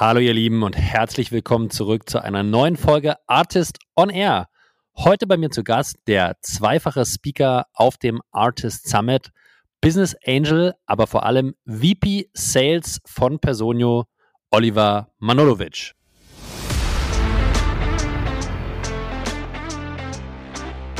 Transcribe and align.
Hallo 0.00 0.20
ihr 0.20 0.32
Lieben 0.32 0.62
und 0.62 0.76
herzlich 0.78 1.32
willkommen 1.32 1.70
zurück 1.70 2.08
zu 2.08 2.22
einer 2.22 2.44
neuen 2.44 2.76
Folge 2.76 3.16
Artist 3.26 3.80
on 3.96 4.10
Air. 4.10 4.46
Heute 4.96 5.26
bei 5.26 5.36
mir 5.36 5.50
zu 5.50 5.64
Gast 5.64 5.96
der 6.06 6.36
zweifache 6.40 7.04
Speaker 7.04 7.66
auf 7.72 7.96
dem 7.96 8.20
Artist 8.30 8.88
Summit, 8.88 9.32
Business 9.80 10.14
Angel, 10.24 10.74
aber 10.86 11.08
vor 11.08 11.26
allem 11.26 11.56
VP 11.66 12.30
Sales 12.32 13.00
von 13.06 13.40
Personio, 13.40 14.04
Oliver 14.52 15.10
Manolovic. 15.18 15.94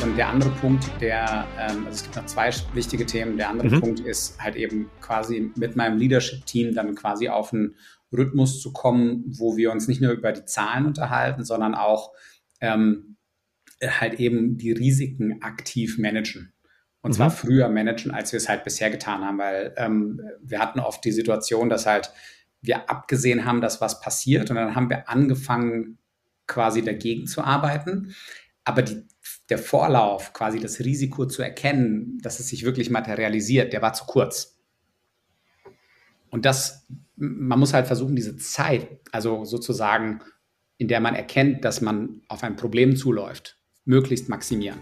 Und 0.02 0.16
der 0.16 0.28
andere 0.28 0.50
Punkt, 0.50 0.90
der, 1.00 1.46
ähm, 1.56 1.86
also 1.86 1.90
es 1.90 2.02
gibt 2.02 2.16
noch 2.16 2.26
zwei 2.26 2.50
wichtige 2.72 3.06
Themen. 3.06 3.36
Der 3.36 3.50
andere 3.50 3.68
mhm. 3.68 3.80
Punkt 3.80 4.00
ist 4.00 4.40
halt 4.40 4.56
eben 4.56 4.90
quasi 5.00 5.52
mit 5.54 5.76
meinem 5.76 5.98
Leadership-Team 5.98 6.74
dann 6.74 6.96
quasi 6.96 7.28
auf 7.28 7.52
einen 7.52 7.76
Rhythmus 8.12 8.60
zu 8.60 8.72
kommen, 8.72 9.24
wo 9.26 9.56
wir 9.56 9.70
uns 9.70 9.88
nicht 9.88 10.00
nur 10.00 10.12
über 10.12 10.32
die 10.32 10.44
Zahlen 10.44 10.86
unterhalten, 10.86 11.44
sondern 11.44 11.74
auch 11.74 12.12
ähm, 12.60 13.16
halt 13.82 14.18
eben 14.20 14.56
die 14.58 14.72
Risiken 14.72 15.42
aktiv 15.42 15.98
managen. 15.98 16.52
Und 17.00 17.12
mhm. 17.12 17.14
zwar 17.16 17.30
früher 17.30 17.68
managen, 17.68 18.10
als 18.10 18.32
wir 18.32 18.38
es 18.38 18.48
halt 18.48 18.64
bisher 18.64 18.90
getan 18.90 19.24
haben, 19.24 19.38
weil 19.38 19.74
ähm, 19.76 20.20
wir 20.42 20.58
hatten 20.58 20.80
oft 20.80 21.04
die 21.04 21.12
Situation, 21.12 21.68
dass 21.68 21.86
halt 21.86 22.12
wir 22.60 22.90
abgesehen 22.90 23.44
haben, 23.44 23.60
dass 23.60 23.80
was 23.80 24.00
passiert 24.00 24.50
und 24.50 24.56
dann 24.56 24.74
haben 24.74 24.90
wir 24.90 25.08
angefangen, 25.08 25.98
quasi 26.46 26.82
dagegen 26.82 27.26
zu 27.26 27.42
arbeiten. 27.42 28.14
Aber 28.64 28.82
die, 28.82 29.06
der 29.48 29.58
Vorlauf, 29.58 30.32
quasi 30.32 30.58
das 30.58 30.80
Risiko 30.80 31.26
zu 31.26 31.42
erkennen, 31.42 32.18
dass 32.22 32.40
es 32.40 32.48
sich 32.48 32.64
wirklich 32.64 32.90
materialisiert, 32.90 33.72
der 33.72 33.82
war 33.82 33.92
zu 33.92 34.04
kurz. 34.06 34.57
Und 36.30 36.44
das, 36.44 36.86
man 37.16 37.58
muss 37.58 37.74
halt 37.74 37.86
versuchen, 37.86 38.16
diese 38.16 38.36
Zeit, 38.36 39.00
also 39.12 39.44
sozusagen, 39.44 40.20
in 40.76 40.88
der 40.88 41.00
man 41.00 41.14
erkennt, 41.14 41.64
dass 41.64 41.80
man 41.80 42.22
auf 42.28 42.42
ein 42.42 42.56
Problem 42.56 42.96
zuläuft, 42.96 43.58
möglichst 43.84 44.28
maximieren. 44.28 44.78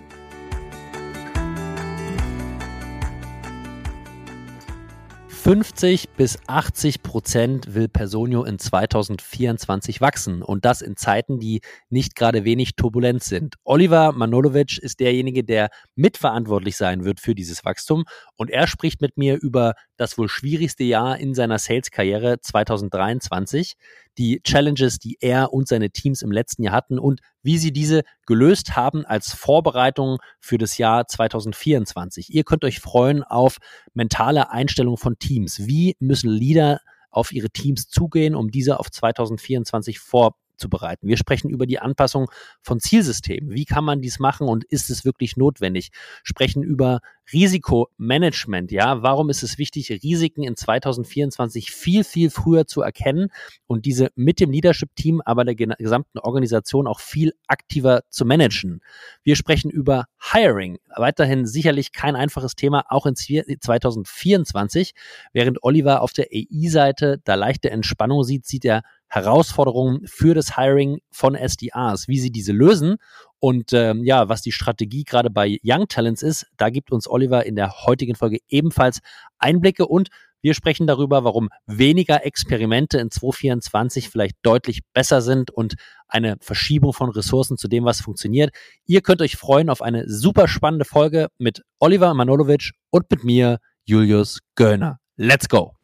50 5.46 6.08
bis 6.16 6.40
80 6.48 7.04
Prozent 7.04 7.72
will 7.76 7.86
Personio 7.86 8.42
in 8.42 8.58
2024 8.58 10.00
wachsen. 10.00 10.42
Und 10.42 10.64
das 10.64 10.82
in 10.82 10.96
Zeiten, 10.96 11.38
die 11.38 11.60
nicht 11.88 12.16
gerade 12.16 12.44
wenig 12.44 12.74
turbulent 12.74 13.22
sind. 13.22 13.54
Oliver 13.62 14.10
Manolovic 14.10 14.78
ist 14.78 14.98
derjenige, 14.98 15.44
der 15.44 15.68
mitverantwortlich 15.94 16.76
sein 16.76 17.04
wird 17.04 17.20
für 17.20 17.36
dieses 17.36 17.64
Wachstum. 17.64 18.06
Und 18.34 18.50
er 18.50 18.66
spricht 18.66 19.00
mit 19.00 19.18
mir 19.18 19.40
über 19.40 19.74
das 19.96 20.18
wohl 20.18 20.28
schwierigste 20.28 20.82
Jahr 20.82 21.16
in 21.16 21.32
seiner 21.32 21.60
Sales-Karriere 21.60 22.40
2023, 22.40 23.74
die 24.18 24.40
Challenges, 24.42 24.98
die 24.98 25.18
er 25.20 25.52
und 25.52 25.68
seine 25.68 25.90
Teams 25.90 26.22
im 26.22 26.32
letzten 26.32 26.62
Jahr 26.62 26.74
hatten 26.74 26.98
und 26.98 27.20
wie 27.42 27.58
sie 27.58 27.72
diese 27.72 28.02
gelöst 28.26 28.76
haben 28.76 29.04
als 29.04 29.32
Vorbereitung 29.32 30.18
für 30.40 30.58
das 30.58 30.78
Jahr 30.78 31.06
2024. 31.06 32.34
Ihr 32.34 32.44
könnt 32.44 32.64
euch 32.64 32.80
freuen 32.80 33.22
auf 33.22 33.58
mentale 33.94 34.50
Einstellung 34.50 34.96
von 34.96 35.18
Teams. 35.18 35.66
Wie 35.66 35.96
müssen 36.00 36.30
Leader 36.30 36.80
auf 37.10 37.32
ihre 37.32 37.50
Teams 37.50 37.88
zugehen, 37.88 38.34
um 38.34 38.50
diese 38.50 38.78
auf 38.80 38.90
2024 38.90 39.98
vorbereiten? 39.98 40.45
Aufzubereiten. 40.56 41.08
Wir 41.08 41.16
sprechen 41.16 41.50
über 41.50 41.66
die 41.66 41.78
Anpassung 41.78 42.30
von 42.62 42.80
Zielsystemen. 42.80 43.50
Wie 43.50 43.64
kann 43.64 43.84
man 43.84 44.00
dies 44.00 44.18
machen 44.18 44.48
und 44.48 44.64
ist 44.64 44.90
es 44.90 45.04
wirklich 45.04 45.36
notwendig? 45.36 45.90
Sprechen 46.22 46.62
über 46.62 47.00
Risikomanagement. 47.32 48.70
Ja, 48.70 49.02
warum 49.02 49.30
ist 49.30 49.42
es 49.42 49.58
wichtig, 49.58 49.90
Risiken 49.90 50.44
in 50.44 50.56
2024 50.56 51.72
viel, 51.72 52.04
viel 52.04 52.30
früher 52.30 52.66
zu 52.66 52.82
erkennen 52.82 53.28
und 53.66 53.84
diese 53.84 54.10
mit 54.14 54.38
dem 54.40 54.50
Leadership-Team, 54.50 55.20
aber 55.24 55.44
der 55.44 55.56
gesamten 55.56 56.18
Organisation 56.20 56.86
auch 56.86 57.00
viel 57.00 57.34
aktiver 57.48 58.02
zu 58.10 58.24
managen? 58.24 58.80
Wir 59.24 59.36
sprechen 59.36 59.70
über 59.70 60.06
Hiring. 60.32 60.78
Weiterhin 60.94 61.46
sicherlich 61.46 61.92
kein 61.92 62.16
einfaches 62.16 62.54
Thema, 62.54 62.84
auch 62.88 63.06
in 63.06 63.16
2024. 63.16 64.92
Während 65.32 65.62
Oliver 65.62 66.02
auf 66.02 66.12
der 66.12 66.28
AI-Seite 66.32 67.20
da 67.24 67.34
leichte 67.34 67.70
Entspannung 67.70 68.22
sieht, 68.22 68.46
sieht 68.46 68.64
er 68.64 68.82
Herausforderungen 69.08 70.00
für 70.06 70.34
das 70.34 70.56
Hiring 70.56 70.98
von 71.10 71.34
SDRs, 71.34 72.08
wie 72.08 72.18
sie 72.18 72.30
diese 72.30 72.52
lösen 72.52 72.96
und 73.38 73.72
ähm, 73.72 74.04
ja, 74.04 74.28
was 74.28 74.42
die 74.42 74.52
Strategie 74.52 75.04
gerade 75.04 75.30
bei 75.30 75.58
Young 75.62 75.88
Talents 75.88 76.22
ist, 76.22 76.46
da 76.56 76.70
gibt 76.70 76.90
uns 76.90 77.08
Oliver 77.08 77.46
in 77.46 77.54
der 77.54 77.86
heutigen 77.86 78.14
Folge 78.14 78.38
ebenfalls 78.48 79.00
Einblicke 79.38 79.86
und 79.86 80.08
wir 80.42 80.54
sprechen 80.54 80.86
darüber, 80.86 81.24
warum 81.24 81.48
weniger 81.66 82.24
Experimente 82.24 82.98
in 82.98 83.10
2024 83.10 84.10
vielleicht 84.10 84.36
deutlich 84.42 84.80
besser 84.92 85.20
sind 85.20 85.50
und 85.50 85.74
eine 86.06 86.36
Verschiebung 86.40 86.92
von 86.92 87.10
Ressourcen 87.10 87.56
zu 87.56 87.68
dem, 87.68 87.84
was 87.84 88.00
funktioniert. 88.00 88.54
Ihr 88.84 89.00
könnt 89.00 89.22
euch 89.22 89.36
freuen 89.36 89.70
auf 89.70 89.82
eine 89.82 90.08
super 90.08 90.46
spannende 90.46 90.84
Folge 90.84 91.28
mit 91.38 91.62
Oliver 91.80 92.14
Manolovic 92.14 92.72
und 92.90 93.10
mit 93.10 93.24
mir, 93.24 93.58
Julius 93.84 94.38
Göllner. 94.54 94.98
Let's 95.16 95.48
go! 95.48 95.75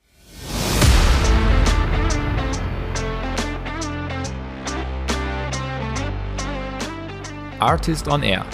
Artist 7.62 8.08
on 8.08 8.24
Air, 8.24 8.44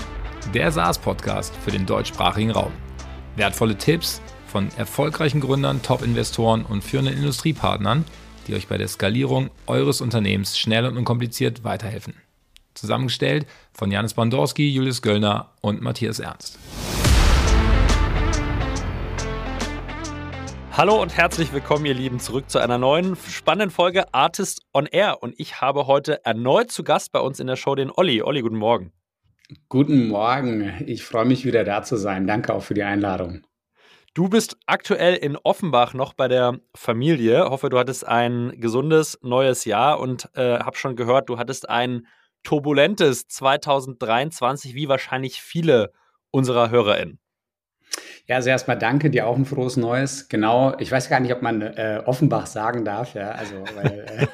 der 0.52 0.70
SaaS-Podcast 0.70 1.56
für 1.56 1.70
den 1.70 1.86
deutschsprachigen 1.86 2.50
Raum. 2.50 2.72
Wertvolle 3.36 3.78
Tipps 3.78 4.20
von 4.46 4.68
erfolgreichen 4.76 5.40
Gründern, 5.40 5.80
Top-Investoren 5.80 6.62
und 6.66 6.84
führenden 6.84 7.16
Industriepartnern, 7.16 8.04
die 8.46 8.54
euch 8.54 8.68
bei 8.68 8.76
der 8.76 8.86
Skalierung 8.86 9.48
eures 9.66 10.02
Unternehmens 10.02 10.58
schnell 10.58 10.84
und 10.84 10.98
unkompliziert 10.98 11.64
weiterhelfen. 11.64 12.16
Zusammengestellt 12.74 13.46
von 13.72 13.90
Janis 13.90 14.12
Bandorski, 14.12 14.68
Julius 14.68 15.00
Göllner 15.00 15.52
und 15.62 15.80
Matthias 15.80 16.18
Ernst. 16.18 16.58
Hallo 20.72 21.00
und 21.00 21.16
herzlich 21.16 21.50
willkommen, 21.54 21.86
ihr 21.86 21.94
Lieben, 21.94 22.20
zurück 22.20 22.50
zu 22.50 22.58
einer 22.58 22.76
neuen 22.76 23.16
spannenden 23.16 23.70
Folge 23.70 24.12
Artist 24.12 24.60
on 24.74 24.84
Air. 24.84 25.22
Und 25.22 25.34
ich 25.38 25.62
habe 25.62 25.86
heute 25.86 26.26
erneut 26.26 26.70
zu 26.70 26.84
Gast 26.84 27.10
bei 27.10 27.20
uns 27.20 27.40
in 27.40 27.46
der 27.46 27.56
Show 27.56 27.74
den 27.74 27.90
Olli. 27.90 28.20
Olli, 28.20 28.42
guten 28.42 28.58
Morgen. 28.58 28.92
Guten 29.70 30.08
Morgen. 30.08 30.74
Ich 30.86 31.04
freue 31.04 31.24
mich 31.24 31.46
wieder 31.46 31.64
da 31.64 31.82
zu 31.82 31.96
sein. 31.96 32.26
Danke 32.26 32.52
auch 32.52 32.62
für 32.62 32.74
die 32.74 32.82
Einladung. 32.82 33.46
Du 34.12 34.28
bist 34.28 34.58
aktuell 34.66 35.14
in 35.14 35.36
Offenbach 35.36 35.94
noch 35.94 36.12
bei 36.12 36.28
der 36.28 36.58
Familie. 36.74 37.44
Ich 37.44 37.50
hoffe, 37.50 37.70
du 37.70 37.78
hattest 37.78 38.06
ein 38.06 38.52
gesundes 38.56 39.18
neues 39.22 39.64
Jahr 39.64 40.00
und 40.00 40.28
äh, 40.34 40.58
habe 40.58 40.76
schon 40.76 40.96
gehört, 40.96 41.28
du 41.28 41.38
hattest 41.38 41.68
ein 41.68 42.06
turbulentes 42.42 43.26
2023, 43.28 44.74
wie 44.74 44.88
wahrscheinlich 44.88 45.40
viele 45.40 45.92
unserer 46.30 46.70
HörerInnen. 46.70 47.18
Ja, 48.30 48.36
also 48.36 48.50
erstmal 48.50 48.76
danke 48.76 49.08
dir 49.08 49.26
auch 49.26 49.38
ein 49.38 49.46
frohes 49.46 49.78
Neues. 49.78 50.28
Genau, 50.28 50.76
ich 50.78 50.92
weiß 50.92 51.08
gar 51.08 51.18
nicht, 51.18 51.32
ob 51.32 51.40
man 51.40 51.62
äh, 51.62 52.02
Offenbach 52.04 52.44
sagen 52.44 52.84
darf, 52.84 53.14
ja, 53.14 53.30
also 53.30 53.54
weil 53.74 54.04
äh, 54.06 54.26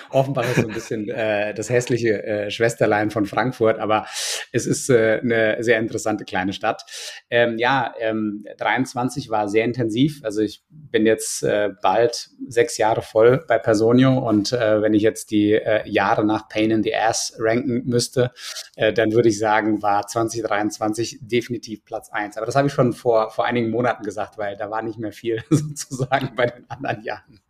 Offenbach 0.10 0.42
ist 0.42 0.56
so 0.56 0.66
ein 0.66 0.74
bisschen 0.74 1.08
äh, 1.08 1.54
das 1.54 1.70
hässliche 1.70 2.20
äh, 2.24 2.50
Schwesterlein 2.50 3.12
von 3.12 3.24
Frankfurt, 3.24 3.78
aber 3.78 4.06
es 4.50 4.66
ist 4.66 4.90
äh, 4.90 5.20
eine 5.22 5.62
sehr 5.62 5.78
interessante 5.78 6.24
kleine 6.24 6.52
Stadt. 6.52 6.82
Ähm, 7.30 7.58
ja, 7.58 7.94
ähm, 8.00 8.44
23 8.58 9.30
war 9.30 9.48
sehr 9.48 9.66
intensiv. 9.66 10.24
Also 10.24 10.40
ich 10.40 10.64
bin 10.68 11.06
jetzt 11.06 11.44
äh, 11.44 11.70
bald 11.80 12.28
sechs 12.48 12.76
Jahre 12.76 13.02
voll 13.02 13.44
bei 13.46 13.58
Personio 13.58 14.18
und 14.18 14.52
äh, 14.52 14.82
wenn 14.82 14.94
ich 14.94 15.02
jetzt 15.02 15.30
die 15.30 15.52
äh, 15.52 15.88
Jahre 15.88 16.24
nach 16.24 16.48
Pain 16.48 16.72
in 16.72 16.82
the 16.82 16.96
Ass 16.96 17.36
ranken 17.38 17.82
müsste, 17.84 18.32
äh, 18.74 18.92
dann 18.92 19.12
würde 19.12 19.28
ich 19.28 19.38
sagen, 19.38 19.80
war 19.80 20.08
2023 20.08 21.20
definitiv 21.22 21.84
Platz 21.84 22.10
eins. 22.10 22.36
Aber 22.36 22.46
das 22.46 22.56
habe 22.56 22.66
ich 22.66 22.74
schon 22.74 22.92
vor 22.92 23.11
vor, 23.12 23.30
vor 23.30 23.44
einigen 23.44 23.68
Monaten 23.68 24.04
gesagt, 24.04 24.38
weil 24.38 24.56
da 24.56 24.70
war 24.70 24.80
nicht 24.80 24.98
mehr 24.98 25.12
viel 25.12 25.44
sozusagen 25.50 26.34
bei 26.34 26.46
den 26.46 26.68
anderen 26.70 27.02
Jahren. 27.02 27.40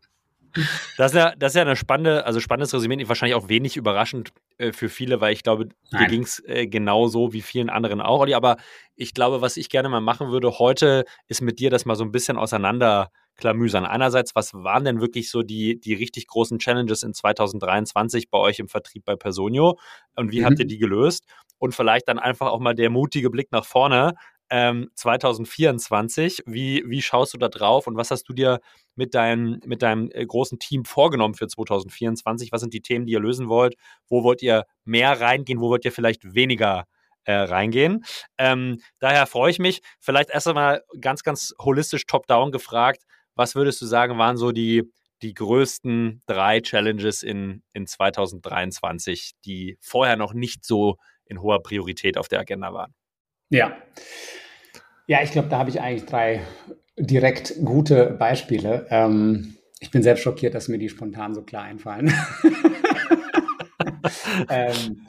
Das 0.98 1.12
ist 1.12 1.16
ja, 1.16 1.34
das 1.36 1.52
ist 1.52 1.56
ja 1.56 1.62
eine 1.62 1.76
spannende, 1.76 2.26
also 2.26 2.40
spannendes 2.40 2.74
Resümee, 2.74 3.08
wahrscheinlich 3.08 3.37
auch 3.37 3.48
wenig 3.48 3.76
überraschend 3.76 4.32
äh, 4.58 4.72
für 4.72 4.88
viele, 4.88 5.20
weil 5.20 5.32
ich 5.32 5.44
glaube, 5.44 5.69
dir 5.92 6.06
ging 6.08 6.25
es 6.25 6.42
äh, 6.46 6.66
genauso 6.66 7.32
wie 7.32 7.40
vielen 7.40 7.70
anderen 7.70 8.02
auch, 8.02 8.20
Olli. 8.20 8.34
Aber 8.34 8.56
ich 8.96 9.14
glaube, 9.14 9.40
was 9.40 9.56
ich 9.56 9.70
gerne 9.70 9.88
mal 9.88 10.02
machen 10.02 10.31
würde 10.31 10.58
heute, 10.58 11.04
ist 11.28 11.40
mit 11.40 11.58
dir 11.58 11.70
das 11.70 11.87
mal 11.87 11.94
so 11.94 12.04
ein 12.04 12.12
bisschen 12.12 12.37
auseinander 12.37 13.10
klamüsern. 13.37 13.87
Einerseits, 13.87 14.34
was 14.34 14.52
waren 14.52 14.84
denn 14.84 15.00
wirklich 15.00 15.31
so 15.31 15.42
die, 15.42 15.81
die 15.81 15.94
richtig 15.94 16.26
großen 16.26 16.58
Challenges 16.58 17.02
in 17.02 17.14
2023 17.14 18.28
bei 18.28 18.38
euch 18.38 18.58
im 18.58 18.69
Vertrieb 18.69 19.04
bei 19.06 19.16
Personio 19.16 19.78
und 20.16 20.32
wie 20.32 20.40
mhm. 20.40 20.46
habt 20.46 20.58
ihr 20.58 20.66
die 20.66 20.78
gelöst? 20.78 21.25
Und 21.58 21.75
vielleicht 21.75 22.08
dann 22.08 22.19
einfach 22.19 22.48
auch 22.48 22.58
mal 22.58 22.75
der 22.75 22.90
mutige 22.90 23.31
Blick 23.31 23.52
nach 23.52 23.64
vorne 23.64 24.14
ähm, 24.52 24.90
2024. 24.96 26.43
Wie, 26.44 26.84
wie 26.87 27.00
schaust 27.00 27.32
du 27.32 27.38
da 27.38 27.49
drauf 27.49 27.87
und 27.87 27.96
was 27.96 28.10
hast 28.10 28.25
du 28.25 28.34
dir 28.34 28.60
mit, 28.94 29.14
dein, 29.14 29.60
mit 29.64 29.81
deinem 29.81 30.10
äh, 30.12 30.26
großen 30.26 30.58
Team 30.58 30.84
vorgenommen 30.84 31.32
für 31.32 31.49
2024? 31.49 32.52
Was 32.52 32.60
sind 32.60 32.75
die 32.75 32.82
Themen, 32.82 33.06
die 33.06 33.14
ihr 33.14 33.20
lösen 33.20 33.49
wollt? 33.49 33.76
Wo 34.08 34.22
wollt 34.22 34.43
ihr 34.43 34.66
mehr 34.84 35.19
reingehen? 35.19 35.60
Wo 35.60 35.70
wollt 35.70 35.87
ihr 35.87 35.93
vielleicht 35.93 36.34
weniger 36.34 36.84
äh, 37.25 37.32
reingehen? 37.32 38.04
Ähm, 38.37 38.82
daher 38.99 39.26
freue 39.26 39.50
ich 39.50 39.58
mich. 39.58 39.81
Vielleicht 39.99 40.28
erst 40.28 40.46
einmal 40.46 40.84
ganz, 41.00 41.22
ganz 41.22 41.54
holistisch 41.58 42.06
top-down 42.06 42.52
gefragt. 42.52 43.04
Was 43.34 43.54
würdest 43.54 43.81
du 43.81 43.87
sagen, 43.87 44.19
waren 44.19 44.37
so 44.37 44.52
die, 44.52 44.82
die 45.22 45.32
größten 45.32 46.20
drei 46.26 46.60
Challenges 46.60 47.22
in, 47.22 47.62
in 47.72 47.87
2023, 47.87 49.32
die 49.46 49.78
vorher 49.81 50.16
noch 50.16 50.34
nicht 50.34 50.66
so 50.66 50.99
in 51.25 51.40
hoher 51.40 51.62
Priorität 51.62 52.19
auf 52.19 52.28
der 52.28 52.40
Agenda 52.40 52.75
waren? 52.75 52.93
Ja. 53.49 53.76
Ja, 55.06 55.22
ich 55.22 55.32
glaube, 55.32 55.49
da 55.49 55.58
habe 55.58 55.70
ich 55.70 55.81
eigentlich 55.81 56.06
drei 56.06 56.40
direkt 56.96 57.54
gute 57.64 58.16
Beispiele. 58.19 58.87
Ähm, 58.90 59.56
ich 59.81 59.90
bin 59.90 60.02
selbst 60.02 60.22
schockiert, 60.22 60.54
dass 60.54 60.69
mir 60.69 60.78
die 60.78 60.88
spontan 60.88 61.34
so 61.34 61.43
klar 61.43 61.64
einfallen. 61.64 62.14
ähm, 64.49 65.06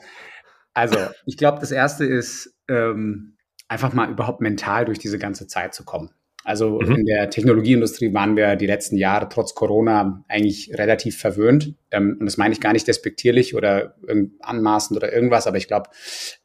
also, 0.72 0.96
ich 1.26 1.36
glaube, 1.36 1.60
das 1.60 1.70
erste 1.70 2.04
ist, 2.04 2.56
ähm, 2.68 3.36
einfach 3.68 3.92
mal 3.92 4.10
überhaupt 4.10 4.40
mental 4.40 4.84
durch 4.84 4.98
diese 4.98 5.18
ganze 5.18 5.46
Zeit 5.46 5.74
zu 5.74 5.84
kommen. 5.84 6.10
Also 6.44 6.78
mhm. 6.78 6.96
in 6.96 7.06
der 7.06 7.30
Technologieindustrie 7.30 8.12
waren 8.12 8.36
wir 8.36 8.56
die 8.56 8.66
letzten 8.66 8.98
Jahre 8.98 9.28
trotz 9.30 9.54
Corona 9.54 10.22
eigentlich 10.28 10.70
relativ 10.74 11.18
verwöhnt. 11.18 11.74
Ähm, 11.90 12.18
und 12.20 12.26
das 12.26 12.36
meine 12.36 12.52
ich 12.52 12.60
gar 12.60 12.74
nicht 12.74 12.86
despektierlich 12.86 13.54
oder 13.54 13.96
anmaßend 14.40 14.96
oder 14.98 15.12
irgendwas, 15.12 15.46
aber 15.46 15.56
ich 15.56 15.68
glaube, 15.68 15.88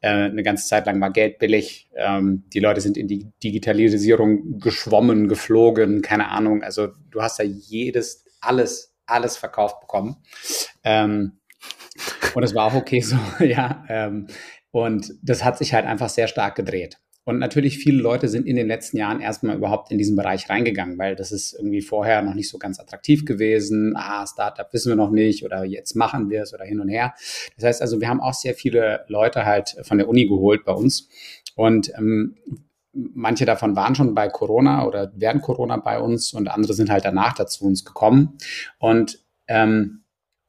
äh, 0.00 0.08
eine 0.08 0.42
ganze 0.42 0.66
Zeit 0.66 0.86
lang 0.86 1.00
war 1.02 1.10
Geld 1.10 1.38
billig. 1.38 1.90
Ähm, 1.94 2.44
die 2.52 2.60
Leute 2.60 2.80
sind 2.80 2.96
in 2.96 3.08
die 3.08 3.26
Digitalisierung 3.44 4.58
geschwommen, 4.58 5.28
geflogen, 5.28 6.00
keine 6.00 6.30
Ahnung. 6.30 6.62
Also 6.62 6.88
du 7.10 7.20
hast 7.20 7.38
ja 7.38 7.44
jedes, 7.44 8.24
alles, 8.40 8.94
alles 9.04 9.36
verkauft 9.36 9.80
bekommen. 9.80 10.16
Ähm, 10.82 11.40
und 12.34 12.42
es 12.42 12.54
war 12.54 12.66
auch 12.66 12.74
okay 12.74 13.00
so, 13.00 13.16
ja. 13.44 13.84
Ähm, 13.88 14.28
und 14.70 15.12
das 15.22 15.44
hat 15.44 15.58
sich 15.58 15.74
halt 15.74 15.84
einfach 15.84 16.08
sehr 16.08 16.28
stark 16.28 16.54
gedreht. 16.54 16.96
Und 17.24 17.38
natürlich 17.38 17.78
viele 17.78 18.00
Leute 18.00 18.28
sind 18.28 18.46
in 18.46 18.56
den 18.56 18.66
letzten 18.66 18.96
Jahren 18.96 19.20
erstmal 19.20 19.56
überhaupt 19.56 19.92
in 19.92 19.98
diesen 19.98 20.16
Bereich 20.16 20.48
reingegangen, 20.48 20.98
weil 20.98 21.16
das 21.16 21.32
ist 21.32 21.52
irgendwie 21.52 21.82
vorher 21.82 22.22
noch 22.22 22.34
nicht 22.34 22.48
so 22.48 22.58
ganz 22.58 22.80
attraktiv 22.80 23.24
gewesen. 23.24 23.94
Ah, 23.96 24.26
Startup 24.26 24.72
wissen 24.72 24.90
wir 24.90 24.96
noch 24.96 25.10
nicht 25.10 25.44
oder 25.44 25.64
jetzt 25.64 25.94
machen 25.94 26.30
wir 26.30 26.42
es 26.42 26.54
oder 26.54 26.64
hin 26.64 26.80
und 26.80 26.88
her. 26.88 27.14
Das 27.56 27.64
heißt 27.64 27.82
also, 27.82 28.00
wir 28.00 28.08
haben 28.08 28.20
auch 28.20 28.34
sehr 28.34 28.54
viele 28.54 29.04
Leute 29.08 29.44
halt 29.44 29.76
von 29.82 29.98
der 29.98 30.08
Uni 30.08 30.26
geholt 30.26 30.64
bei 30.64 30.72
uns. 30.72 31.08
Und 31.56 31.92
ähm, 31.96 32.36
manche 32.92 33.44
davon 33.44 33.76
waren 33.76 33.94
schon 33.94 34.14
bei 34.14 34.28
Corona 34.28 34.86
oder 34.86 35.12
während 35.14 35.42
Corona 35.42 35.76
bei 35.76 36.00
uns 36.00 36.32
und 36.32 36.48
andere 36.48 36.74
sind 36.74 36.90
halt 36.90 37.04
danach 37.04 37.34
dazu 37.34 37.66
uns 37.66 37.84
gekommen. 37.84 38.38
Und 38.78 39.18
ähm, 39.46 40.04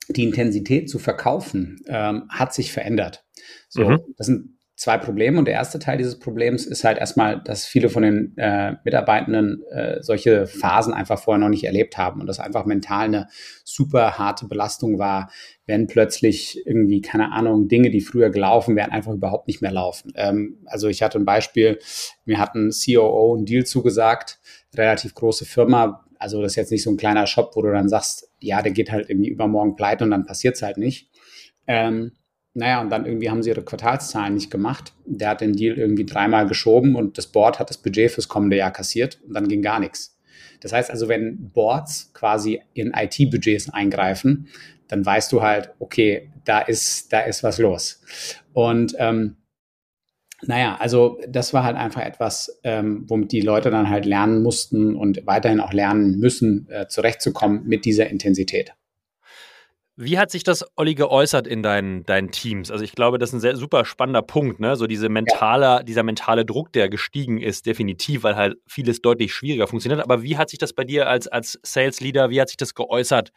die 0.09 0.23
Intensität 0.23 0.89
zu 0.89 0.99
verkaufen 0.99 1.81
ähm, 1.87 2.23
hat 2.29 2.53
sich 2.53 2.71
verändert. 2.71 3.23
So, 3.69 3.89
mhm. 3.89 3.99
das 4.17 4.27
sind 4.27 4.57
zwei 4.81 4.97
Probleme. 4.97 5.37
Und 5.37 5.45
der 5.45 5.53
erste 5.53 5.77
Teil 5.77 5.99
dieses 5.99 6.17
Problems 6.17 6.65
ist 6.65 6.83
halt 6.83 6.97
erstmal, 6.97 7.39
dass 7.39 7.67
viele 7.67 7.87
von 7.87 8.01
den 8.01 8.35
äh, 8.37 8.77
Mitarbeitenden 8.83 9.61
äh, 9.69 10.01
solche 10.01 10.47
Phasen 10.47 10.91
einfach 10.91 11.19
vorher 11.19 11.37
noch 11.37 11.49
nicht 11.49 11.65
erlebt 11.65 11.99
haben 11.99 12.19
und 12.19 12.25
das 12.25 12.39
einfach 12.39 12.65
mental 12.65 13.05
eine 13.05 13.27
super 13.63 14.17
harte 14.17 14.47
Belastung 14.47 14.97
war, 14.97 15.29
wenn 15.67 15.85
plötzlich 15.85 16.65
irgendwie, 16.65 17.01
keine 17.01 17.31
Ahnung, 17.31 17.67
Dinge, 17.67 17.91
die 17.91 18.01
früher 18.01 18.31
gelaufen 18.31 18.75
wären, 18.75 18.89
einfach 18.89 19.13
überhaupt 19.13 19.47
nicht 19.47 19.61
mehr 19.61 19.71
laufen. 19.71 20.13
Ähm, 20.15 20.57
also 20.65 20.87
ich 20.87 21.03
hatte 21.03 21.19
ein 21.19 21.25
Beispiel, 21.25 21.77
mir 22.25 22.39
hat 22.39 22.55
ein 22.55 22.71
COO 22.71 23.35
einen 23.35 23.45
Deal 23.45 23.63
zugesagt, 23.63 24.39
relativ 24.75 25.13
große 25.13 25.45
Firma, 25.45 26.07
also 26.17 26.41
das 26.41 26.53
ist 26.53 26.55
jetzt 26.55 26.71
nicht 26.71 26.83
so 26.83 26.89
ein 26.89 26.97
kleiner 26.97 27.27
Shop, 27.27 27.51
wo 27.53 27.61
du 27.61 27.71
dann 27.71 27.87
sagst, 27.87 28.31
ja, 28.39 28.63
der 28.63 28.71
geht 28.71 28.91
halt 28.91 29.11
irgendwie 29.11 29.29
übermorgen 29.29 29.75
pleite 29.75 30.05
und 30.05 30.09
dann 30.09 30.25
passiert 30.25 30.55
es 30.55 30.63
halt 30.63 30.77
nicht. 30.77 31.11
Ähm, 31.67 32.13
naja, 32.53 32.81
und 32.81 32.89
dann 32.89 33.05
irgendwie 33.05 33.29
haben 33.29 33.43
sie 33.43 33.49
ihre 33.49 33.63
Quartalszahlen 33.63 34.33
nicht 34.33 34.51
gemacht. 34.51 34.93
Der 35.05 35.29
hat 35.29 35.41
den 35.41 35.53
Deal 35.53 35.77
irgendwie 35.77 36.05
dreimal 36.05 36.47
geschoben 36.47 36.95
und 36.95 37.17
das 37.17 37.27
Board 37.27 37.59
hat 37.59 37.69
das 37.69 37.77
Budget 37.77 38.11
fürs 38.11 38.27
kommende 38.27 38.57
Jahr 38.57 38.71
kassiert 38.71 39.19
und 39.25 39.33
dann 39.33 39.47
ging 39.47 39.61
gar 39.61 39.79
nichts. 39.79 40.17
Das 40.59 40.73
heißt 40.73 40.91
also, 40.91 41.07
wenn 41.07 41.49
Boards 41.51 42.11
quasi 42.13 42.61
in 42.73 42.93
IT-Budgets 42.93 43.69
eingreifen, 43.69 44.47
dann 44.87 45.05
weißt 45.05 45.31
du 45.31 45.41
halt, 45.41 45.71
okay, 45.79 46.29
da 46.43 46.59
ist, 46.59 47.13
da 47.13 47.21
ist 47.21 47.43
was 47.43 47.57
los. 47.57 48.01
Und 48.53 48.95
ähm, 48.99 49.37
naja, 50.43 50.75
also 50.79 51.19
das 51.27 51.53
war 51.53 51.63
halt 51.63 51.77
einfach 51.77 52.01
etwas, 52.01 52.59
ähm, 52.63 53.05
womit 53.07 53.31
die 53.31 53.41
Leute 53.41 53.69
dann 53.69 53.89
halt 53.89 54.05
lernen 54.05 54.41
mussten 54.43 54.95
und 54.95 55.25
weiterhin 55.25 55.59
auch 55.59 55.71
lernen 55.71 56.19
müssen, 56.19 56.67
äh, 56.69 56.87
zurechtzukommen 56.87 57.65
mit 57.65 57.85
dieser 57.85 58.09
Intensität. 58.09 58.73
Wie 59.97 60.17
hat 60.17 60.31
sich 60.31 60.43
das, 60.43 60.65
Olli, 60.77 60.95
geäußert 60.95 61.47
in 61.47 61.61
deinen, 61.61 62.05
deinen 62.05 62.31
Teams? 62.31 62.71
Also 62.71 62.83
ich 62.83 62.93
glaube, 62.93 63.17
das 63.17 63.29
ist 63.29 63.33
ein 63.33 63.39
sehr 63.41 63.57
super 63.57 63.83
spannender 63.83 64.21
Punkt, 64.21 64.59
ne? 64.59 64.75
So 64.75 64.87
diese 64.87 65.09
mentale, 65.09 65.83
dieser 65.83 66.03
mentale 66.03 66.45
Druck, 66.45 66.71
der 66.71 66.89
gestiegen 66.89 67.39
ist, 67.39 67.65
definitiv, 67.65 68.23
weil 68.23 68.35
halt 68.35 68.57
vieles 68.67 69.01
deutlich 69.01 69.33
schwieriger 69.33 69.67
funktioniert. 69.67 70.01
Aber 70.01 70.23
wie 70.23 70.37
hat 70.37 70.49
sich 70.49 70.59
das 70.59 70.73
bei 70.73 70.85
dir 70.85 71.07
als, 71.07 71.27
als 71.27 71.59
Sales 71.63 71.99
Leader, 71.99 72.29
wie 72.29 72.39
hat 72.39 72.47
sich 72.47 72.57
das 72.57 72.73
geäußert, 72.73 73.31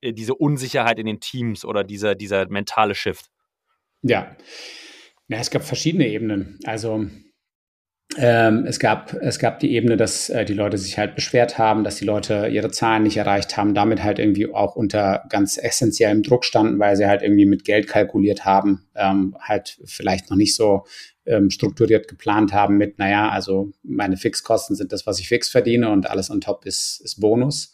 äh, 0.00 0.12
diese 0.12 0.34
Unsicherheit 0.34 0.98
in 0.98 1.06
den 1.06 1.20
Teams 1.20 1.64
oder 1.64 1.84
dieser, 1.84 2.14
dieser 2.14 2.48
mentale 2.48 2.94
Shift? 2.94 3.30
Ja. 4.02 4.36
ja, 5.28 5.38
es 5.38 5.50
gab 5.50 5.62
verschiedene 5.62 6.08
Ebenen. 6.08 6.58
Also 6.64 7.06
ähm, 8.18 8.66
es, 8.66 8.78
gab, 8.78 9.14
es 9.14 9.38
gab 9.38 9.58
die 9.60 9.72
Ebene, 9.72 9.96
dass 9.96 10.28
äh, 10.28 10.44
die 10.44 10.54
Leute 10.54 10.76
sich 10.76 10.98
halt 10.98 11.14
beschwert 11.14 11.56
haben, 11.56 11.82
dass 11.82 11.96
die 11.96 12.04
Leute 12.04 12.48
ihre 12.48 12.70
Zahlen 12.70 13.04
nicht 13.04 13.16
erreicht 13.16 13.56
haben, 13.56 13.74
damit 13.74 14.02
halt 14.02 14.18
irgendwie 14.18 14.52
auch 14.52 14.76
unter 14.76 15.24
ganz 15.30 15.56
essentiellem 15.56 16.22
Druck 16.22 16.44
standen, 16.44 16.78
weil 16.78 16.96
sie 16.96 17.06
halt 17.06 17.22
irgendwie 17.22 17.46
mit 17.46 17.64
Geld 17.64 17.88
kalkuliert 17.88 18.44
haben, 18.44 18.86
ähm, 18.94 19.36
halt 19.40 19.78
vielleicht 19.84 20.28
noch 20.28 20.36
nicht 20.36 20.54
so 20.54 20.84
ähm, 21.24 21.50
strukturiert 21.50 22.08
geplant 22.08 22.52
haben 22.52 22.76
mit, 22.76 22.98
naja, 22.98 23.30
also 23.30 23.70
meine 23.82 24.16
Fixkosten 24.16 24.76
sind 24.76 24.92
das, 24.92 25.06
was 25.06 25.18
ich 25.20 25.28
fix 25.28 25.48
verdiene 25.48 25.90
und 25.90 26.10
alles 26.10 26.30
on 26.30 26.40
top 26.40 26.66
ist, 26.66 27.00
ist 27.02 27.20
Bonus 27.20 27.72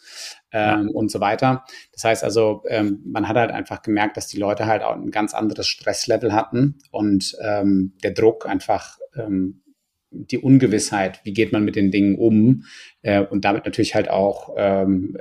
ähm, 0.53 0.89
ja. 0.89 0.93
und 0.93 1.11
so 1.11 1.21
weiter. 1.21 1.65
Das 1.93 2.05
heißt 2.05 2.23
also, 2.23 2.63
ähm, 2.69 3.01
man 3.07 3.27
hat 3.27 3.37
halt 3.37 3.51
einfach 3.51 3.83
gemerkt, 3.83 4.17
dass 4.17 4.29
die 4.29 4.39
Leute 4.39 4.67
halt 4.67 4.83
auch 4.83 4.95
ein 4.95 5.11
ganz 5.11 5.35
anderes 5.35 5.67
Stresslevel 5.67 6.33
hatten 6.33 6.79
und 6.91 7.37
ähm, 7.43 7.95
der 8.03 8.13
Druck 8.13 8.47
einfach 8.47 8.99
ähm, 9.17 9.63
die 10.11 10.39
Ungewissheit, 10.39 11.21
wie 11.25 11.33
geht 11.33 11.53
man 11.53 11.65
mit 11.65 11.77
den 11.77 11.91
Dingen 11.91 12.17
um 12.17 12.65
äh, 13.03 13.21
und 13.21 13.45
damit 13.45 13.65
natürlich 13.65 13.95
halt 13.95 14.09
auch 14.11 14.55
ähm, 14.57 15.17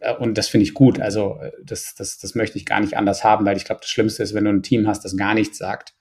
äh, 0.00 0.14
und 0.14 0.38
das 0.38 0.48
finde 0.48 0.64
ich 0.64 0.74
gut. 0.74 1.00
Also 1.00 1.38
äh, 1.40 1.52
das, 1.64 1.94
das, 1.94 2.18
das 2.18 2.34
möchte 2.34 2.58
ich 2.58 2.66
gar 2.66 2.80
nicht 2.80 2.96
anders 2.96 3.24
haben, 3.24 3.44
weil 3.46 3.56
ich 3.56 3.64
glaube, 3.64 3.80
das 3.80 3.90
Schlimmste 3.90 4.22
ist, 4.22 4.34
wenn 4.34 4.44
du 4.44 4.50
ein 4.50 4.62
Team 4.62 4.86
hast, 4.86 5.04
das 5.04 5.16
gar 5.16 5.34
nichts 5.34 5.58
sagt, 5.58 5.94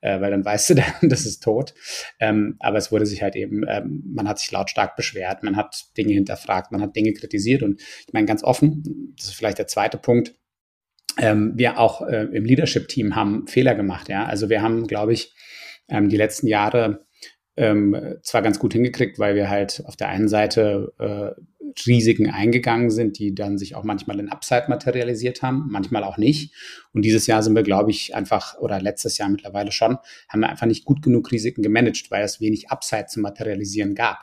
äh, 0.00 0.20
weil 0.20 0.30
dann 0.30 0.44
weißt 0.44 0.70
du, 0.70 0.74
das 1.02 1.26
ist 1.26 1.42
tot. 1.42 1.74
Ähm, 2.20 2.56
aber 2.60 2.78
es 2.78 2.92
wurde 2.92 3.06
sich 3.06 3.22
halt 3.22 3.36
eben, 3.36 3.64
ähm, 3.68 4.02
man 4.06 4.28
hat 4.28 4.38
sich 4.38 4.50
lautstark 4.50 4.96
beschwert, 4.96 5.42
man 5.42 5.56
hat 5.56 5.84
Dinge 5.96 6.12
hinterfragt, 6.14 6.72
man 6.72 6.82
hat 6.82 6.96
Dinge 6.96 7.12
kritisiert 7.12 7.62
und 7.62 7.80
ich 7.80 8.12
meine 8.12 8.26
ganz 8.26 8.42
offen, 8.42 9.14
das 9.16 9.28
ist 9.28 9.34
vielleicht 9.34 9.58
der 9.58 9.66
zweite 9.66 9.98
Punkt. 9.98 10.34
Ähm, 11.18 11.52
wir 11.56 11.78
auch 11.78 12.06
äh, 12.06 12.24
im 12.32 12.44
Leadership-Team 12.44 13.14
haben 13.14 13.46
Fehler 13.46 13.74
gemacht. 13.74 14.08
Ja, 14.08 14.24
also 14.24 14.48
wir 14.48 14.62
haben, 14.62 14.86
glaube 14.86 15.12
ich, 15.12 15.34
ähm, 15.88 16.08
die 16.08 16.16
letzten 16.16 16.46
Jahre 16.46 17.04
ähm, 17.56 18.16
zwar 18.22 18.42
ganz 18.42 18.58
gut 18.58 18.72
hingekriegt, 18.72 19.18
weil 19.18 19.34
wir 19.34 19.50
halt 19.50 19.82
auf 19.86 19.96
der 19.96 20.08
einen 20.08 20.28
Seite 20.28 20.92
äh, 20.98 21.40
Risiken 21.86 22.30
eingegangen 22.30 22.90
sind, 22.90 23.18
die 23.18 23.34
dann 23.34 23.58
sich 23.58 23.74
auch 23.74 23.84
manchmal 23.84 24.20
in 24.20 24.28
Upside 24.28 24.66
materialisiert 24.68 25.42
haben, 25.42 25.68
manchmal 25.70 26.04
auch 26.04 26.18
nicht. 26.18 26.54
Und 26.92 27.02
dieses 27.02 27.26
Jahr 27.26 27.42
sind 27.42 27.54
wir, 27.54 27.62
glaube 27.62 27.90
ich, 27.90 28.14
einfach, 28.14 28.58
oder 28.58 28.80
letztes 28.80 29.18
Jahr 29.18 29.28
mittlerweile 29.28 29.72
schon, 29.72 29.98
haben 30.28 30.40
wir 30.40 30.50
einfach 30.50 30.66
nicht 30.66 30.84
gut 30.84 31.02
genug 31.02 31.30
Risiken 31.32 31.62
gemanagt, 31.62 32.10
weil 32.10 32.24
es 32.24 32.40
wenig 32.40 32.70
Upside 32.70 33.06
zu 33.06 33.20
materialisieren 33.20 33.94
gab. 33.94 34.18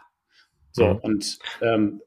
So, 0.71 0.93
mhm. 0.93 0.97
und 0.97 1.39
ähm, 1.61 2.01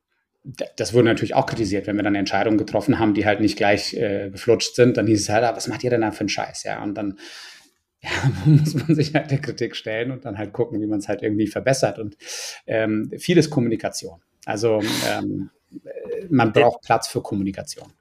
das 0.77 0.93
wurde 0.93 1.05
natürlich 1.05 1.35
auch 1.35 1.47
kritisiert, 1.47 1.87
wenn 1.87 1.97
wir 1.97 2.03
dann 2.03 2.17
Entscheidungen 2.17 2.59
getroffen 2.59 2.99
haben, 2.99 3.15
die 3.15 3.27
halt 3.27 3.41
nicht 3.41 3.57
gleich 3.57 3.95
äh, 3.95 4.29
geflutscht 4.31 4.75
sind, 4.75 4.97
dann 4.97 5.07
hieß 5.07 5.21
es 5.21 5.29
halt, 5.29 5.45
ah, 5.45 5.55
was 5.55 5.69
macht 5.69 5.85
ihr 5.85 5.91
denn 5.91 6.01
da 6.01 6.11
für 6.11 6.21
einen 6.21 6.29
Scheiß? 6.29 6.65
Ja, 6.65 6.83
und 6.83 6.95
dann 6.95 7.19
ja, 8.05 8.11
muss 8.45 8.75
man 8.75 8.95
sich 8.95 9.15
halt 9.15 9.31
der 9.31 9.41
Kritik 9.41 9.77
stellen 9.77 10.11
und 10.11 10.25
dann 10.25 10.39
halt 10.39 10.53
gucken, 10.53 10.81
wie 10.81 10.87
man 10.87 10.99
es 10.99 11.09
halt 11.09 11.23
irgendwie 11.23 11.47
verbessert. 11.47 11.99
Und 11.99 12.17
ähm, 12.67 13.13
vieles 13.19 13.49
Kommunikation. 13.49 14.21
Also 14.45 14.81
ähm, 15.09 15.51
man 16.29 16.53
braucht 16.53 16.83
Platz 16.83 17.09
für 17.09 17.23
Kommunikation. 17.23 17.93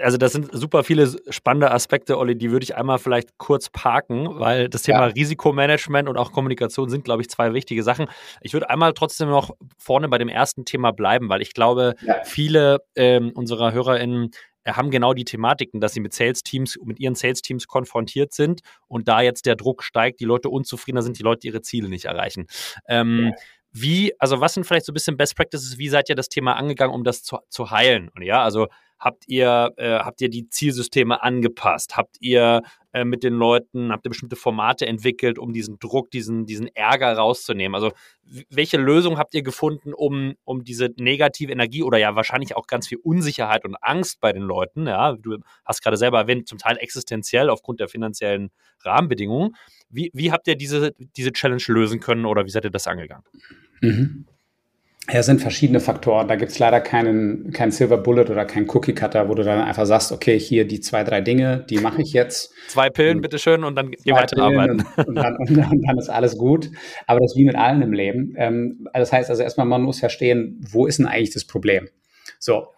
Also 0.00 0.18
das 0.18 0.32
sind 0.32 0.48
super 0.52 0.82
viele 0.82 1.08
spannende 1.30 1.70
Aspekte, 1.70 2.18
Olli, 2.18 2.36
die 2.36 2.50
würde 2.50 2.64
ich 2.64 2.74
einmal 2.74 2.98
vielleicht 2.98 3.38
kurz 3.38 3.70
parken, 3.70 4.40
weil 4.40 4.68
das 4.68 4.82
Thema 4.82 5.06
ja. 5.06 5.12
Risikomanagement 5.12 6.08
und 6.08 6.16
auch 6.16 6.32
Kommunikation 6.32 6.90
sind, 6.90 7.04
glaube 7.04 7.22
ich, 7.22 7.30
zwei 7.30 7.54
wichtige 7.54 7.84
Sachen. 7.84 8.06
Ich 8.40 8.54
würde 8.54 8.70
einmal 8.70 8.92
trotzdem 8.92 9.28
noch 9.28 9.54
vorne 9.78 10.08
bei 10.08 10.18
dem 10.18 10.28
ersten 10.28 10.64
Thema 10.64 10.90
bleiben, 10.90 11.28
weil 11.28 11.42
ich 11.42 11.54
glaube, 11.54 11.94
ja. 12.04 12.16
viele 12.24 12.78
ähm, 12.96 13.30
unserer 13.34 13.72
HörerInnen 13.72 14.32
haben 14.66 14.90
genau 14.90 15.14
die 15.14 15.24
Thematiken, 15.24 15.80
dass 15.80 15.92
sie 15.92 16.00
mit 16.00 16.12
Sales-Teams, 16.12 16.78
mit 16.84 17.00
ihren 17.00 17.14
Sales-Teams 17.14 17.66
konfrontiert 17.66 18.32
sind 18.32 18.60
und 18.86 19.08
da 19.08 19.20
jetzt 19.20 19.46
der 19.46 19.56
Druck 19.56 19.82
steigt, 19.82 20.20
die 20.20 20.24
Leute 20.24 20.48
unzufriedener 20.48 21.02
sind, 21.02 21.18
die 21.18 21.22
Leute 21.22 21.46
ihre 21.46 21.62
Ziele 21.62 21.88
nicht 21.88 22.04
erreichen. 22.04 22.46
Ähm, 22.86 23.26
ja. 23.26 23.32
Wie, 23.72 24.12
also 24.20 24.40
was 24.40 24.54
sind 24.54 24.64
vielleicht 24.64 24.84
so 24.84 24.92
ein 24.92 24.94
bisschen 24.94 25.16
Best 25.16 25.34
Practices, 25.34 25.78
wie 25.78 25.88
seid 25.88 26.08
ihr 26.08 26.14
das 26.14 26.28
Thema 26.28 26.56
angegangen, 26.56 26.94
um 26.94 27.04
das 27.04 27.22
zu, 27.22 27.38
zu 27.48 27.70
heilen? 27.70 28.10
Und 28.14 28.22
ja, 28.22 28.42
also 28.42 28.68
Habt 29.02 29.24
ihr, 29.26 29.72
äh, 29.78 29.98
habt 29.98 30.20
ihr 30.20 30.30
die 30.30 30.48
Zielsysteme 30.48 31.24
angepasst? 31.24 31.96
Habt 31.96 32.18
ihr 32.20 32.62
äh, 32.92 33.04
mit 33.04 33.24
den 33.24 33.34
Leuten, 33.34 33.90
habt 33.90 34.06
ihr 34.06 34.10
bestimmte 34.10 34.36
Formate 34.36 34.86
entwickelt, 34.86 35.40
um 35.40 35.52
diesen 35.52 35.80
Druck, 35.80 36.12
diesen, 36.12 36.46
diesen 36.46 36.68
Ärger 36.68 37.12
rauszunehmen? 37.16 37.74
Also 37.74 37.90
welche 38.48 38.76
Lösung 38.76 39.18
habt 39.18 39.34
ihr 39.34 39.42
gefunden, 39.42 39.92
um, 39.92 40.34
um 40.44 40.62
diese 40.62 40.90
negative 40.98 41.50
Energie 41.50 41.82
oder 41.82 41.98
ja 41.98 42.14
wahrscheinlich 42.14 42.54
auch 42.54 42.68
ganz 42.68 42.86
viel 42.86 42.98
Unsicherheit 43.02 43.64
und 43.64 43.74
Angst 43.82 44.20
bei 44.20 44.32
den 44.32 44.42
Leuten, 44.42 44.86
ja, 44.86 45.16
du 45.16 45.38
hast 45.64 45.82
gerade 45.82 45.96
selber 45.96 46.20
erwähnt, 46.20 46.46
zum 46.46 46.58
Teil 46.58 46.76
existenziell 46.78 47.50
aufgrund 47.50 47.80
der 47.80 47.88
finanziellen 47.88 48.52
Rahmenbedingungen. 48.84 49.56
Wie, 49.90 50.12
wie 50.14 50.30
habt 50.30 50.46
ihr 50.46 50.54
diese, 50.54 50.92
diese 51.16 51.32
Challenge 51.32 51.64
lösen 51.66 51.98
können 51.98 52.24
oder 52.24 52.44
wie 52.44 52.50
seid 52.50 52.62
ihr 52.62 52.70
das 52.70 52.86
angegangen? 52.86 53.24
Mhm. 53.80 54.26
Ja, 55.10 55.18
es 55.18 55.26
sind 55.26 55.40
verschiedene 55.40 55.80
Faktoren. 55.80 56.28
Da 56.28 56.36
gibt 56.36 56.52
es 56.52 56.58
leider 56.60 56.80
keinen, 56.80 57.50
keinen 57.52 57.72
Silver 57.72 57.98
Bullet 57.98 58.30
oder 58.30 58.44
keinen 58.44 58.70
Cookie 58.70 58.94
Cutter, 58.94 59.28
wo 59.28 59.34
du 59.34 59.42
dann 59.42 59.60
einfach 59.60 59.84
sagst, 59.84 60.12
okay, 60.12 60.38
hier 60.38 60.64
die 60.64 60.78
zwei, 60.78 61.02
drei 61.02 61.20
Dinge, 61.20 61.66
die 61.68 61.78
mache 61.78 62.02
ich 62.02 62.12
jetzt. 62.12 62.52
Zwei 62.68 62.88
Pillen, 62.88 63.16
und 63.16 63.22
bitteschön, 63.22 63.64
und 63.64 63.74
dann 63.74 63.90
geh 63.90 64.12
weiterarbeiten. 64.12 64.84
Und, 64.96 65.08
und, 65.08 65.14
dann, 65.16 65.36
und, 65.38 65.56
dann, 65.56 65.98
ist 65.98 66.08
alles 66.08 66.38
gut. 66.38 66.70
Aber 67.08 67.18
das 67.18 67.32
ist 67.32 67.36
wie 67.36 67.44
mit 67.44 67.56
allen 67.56 67.82
im 67.82 67.92
Leben. 67.92 68.34
Ähm, 68.36 68.88
das 68.94 69.12
heißt 69.12 69.28
also 69.28 69.42
erstmal, 69.42 69.66
man 69.66 69.82
muss 69.82 69.98
verstehen, 69.98 70.64
wo 70.70 70.86
ist 70.86 71.00
denn 71.00 71.06
eigentlich 71.06 71.32
das 71.32 71.46
Problem? 71.46 71.88
So. 72.38 72.68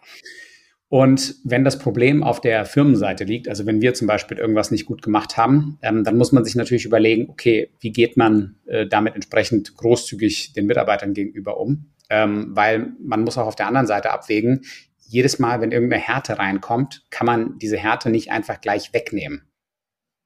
Und 0.89 1.35
wenn 1.43 1.63
das 1.63 1.77
Problem 1.77 2.23
auf 2.23 2.41
der 2.41 2.65
Firmenseite 2.65 3.23
liegt, 3.23 3.49
also 3.49 3.65
wenn 3.67 3.81
wir 3.81 3.93
zum 3.93 4.07
Beispiel 4.07 4.37
irgendwas 4.37 4.71
nicht 4.71 4.85
gut 4.85 5.01
gemacht 5.03 5.37
haben, 5.37 5.77
ähm, 5.83 6.03
dann 6.03 6.17
muss 6.17 6.31
man 6.31 6.43
sich 6.43 6.55
natürlich 6.55 6.85
überlegen, 6.85 7.29
okay, 7.29 7.69
wie 7.79 7.91
geht 7.91 8.17
man 8.17 8.55
äh, 8.65 8.87
damit 8.87 9.13
entsprechend 9.13 9.75
großzügig 9.75 10.53
den 10.53 10.65
Mitarbeitern 10.65 11.13
gegenüber 11.13 11.59
um? 11.59 11.91
Ähm, 12.09 12.55
weil 12.55 12.93
man 12.99 13.23
muss 13.23 13.37
auch 13.37 13.47
auf 13.47 13.55
der 13.55 13.67
anderen 13.67 13.87
Seite 13.87 14.11
abwägen, 14.11 14.65
jedes 15.07 15.39
Mal, 15.39 15.61
wenn 15.61 15.71
irgendeine 15.71 16.01
Härte 16.01 16.39
reinkommt, 16.39 17.05
kann 17.09 17.25
man 17.25 17.59
diese 17.59 17.77
Härte 17.77 18.09
nicht 18.09 18.31
einfach 18.31 18.59
gleich 18.59 18.93
wegnehmen. 18.93 19.47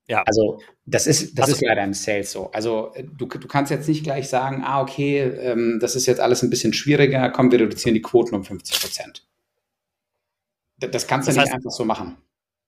Ja. 0.08 0.24
Also 0.26 0.60
das 0.86 1.06
ist, 1.06 1.38
das 1.38 1.50
ist 1.50 1.62
leider 1.62 1.84
im 1.84 1.94
Sales 1.94 2.32
so. 2.32 2.50
Also 2.52 2.92
äh, 2.96 3.04
du, 3.04 3.28
du 3.28 3.48
kannst 3.48 3.72
jetzt 3.72 3.88
nicht 3.88 4.04
gleich 4.04 4.28
sagen, 4.28 4.64
ah, 4.66 4.82
okay, 4.82 5.20
ähm, 5.20 5.78
das 5.80 5.96
ist 5.96 6.08
jetzt 6.08 6.20
alles 6.20 6.42
ein 6.42 6.50
bisschen 6.50 6.74
schwieriger, 6.74 7.30
komm, 7.30 7.52
wir 7.52 7.60
reduzieren 7.60 7.94
die 7.94 8.02
Quoten 8.02 8.34
um 8.34 8.44
50 8.44 8.82
Prozent. 8.82 9.28
Das 10.78 11.06
kannst 11.08 11.28
du 11.28 11.34
das 11.34 11.44
nicht 11.44 11.54
einfach 11.54 11.72
so 11.72 11.86
machen. 11.86 12.18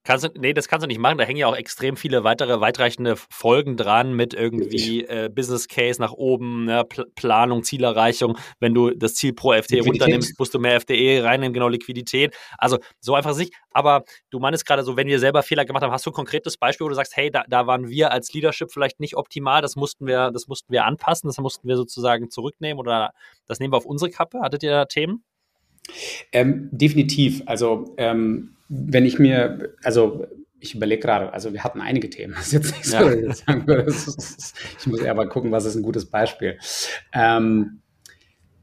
Kannst 0.04 0.24
du, 0.24 0.30
nee, 0.36 0.52
das 0.52 0.66
kannst 0.66 0.82
du 0.82 0.88
nicht 0.88 0.98
machen. 0.98 1.18
Da 1.18 1.24
hängen 1.24 1.38
ja 1.38 1.46
auch 1.46 1.54
extrem 1.56 1.96
viele 1.96 2.24
weitere 2.24 2.60
weitreichende 2.60 3.14
Folgen 3.16 3.76
dran 3.76 4.14
mit 4.14 4.34
irgendwie 4.34 5.04
äh, 5.04 5.30
Business 5.32 5.68
Case 5.68 6.00
nach 6.00 6.12
oben, 6.12 6.64
ne, 6.64 6.84
Pl 6.84 7.06
Planung, 7.14 7.62
Zielerreichung. 7.62 8.36
Wenn 8.58 8.74
du 8.74 8.90
das 8.90 9.14
Ziel 9.14 9.32
pro 9.32 9.52
FTE 9.52 9.82
runternimmst, 9.84 10.38
musst 10.40 10.54
du 10.54 10.58
mehr 10.58 10.80
FTE 10.80 11.22
reinnehmen, 11.22 11.52
genau 11.52 11.68
Liquidität. 11.68 12.34
Also 12.58 12.78
so 13.00 13.14
einfach 13.14 13.36
nicht. 13.36 13.54
Aber 13.70 14.02
du 14.30 14.40
meinst 14.40 14.66
gerade 14.66 14.82
so, 14.82 14.96
wenn 14.96 15.06
wir 15.06 15.20
selber 15.20 15.44
Fehler 15.44 15.64
gemacht 15.64 15.84
haben, 15.84 15.92
hast 15.92 16.04
du 16.04 16.10
ein 16.10 16.14
konkretes 16.14 16.56
Beispiel, 16.56 16.84
wo 16.84 16.88
du 16.88 16.96
sagst, 16.96 17.16
hey, 17.16 17.30
da, 17.30 17.44
da 17.48 17.68
waren 17.68 17.88
wir 17.88 18.10
als 18.10 18.32
Leadership 18.32 18.72
vielleicht 18.72 18.98
nicht 18.98 19.16
optimal, 19.16 19.62
das 19.62 19.76
mussten 19.76 20.06
wir, 20.06 20.32
das 20.32 20.48
mussten 20.48 20.72
wir 20.72 20.84
anpassen, 20.84 21.28
das 21.28 21.38
mussten 21.38 21.68
wir 21.68 21.76
sozusagen 21.76 22.28
zurücknehmen 22.28 22.80
oder 22.80 23.12
das 23.46 23.60
nehmen 23.60 23.72
wir 23.72 23.76
auf 23.76 23.86
unsere 23.86 24.10
Kappe. 24.10 24.40
Hattet 24.40 24.64
ihr 24.64 24.70
da 24.70 24.84
Themen? 24.84 25.24
Ähm, 26.32 26.68
definitiv. 26.72 27.42
Also 27.46 27.94
ähm, 27.96 28.56
wenn 28.68 29.04
ich 29.04 29.18
mir, 29.18 29.74
also 29.82 30.26
ich 30.60 30.74
überlege 30.74 31.02
gerade, 31.02 31.32
also 31.32 31.52
wir 31.52 31.64
hatten 31.64 31.80
einige 31.80 32.08
Themen. 32.08 32.34
Das 32.36 32.46
ist 32.46 32.52
jetzt 32.52 32.76
nicht 32.76 32.86
so, 32.86 32.96
ja. 32.96 33.12
ich, 33.12 33.36
sagen 33.36 33.66
würde, 33.66 33.82
ist, 33.82 34.54
ich 34.78 34.86
muss 34.86 35.00
eher 35.00 35.14
mal 35.14 35.28
gucken, 35.28 35.50
was 35.50 35.64
ist 35.64 35.74
ein 35.74 35.82
gutes 35.82 36.06
Beispiel. 36.06 36.58
Ähm, 37.12 37.80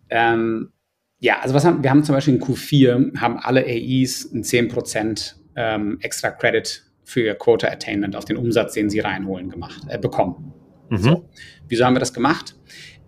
ähm, 0.09 0.71
ja, 1.19 1.39
also 1.41 1.53
was 1.53 1.65
haben, 1.65 1.83
wir 1.83 1.89
haben 1.89 2.03
zum 2.03 2.15
Beispiel 2.15 2.35
in 2.35 2.41
Q4, 2.41 3.19
haben 3.19 3.37
alle 3.37 3.61
AEs 3.65 4.31
ein 4.33 4.43
10% 4.43 5.35
ähm, 5.55 5.97
extra 6.01 6.31
Credit 6.31 6.85
für 7.03 7.21
ihr 7.21 7.35
Quota 7.35 7.67
Attainment 7.67 8.15
auf 8.15 8.25
den 8.25 8.37
Umsatz, 8.37 8.73
den 8.73 8.89
sie 8.89 8.99
reinholen, 8.99 9.49
gemacht, 9.49 9.81
äh, 9.89 9.97
bekommen. 9.97 10.53
Mhm. 10.89 10.97
So. 10.97 11.29
Wieso 11.67 11.85
haben 11.85 11.95
wir 11.95 11.99
das 11.99 12.13
gemacht? 12.13 12.55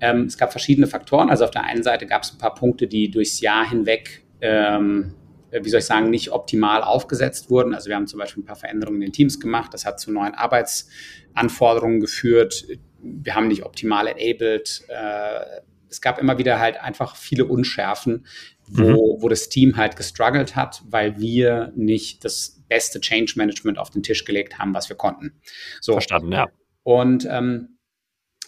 Ähm, 0.02 0.26
es 0.26 0.38
gab 0.38 0.52
verschiedene 0.52 0.88
Faktoren. 0.88 1.30
Also 1.30 1.46
auf 1.46 1.52
der 1.52 1.64
einen 1.64 1.84
Seite 1.84 2.08
gab 2.08 2.24
es 2.24 2.34
ein 2.34 2.40
paar 2.40 2.56
Punkte, 2.56 2.88
die 2.88 3.10
durchs 3.10 3.40
Jahr 3.40 3.70
hinweg, 3.70 4.26
ähm, 4.42 5.14
wie 5.52 5.70
soll 5.70 5.80
ich 5.80 5.86
sagen, 5.86 6.10
nicht 6.10 6.32
optimal 6.32 6.82
aufgesetzt 6.82 7.50
wurden. 7.50 7.76
Also 7.76 7.90
wir 7.90 7.96
haben 7.96 8.08
zum 8.08 8.20
Beispiel 8.20 8.42
ein 8.42 8.46
paar 8.46 8.56
Veränderungen 8.56 9.02
in 9.02 9.10
den 9.10 9.14
Teams 9.14 9.40
gemacht. 9.40 9.74
Das 9.74 9.86
hat 9.86 10.00
zu 10.00 10.12
neuen 10.12 10.34
Arbeitsanforderungen 10.34 12.00
geführt. 12.00 12.66
Wir 13.02 13.36
haben 13.36 13.48
nicht 13.48 13.64
optimal 13.64 14.08
enabled. 14.08 14.84
Äh, 14.88 15.62
es 15.90 16.02
gab 16.02 16.20
immer 16.20 16.38
wieder 16.38 16.60
halt 16.60 16.82
einfach 16.82 17.16
viele 17.16 17.46
Unschärfen, 17.46 18.26
wo, 18.68 19.18
mhm. 19.18 19.22
wo 19.22 19.30
das 19.30 19.50
Team 19.50 19.76
halt 19.76 19.98
gestruggelt 19.98 20.56
hat, 20.56 20.82
weil 20.88 21.20
wir 21.20 21.74
nicht 21.76 22.24
das 22.26 22.64
beste 22.70 23.02
Change 23.02 23.34
Management 23.36 23.78
auf 23.78 23.90
den 23.90 24.02
Tisch 24.02 24.24
gelegt 24.24 24.58
haben, 24.58 24.74
was 24.74 24.88
wir 24.90 24.96
konnten. 24.96 25.34
So. 25.82 25.94
Verstanden, 25.94 26.32
ja. 26.32 26.48
Und 26.84 27.28
ähm, 27.30 27.78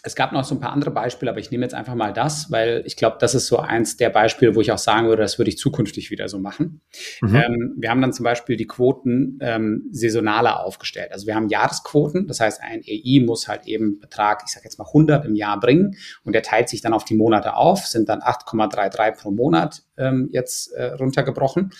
es 0.05 0.15
gab 0.15 0.33
noch 0.33 0.43
so 0.43 0.53
ein 0.53 0.59
paar 0.59 0.73
andere 0.73 0.91
Beispiele, 0.91 1.31
aber 1.31 1.39
ich 1.39 1.49
nehme 1.49 1.63
jetzt 1.63 1.73
einfach 1.73 1.95
mal 1.95 2.11
das, 2.11 2.51
weil 2.51 2.83
ich 2.85 2.97
glaube, 2.97 3.15
das 3.21 3.35
ist 3.35 3.47
so 3.47 3.57
eins 3.59 3.95
der 3.95 4.09
Beispiele, 4.09 4.53
wo 4.53 4.59
ich 4.59 4.73
auch 4.73 4.77
sagen 4.77 5.07
würde, 5.07 5.21
das 5.21 5.37
würde 5.37 5.47
ich 5.47 5.57
zukünftig 5.57 6.11
wieder 6.11 6.27
so 6.27 6.39
machen. 6.39 6.81
Mhm. 7.21 7.35
Ähm, 7.35 7.73
wir 7.77 7.89
haben 7.89 8.01
dann 8.01 8.11
zum 8.11 8.25
Beispiel 8.25 8.57
die 8.57 8.67
Quoten 8.67 9.39
ähm, 9.41 9.87
saisonaler 9.91 10.59
aufgestellt. 10.59 11.13
Also 11.13 11.25
wir 11.25 11.35
haben 11.35 11.47
Jahresquoten, 11.47 12.27
das 12.27 12.41
heißt, 12.41 12.61
ein 12.61 12.81
EI 12.85 13.23
muss 13.25 13.47
halt 13.47 13.65
eben 13.65 13.99
Betrag, 13.99 14.43
ich 14.45 14.51
sage 14.51 14.65
jetzt 14.65 14.77
mal 14.77 14.87
100 14.87 15.25
im 15.25 15.35
Jahr 15.35 15.57
bringen 15.57 15.95
und 16.25 16.33
der 16.33 16.43
teilt 16.43 16.67
sich 16.67 16.81
dann 16.81 16.91
auf 16.91 17.05
die 17.05 17.15
Monate 17.15 17.55
auf, 17.55 17.87
sind 17.87 18.09
dann 18.09 18.19
8,33 18.19 19.21
pro 19.21 19.31
Monat 19.31 19.83
ähm, 19.95 20.27
jetzt 20.33 20.73
äh, 20.73 20.91
runtergebrochen. 20.93 21.71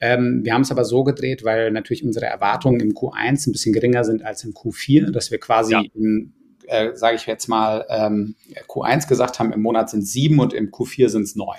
Ähm, 0.00 0.40
wir 0.42 0.54
haben 0.54 0.62
es 0.62 0.72
aber 0.72 0.84
so 0.84 1.04
gedreht, 1.04 1.44
weil 1.44 1.70
natürlich 1.70 2.04
unsere 2.04 2.26
Erwartungen 2.26 2.80
im 2.80 2.94
Q1 2.94 3.48
ein 3.48 3.52
bisschen 3.52 3.72
geringer 3.72 4.02
sind 4.02 4.24
als 4.24 4.42
im 4.42 4.54
Q4, 4.54 5.12
dass 5.12 5.30
wir 5.30 5.38
quasi 5.38 5.74
ja. 5.74 5.82
im 5.94 6.34
äh, 6.70 6.96
sage 6.96 7.16
ich 7.16 7.26
jetzt 7.26 7.48
mal, 7.48 7.84
ähm, 7.88 8.36
Q1 8.68 9.08
gesagt 9.08 9.38
haben, 9.38 9.52
im 9.52 9.60
Monat 9.60 9.90
sind 9.90 10.02
sieben 10.02 10.38
und 10.38 10.52
im 10.52 10.70
Q4 10.70 11.08
sind 11.08 11.22
es 11.22 11.36
neun. 11.36 11.58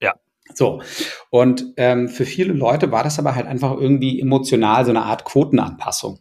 Ja. 0.00 0.14
So. 0.54 0.82
Und 1.30 1.74
ähm, 1.76 2.08
für 2.08 2.24
viele 2.24 2.52
Leute 2.52 2.90
war 2.90 3.04
das 3.04 3.18
aber 3.18 3.34
halt 3.34 3.46
einfach 3.46 3.76
irgendwie 3.76 4.20
emotional 4.20 4.84
so 4.84 4.90
eine 4.90 5.02
Art 5.02 5.24
Quotenanpassung. 5.24 6.20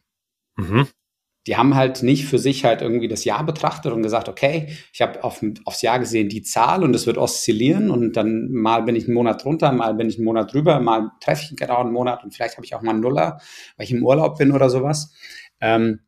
Mhm. 0.58 0.88
Die 1.48 1.58
haben 1.58 1.76
halt 1.76 2.02
nicht 2.02 2.26
für 2.26 2.40
sich 2.40 2.66
halt 2.66 2.82
irgendwie 2.82 3.08
das 3.08 3.24
Jahr 3.24 3.46
betrachtet 3.46 3.94
und 3.94 4.02
gesagt, 4.02 4.28
okay, 4.28 4.70
ich 4.92 5.02
habe 5.02 5.24
auf, 5.24 5.46
aufs 5.66 5.84
Jahr 5.84 6.00
gesehen 6.00 6.28
die 6.28 6.42
Zahl 6.42 6.84
und 6.84 6.96
es 6.96 7.06
wird 7.06 7.20
oszillieren 7.20 7.92
und 7.92 8.18
dann 8.18 8.52
mal 8.52 8.82
bin 8.82 8.96
ich 8.96 9.06
einen 9.06 9.14
Monat 9.14 9.44
drunter, 9.44 9.72
mal 9.72 9.94
bin 9.94 10.10
ich 10.10 10.18
einen 10.18 10.26
Monat 10.26 10.52
drüber, 10.52 10.80
mal 10.80 11.12
treffe 11.22 11.44
ich 11.52 11.56
genau 11.56 11.82
einen 11.82 11.94
Monat 11.94 12.24
und 12.24 12.34
vielleicht 12.34 12.58
habe 12.58 12.66
ich 12.66 12.74
auch 12.74 12.82
mal 12.82 12.92
einen 12.92 13.02
Nuller, 13.02 13.40
weil 13.78 13.86
ich 13.86 13.92
im 13.92 14.04
Urlaub 14.04 14.40
bin 14.40 14.52
oder 14.52 14.72
sowas. 14.72 15.14
Ähm, 15.62 16.00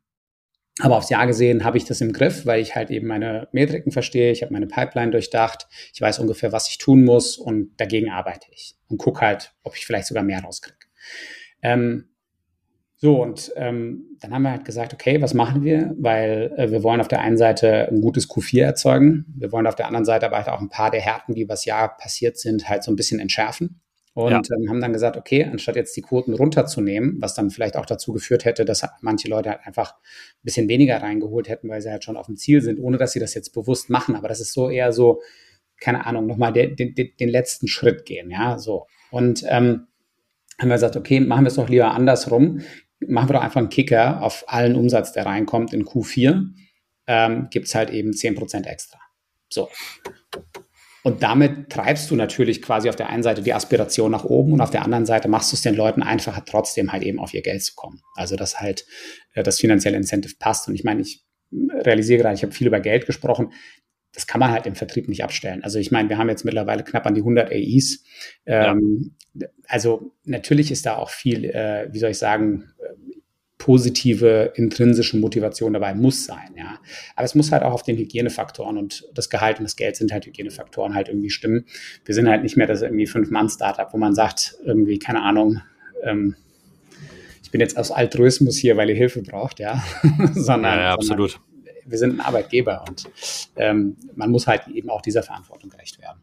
aber 0.79 0.98
aufs 0.98 1.10
Jahr 1.10 1.25
gesehen 1.25 1.63
habe 1.63 1.77
ich 1.77 1.86
das 1.86 2.01
im 2.01 2.13
Griff, 2.13 2.46
weil 2.46 2.62
ich 2.62 2.75
halt 2.75 2.91
eben 2.91 3.07
meine 3.07 3.48
Metriken 3.51 3.91
verstehe, 3.91 4.31
ich 4.31 4.43
habe 4.43 4.53
meine 4.53 4.67
Pipeline 4.67 5.12
durchdacht, 5.12 5.67
ich 5.93 6.01
weiß 6.01 6.19
ungefähr, 6.19 6.51
was 6.51 6.69
ich 6.69 6.77
tun 6.77 7.03
muss 7.03 7.38
und 7.38 7.72
dagegen 7.77 8.12
arbeite 8.12 8.48
ich 8.51 8.75
und 8.88 8.98
gucke 8.98 9.22
halt, 9.22 9.53
ob 9.63 9.75
ich 9.75 9.86
vielleicht 9.86 10.07
sogar 10.07 10.24
mehr 10.24 10.41
rauskriege. 10.41 10.77
Ähm, 11.63 12.10
so, 13.00 13.22
und 13.22 13.51
ähm, 13.55 14.17
dann 14.19 14.34
haben 14.34 14.41
wir 14.41 14.51
halt 14.51 14.65
gesagt, 14.65 14.91
okay, 14.93 15.22
was 15.22 15.36
machen 15.36 15.63
wir? 15.63 15.93
Weil 16.00 16.51
äh, 16.57 16.72
wir 16.72 16.81
wollen 16.81 17.00
auf 17.00 17.07
der 17.07 17.22
einen 17.22 17.38
Seite 17.38 17.88
ein 17.89 18.01
gutes 18.01 18.27
Q4 18.27 18.63
erzeugen, 18.63 19.25
wir 19.38 19.51
wollen 19.51 19.67
auf 19.67 19.75
der 19.75 19.86
anderen 19.86 20.05
Seite 20.05 20.25
aber 20.25 20.38
halt 20.38 20.50
auch 20.50 20.62
ein 20.62 20.69
paar 20.69 20.89
der 20.89 21.01
Härten, 21.01 21.36
die 21.36 21.41
übers 21.41 21.65
Jahr 21.65 21.96
passiert 21.96 22.38
sind, 22.38 22.67
halt 22.69 22.84
so 22.84 22.91
ein 22.91 22.96
bisschen 22.96 23.19
entschärfen. 23.19 23.81
Und 24.17 24.31
ja. 24.31 24.55
ähm, 24.55 24.67
haben 24.67 24.81
dann 24.81 24.93
gesagt, 24.93 25.15
okay, 25.15 25.43
anstatt 25.43 25.75
jetzt 25.75 25.95
die 25.95 26.01
Quoten 26.01 26.33
runterzunehmen, 26.33 27.17
was 27.21 27.36
dann 27.36 27.51
vielleicht 27.51 27.77
auch 27.77 27.86
dazu 27.86 28.13
geführt 28.13 28.45
hätte, 28.45 28.65
dass 28.65 28.83
manche 29.01 29.27
Leute 29.27 29.51
halt 29.51 29.59
einfach 29.63 29.91
ein 29.93 30.41
bisschen 30.41 30.67
weniger 30.67 31.03
reingeholt 31.03 31.47
hätten, 31.47 31.69
weil 31.69 31.83
sie 31.83 31.91
halt 31.91 32.03
schon 32.03 32.17
auf 32.17 32.25
dem 32.25 32.36
Ziel 32.36 32.63
sind, 32.63 32.79
ohne 32.79 32.97
dass 32.97 33.12
sie 33.12 33.19
das 33.19 33.36
jetzt 33.36 33.53
bewusst 33.53 33.91
machen. 33.91 34.15
Aber 34.15 34.27
das 34.27 34.39
ist 34.39 34.53
so 34.53 34.71
eher 34.71 34.91
so, 34.91 35.21
keine 35.79 36.07
Ahnung, 36.07 36.25
nochmal 36.25 36.51
den, 36.51 36.75
den, 36.75 36.95
den 36.95 37.29
letzten 37.29 37.67
Schritt 37.67 38.05
gehen, 38.05 38.31
ja, 38.31 38.57
so. 38.57 38.88
Und 39.12 39.43
ähm, 39.47 39.86
haben 40.59 40.69
wir 40.69 40.77
gesagt, 40.77 40.95
okay, 40.95 41.19
machen 41.19 41.43
wir 41.43 41.50
es 41.50 41.55
doch 41.55 41.69
lieber 41.69 41.91
andersrum. 41.91 42.62
Machen 43.00 43.29
wir 43.29 43.33
doch 43.33 43.43
einfach 43.43 43.59
einen 43.59 43.69
Kicker 43.69 44.24
auf 44.24 44.45
allen 44.47 44.75
Umsatz, 44.75 45.13
der 45.13 45.27
reinkommt 45.27 45.74
in 45.75 45.86
Q4, 45.86 46.43
ähm, 47.05 47.50
gibt 47.51 47.67
es 47.67 47.75
halt 47.75 47.91
eben 47.91 48.09
10% 48.09 48.65
extra. 48.65 48.97
So. 49.47 49.69
Und 51.07 51.23
damit 51.23 51.69
treibst 51.69 52.11
du 52.11 52.17
natürlich 52.17 52.61
quasi 52.61 52.89
auf 52.89 52.97
der 52.97 53.07
einen 53.07 53.23
Seite 53.23 53.41
die 53.41 53.53
Aspiration 53.53 54.11
nach 54.11 54.25
oben 54.25 54.51
und 54.51 54.59
auf 54.59 54.71
der 54.71 54.83
anderen 54.83 55.05
Seite 55.05 55.29
machst 55.29 55.53
du 55.53 55.55
es 55.55 55.61
den 55.61 55.73
Leuten 55.73 56.03
einfacher, 56.03 56.43
trotzdem 56.43 56.91
halt 56.91 57.01
eben 57.01 57.17
auf 57.17 57.33
ihr 57.33 57.41
Geld 57.41 57.63
zu 57.63 57.75
kommen. 57.75 58.01
Also 58.15 58.35
dass 58.35 58.59
halt 58.59 58.85
äh, 59.33 59.41
das 59.41 59.57
finanzielle 59.57 59.95
Incentive 59.95 60.33
passt. 60.37 60.67
Und 60.67 60.75
ich 60.75 60.83
meine, 60.83 60.99
ich 60.99 61.23
realisiere 61.49 62.21
gerade, 62.21 62.35
ich 62.35 62.43
habe 62.43 62.51
viel 62.51 62.67
über 62.67 62.81
Geld 62.81 63.05
gesprochen. 63.05 63.53
Das 64.13 64.27
kann 64.27 64.41
man 64.41 64.51
halt 64.51 64.65
im 64.65 64.75
Vertrieb 64.75 65.07
nicht 65.07 65.23
abstellen. 65.23 65.63
Also 65.63 65.79
ich 65.79 65.91
meine, 65.91 66.09
wir 66.09 66.17
haben 66.17 66.27
jetzt 66.27 66.43
mittlerweile 66.43 66.83
knapp 66.83 67.05
an 67.05 67.15
die 67.15 67.21
100 67.21 67.53
AIs. 67.53 68.03
Ähm, 68.45 69.15
ja. 69.33 69.47
Also 69.65 70.11
natürlich 70.25 70.71
ist 70.71 70.85
da 70.85 70.97
auch 70.97 71.09
viel, 71.09 71.45
äh, 71.45 71.87
wie 71.89 71.99
soll 71.99 72.11
ich 72.11 72.17
sagen, 72.17 72.73
positive 73.57 74.53
intrinsische 74.55 75.17
Motivation 75.17 75.73
dabei 75.73 75.95
muss 75.95 76.25
sein, 76.25 76.53
ja. 76.55 76.79
Aber 77.15 77.25
es 77.25 77.35
muss 77.35 77.51
halt 77.51 77.63
auch 77.63 77.73
auf 77.73 77.83
den 77.83 77.97
Hygienefaktoren 77.97 78.77
und 78.77 79.05
das 79.13 79.29
Gehalt 79.29 79.59
und 79.59 79.63
das 79.63 79.75
Geld 79.75 79.95
sind 79.95 80.11
halt 80.11 80.25
Hygienefaktoren 80.25 80.93
halt 80.93 81.07
irgendwie 81.07 81.29
stimmen. 81.29 81.65
Wir 82.05 82.13
sind 82.13 82.27
halt 82.27 82.43
nicht 82.43 82.55
mehr 82.55 82.67
das 82.67 82.81
irgendwie 82.81 83.07
Fünf-Mann-Startup, 83.07 83.91
wo 83.91 83.97
man 83.97 84.13
sagt, 84.13 84.55
irgendwie, 84.63 84.99
keine 84.99 85.23
Ahnung, 85.23 85.61
ähm, 86.03 86.35
ich 87.41 87.51
bin 87.51 87.61
jetzt 87.61 87.77
aus 87.77 87.91
Altruismus 87.91 88.57
hier, 88.57 88.77
weil 88.77 88.89
ihr 88.89 88.95
Hilfe 88.95 89.21
braucht, 89.21 89.59
ja, 89.59 89.83
sondern, 90.33 90.77
ja, 90.77 90.81
ja, 90.81 90.93
absolut. 90.93 91.31
Sondern 91.31 91.47
wir 91.87 91.97
sind 91.97 92.15
ein 92.15 92.21
Arbeitgeber 92.21 92.83
und 92.87 93.09
ähm, 93.55 93.95
man 94.15 94.29
muss 94.29 94.47
halt 94.47 94.67
eben 94.67 94.89
auch 94.89 95.01
dieser 95.01 95.23
Verantwortung 95.23 95.69
gerecht 95.69 95.99
werden. 95.99 96.21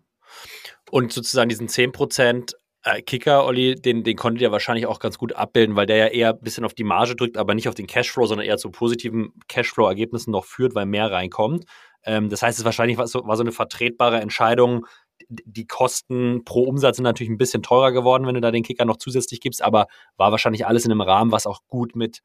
Und 0.91 1.13
sozusagen 1.13 1.49
diesen 1.49 1.69
10 1.69 1.93
Prozent 1.93 2.57
Kicker, 3.07 3.47
Olli, 3.47 3.77
den, 3.77 4.05
den 4.05 4.17
konntet 4.17 4.43
ihr 4.43 4.53
wahrscheinlich 4.53 4.87
auch 4.87 4.99
ganz 4.99 5.17
gut 5.17 5.33
abbilden, 5.35 5.75
weil 5.75 5.87
der 5.87 5.97
ja 5.97 6.07
eher 6.09 6.31
ein 6.31 6.41
bisschen 6.41 6.65
auf 6.65 6.75
die 6.75 6.85
Marge 6.85 7.17
drückt, 7.17 7.39
aber 7.39 7.55
nicht 7.55 7.69
auf 7.69 7.75
den 7.75 7.87
Cashflow, 7.87 8.27
sondern 8.27 8.47
eher 8.47 8.59
zu 8.59 8.71
positiven 8.71 9.33
Cashflow-Ergebnissen 9.49 10.31
noch 10.31 10.45
führt, 10.45 10.75
weil 10.75 10.85
mehr 10.85 11.11
reinkommt. 11.11 11.65
Ähm, 12.05 12.29
das 12.29 12.43
heißt, 12.43 12.59
es 12.59 12.65
wahrscheinlich 12.65 12.99
war 12.99 13.07
so, 13.07 13.27
war 13.27 13.37
so 13.37 13.43
eine 13.43 13.53
vertretbare 13.53 14.21
Entscheidung. 14.21 14.87
Die 15.29 15.67
Kosten 15.67 16.45
pro 16.45 16.65
Umsatz 16.65 16.97
sind 16.97 17.05
natürlich 17.05 17.31
ein 17.31 17.39
bisschen 17.39 17.63
teurer 17.63 17.93
geworden, 17.93 18.27
wenn 18.27 18.35
du 18.35 18.43
da 18.43 18.51
den 18.51 18.63
Kicker 18.63 18.85
noch 18.85 18.99
zusätzlich 18.99 19.41
gibst, 19.41 19.63
aber 19.63 19.87
war 20.17 20.31
wahrscheinlich 20.31 20.67
alles 20.67 20.85
in 20.85 20.91
einem 20.91 21.01
Rahmen, 21.01 21.33
was 21.33 21.47
auch 21.47 21.61
gut 21.69 21.97
mit 21.97 22.21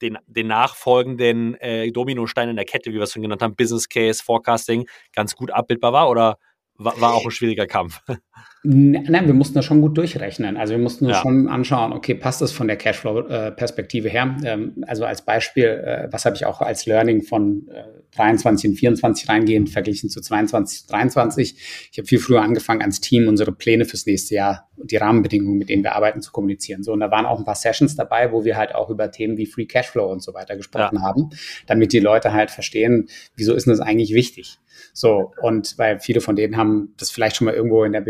den, 0.00 0.16
den 0.26 0.46
nachfolgenden 0.46 1.54
äh, 1.56 1.90
Dominosteinen 1.90 2.50
in 2.50 2.56
der 2.56 2.64
Kette, 2.64 2.90
wie 2.90 2.94
wir 2.94 3.02
es 3.02 3.12
schon 3.12 3.22
genannt 3.22 3.42
haben, 3.42 3.56
Business 3.56 3.88
Case, 3.88 4.22
Forecasting, 4.24 4.88
ganz 5.12 5.34
gut 5.34 5.50
abbildbar 5.50 5.92
war? 5.92 6.08
Oder 6.08 6.38
war, 6.78 7.00
war 7.00 7.14
auch 7.14 7.24
ein 7.24 7.30
schwieriger 7.30 7.66
Kampf. 7.66 8.00
Nein, 8.70 9.26
wir 9.26 9.32
mussten 9.32 9.54
das 9.54 9.64
schon 9.64 9.80
gut 9.80 9.96
durchrechnen. 9.96 10.58
Also 10.58 10.72
wir 10.72 10.78
mussten 10.78 11.08
ja. 11.08 11.14
schon 11.14 11.48
anschauen, 11.48 11.94
okay, 11.94 12.14
passt 12.14 12.42
das 12.42 12.52
von 12.52 12.66
der 12.66 12.76
Cashflow-Perspektive 12.76 14.10
her? 14.10 14.36
Ähm, 14.44 14.84
also 14.86 15.06
als 15.06 15.22
Beispiel, 15.22 15.64
äh, 15.64 16.08
was 16.10 16.26
habe 16.26 16.36
ich 16.36 16.44
auch 16.44 16.60
als 16.60 16.84
Learning 16.84 17.22
von 17.22 17.66
23 18.14 18.72
und 18.72 18.76
24 18.76 19.26
reingehend 19.26 19.70
verglichen 19.70 20.10
zu 20.10 20.20
22, 20.20 20.86
23? 20.86 21.88
Ich 21.92 21.98
habe 21.98 22.06
viel 22.06 22.18
früher 22.18 22.42
angefangen, 22.42 22.82
als 22.82 23.00
Team 23.00 23.26
unsere 23.26 23.52
Pläne 23.52 23.86
fürs 23.86 24.04
nächste 24.04 24.34
Jahr 24.34 24.68
und 24.76 24.90
die 24.90 24.98
Rahmenbedingungen, 24.98 25.56
mit 25.56 25.70
denen 25.70 25.82
wir 25.82 25.94
arbeiten, 25.94 26.20
zu 26.20 26.30
kommunizieren. 26.30 26.82
So, 26.82 26.92
und 26.92 27.00
da 27.00 27.10
waren 27.10 27.24
auch 27.24 27.38
ein 27.38 27.46
paar 27.46 27.54
Sessions 27.54 27.96
dabei, 27.96 28.32
wo 28.32 28.44
wir 28.44 28.58
halt 28.58 28.74
auch 28.74 28.90
über 28.90 29.10
Themen 29.10 29.38
wie 29.38 29.46
Free 29.46 29.64
Cashflow 29.64 30.12
und 30.12 30.22
so 30.22 30.34
weiter 30.34 30.58
gesprochen 30.58 30.96
ja. 30.96 31.02
haben, 31.02 31.30
damit 31.66 31.94
die 31.94 32.00
Leute 32.00 32.34
halt 32.34 32.50
verstehen, 32.50 33.08
wieso 33.34 33.54
ist 33.54 33.66
das 33.66 33.80
eigentlich 33.80 34.12
wichtig? 34.12 34.58
So, 34.92 35.32
und 35.40 35.76
weil 35.78 36.00
viele 36.00 36.20
von 36.20 36.36
denen 36.36 36.56
haben 36.56 36.94
das 36.98 37.10
vielleicht 37.10 37.36
schon 37.36 37.46
mal 37.46 37.54
irgendwo 37.54 37.84
in 37.84 37.92
der 37.92 38.00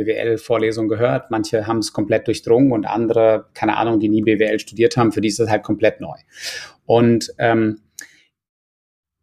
BWL-Vorlesung 0.49 0.89
gehört, 0.89 1.31
manche 1.31 1.67
haben 1.67 1.79
es 1.79 1.93
komplett 1.93 2.27
durchdrungen 2.27 2.73
und 2.73 2.87
andere, 2.87 3.47
keine 3.55 3.77
Ahnung, 3.77 4.01
die 4.01 4.09
nie 4.09 4.23
BWL 4.23 4.59
studiert 4.59 4.97
haben, 4.97 5.13
für 5.13 5.21
die 5.21 5.29
ist 5.29 5.39
das 5.39 5.51
halt 5.51 5.63
komplett 5.63 6.01
neu. 6.01 6.17
Und 6.87 7.33
ähm, 7.39 7.81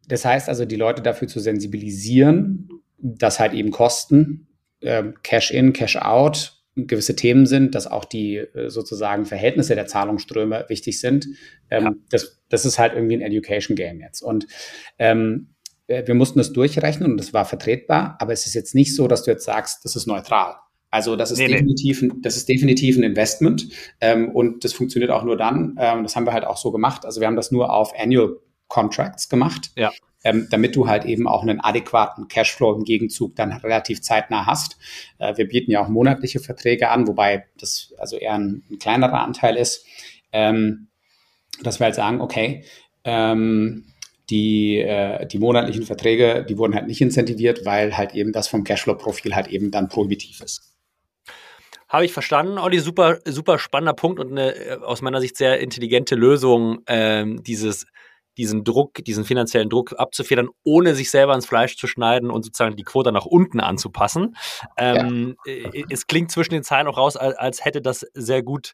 das 0.07 0.23
heißt 0.23 0.49
also, 0.49 0.65
die 0.65 0.75
Leute 0.75 1.01
dafür 1.01 1.27
zu 1.27 1.39
sensibilisieren, 1.39 2.69
dass 2.97 3.39
halt 3.39 3.53
eben 3.53 3.71
Kosten, 3.71 4.47
äh, 4.81 5.03
Cash-in, 5.23 5.73
Cash-out, 5.73 6.51
gewisse 6.77 7.15
Themen 7.15 7.45
sind, 7.45 7.73
dass 7.73 7.87
auch 7.87 8.05
die 8.05 8.35
äh, 8.35 8.69
sozusagen 8.69 9.25
Verhältnisse 9.25 9.75
der 9.75 9.87
Zahlungsströme 9.87 10.65
wichtig 10.67 10.99
sind. 10.99 11.27
Ähm, 11.69 11.83
ja. 11.83 11.93
das, 12.09 12.41
das 12.49 12.65
ist 12.65 12.77
halt 12.77 12.93
irgendwie 12.93 13.15
ein 13.15 13.21
Education 13.21 13.75
Game 13.75 14.01
jetzt. 14.01 14.21
Und 14.21 14.45
ähm, 14.99 15.55
äh, 15.87 16.05
wir 16.05 16.15
mussten 16.15 16.37
das 16.37 16.51
durchrechnen 16.51 17.11
und 17.11 17.17
das 17.17 17.33
war 17.33 17.45
vertretbar, 17.45 18.17
aber 18.19 18.33
es 18.33 18.45
ist 18.45 18.55
jetzt 18.55 18.75
nicht 18.75 18.93
so, 18.93 19.07
dass 19.07 19.23
du 19.23 19.31
jetzt 19.31 19.45
sagst, 19.45 19.85
das 19.85 19.95
ist 19.95 20.05
neutral. 20.05 20.55
Also 20.95 21.17
das 21.17 21.29
ist, 21.29 21.39
nee, 21.39 21.49
definitiv, 21.49 22.01
nee. 22.01 22.11
das 22.21 22.37
ist 22.37 22.47
definitiv 22.47 22.95
ein 22.95 23.03
Investment 23.03 23.67
ähm, 23.99 24.29
und 24.29 24.63
das 24.63 24.71
funktioniert 24.71 25.11
auch 25.11 25.23
nur 25.23 25.35
dann. 25.35 25.75
Ähm, 25.77 26.03
das 26.03 26.15
haben 26.15 26.25
wir 26.25 26.31
halt 26.31 26.45
auch 26.45 26.55
so 26.55 26.71
gemacht. 26.71 27.05
Also 27.05 27.19
wir 27.19 27.27
haben 27.27 27.35
das 27.35 27.51
nur 27.51 27.73
auf 27.73 27.91
Annual 27.99 28.37
Contracts 28.69 29.27
gemacht, 29.27 29.71
ja. 29.75 29.91
ähm, 30.23 30.47
damit 30.49 30.73
du 30.77 30.87
halt 30.87 31.03
eben 31.03 31.27
auch 31.27 31.41
einen 31.41 31.59
adäquaten 31.59 32.29
Cashflow 32.29 32.73
im 32.75 32.85
Gegenzug 32.85 33.35
dann 33.35 33.51
relativ 33.51 34.01
zeitnah 34.03 34.45
hast. 34.45 34.77
Äh, 35.17 35.35
wir 35.35 35.49
bieten 35.49 35.69
ja 35.69 35.83
auch 35.83 35.89
monatliche 35.89 36.39
Verträge 36.39 36.89
an, 36.89 37.07
wobei 37.09 37.43
das 37.59 37.93
also 37.97 38.15
eher 38.15 38.35
ein, 38.35 38.63
ein 38.71 38.79
kleinerer 38.79 39.19
Anteil 39.19 39.57
ist, 39.57 39.85
ähm, 40.31 40.87
dass 41.61 41.81
wir 41.81 41.87
halt 41.87 41.95
sagen, 41.95 42.21
okay, 42.21 42.63
ähm, 43.03 43.83
die, 44.29 44.77
äh, 44.77 45.27
die 45.27 45.39
monatlichen 45.39 45.83
Verträge, 45.83 46.45
die 46.47 46.57
wurden 46.57 46.73
halt 46.73 46.87
nicht 46.87 47.01
incentiviert, 47.01 47.65
weil 47.65 47.97
halt 47.97 48.15
eben 48.15 48.31
das 48.31 48.47
vom 48.47 48.63
Cashflow-Profil 48.63 49.35
halt 49.35 49.47
eben 49.47 49.71
dann 49.71 49.89
prohibitiv 49.89 50.39
ist. 50.39 50.74
Habe 51.87 52.05
ich 52.05 52.13
verstanden, 52.13 52.57
Olli. 52.57 52.79
Super, 52.79 53.19
super 53.25 53.59
spannender 53.59 53.93
Punkt 53.93 54.19
und 54.19 54.31
eine 54.31 54.55
äh, 54.55 54.77
aus 54.81 55.01
meiner 55.01 55.21
Sicht 55.21 55.37
sehr 55.37 55.59
intelligente 55.59 56.15
Lösung, 56.15 56.79
ähm, 56.87 57.43
dieses, 57.43 57.85
diesen 58.37 58.63
Druck, 58.63 58.95
diesen 59.05 59.23
finanziellen 59.23 59.69
Druck 59.69 59.93
abzufedern, 59.97 60.49
ohne 60.63 60.95
sich 60.95 61.11
selber 61.11 61.35
ins 61.35 61.45
Fleisch 61.45 61.77
zu 61.77 61.87
schneiden 61.87 62.31
und 62.31 62.43
sozusagen 62.43 62.75
die 62.75 62.83
Quote 62.83 63.11
nach 63.11 63.25
unten 63.25 63.59
anzupassen. 63.59 64.35
Ähm, 64.77 65.35
ja. 65.45 65.53
Äh, 65.53 65.83
es 65.89 66.07
klingt 66.07 66.31
zwischen 66.31 66.53
den 66.53 66.63
Zeilen 66.63 66.87
auch 66.87 66.97
raus, 66.97 67.17
als, 67.17 67.37
als 67.37 67.65
hätte 67.65 67.81
das 67.81 68.05
sehr 68.13 68.41
gut 68.41 68.73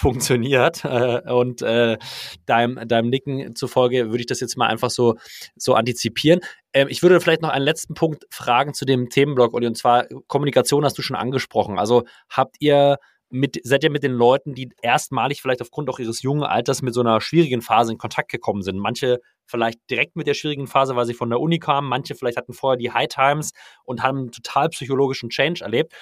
funktioniert. 0.00 0.82
Äh, 0.90 1.32
und 1.32 1.62
äh, 1.62 1.98
deinem, 2.46 2.88
deinem 2.88 3.10
Nicken 3.10 3.54
zufolge 3.54 4.08
würde 4.08 4.20
ich 4.20 4.26
das 4.26 4.40
jetzt 4.40 4.56
mal 4.56 4.66
einfach 4.66 4.90
so, 4.90 5.16
so 5.56 5.74
antizipieren. 5.74 6.40
Ähm, 6.72 6.88
ich 6.90 7.02
würde 7.02 7.20
vielleicht 7.20 7.42
noch 7.42 7.50
einen 7.50 7.64
letzten 7.64 7.94
Punkt 7.94 8.24
fragen 8.30 8.74
zu 8.74 8.84
dem 8.84 9.08
Themenblock, 9.08 9.54
Olli, 9.54 9.66
und 9.66 9.76
zwar 9.76 10.06
Kommunikation 10.26 10.84
hast 10.84 10.98
du 10.98 11.02
schon 11.02 11.16
angesprochen. 11.16 11.78
Also 11.78 12.04
habt 12.28 12.56
ihr 12.58 12.96
mit, 13.30 13.60
seid 13.62 13.84
ihr 13.84 13.90
mit 13.90 14.02
den 14.02 14.12
Leuten, 14.12 14.54
die 14.54 14.70
erstmalig 14.82 15.40
vielleicht 15.40 15.62
aufgrund 15.62 15.88
auch 15.88 15.98
ihres 15.98 16.22
jungen 16.22 16.42
Alters 16.42 16.82
mit 16.82 16.94
so 16.94 17.00
einer 17.00 17.20
schwierigen 17.20 17.62
Phase 17.62 17.92
in 17.92 17.98
Kontakt 17.98 18.30
gekommen 18.30 18.62
sind? 18.62 18.78
Manche 18.78 19.20
vielleicht 19.46 19.78
direkt 19.88 20.16
mit 20.16 20.26
der 20.26 20.34
schwierigen 20.34 20.66
Phase, 20.66 20.96
weil 20.96 21.06
sie 21.06 21.14
von 21.14 21.30
der 21.30 21.40
Uni 21.40 21.58
kamen, 21.58 21.88
manche 21.88 22.14
vielleicht 22.14 22.36
hatten 22.36 22.52
vorher 22.52 22.76
die 22.76 22.92
High 22.92 23.08
Times 23.08 23.52
und 23.84 24.02
haben 24.02 24.18
einen 24.18 24.32
total 24.32 24.68
psychologischen 24.70 25.30
Change 25.30 25.62
erlebt. 25.62 25.92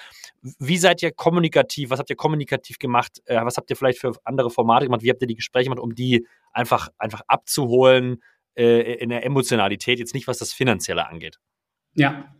Wie 0.41 0.77
seid 0.77 1.03
ihr 1.03 1.11
kommunikativ? 1.11 1.89
Was 1.89 1.99
habt 1.99 2.09
ihr 2.09 2.15
kommunikativ 2.15 2.79
gemacht? 2.79 3.21
Äh, 3.25 3.43
was 3.43 3.57
habt 3.57 3.69
ihr 3.69 3.75
vielleicht 3.75 3.99
für 3.99 4.13
andere 4.23 4.49
Formate 4.49 4.85
gemacht? 4.85 5.03
Wie 5.03 5.09
habt 5.09 5.21
ihr 5.21 5.27
die 5.27 5.35
Gespräche 5.35 5.65
gemacht, 5.65 5.79
um 5.79 5.95
die 5.95 6.27
einfach, 6.51 6.89
einfach 6.97 7.21
abzuholen 7.27 8.23
äh, 8.55 8.93
in 8.95 9.09
der 9.09 9.25
Emotionalität, 9.25 9.99
jetzt 9.99 10.13
nicht 10.13 10.27
was 10.27 10.37
das 10.37 10.53
Finanzielle 10.53 11.07
angeht? 11.07 11.39
Ja, 11.95 12.33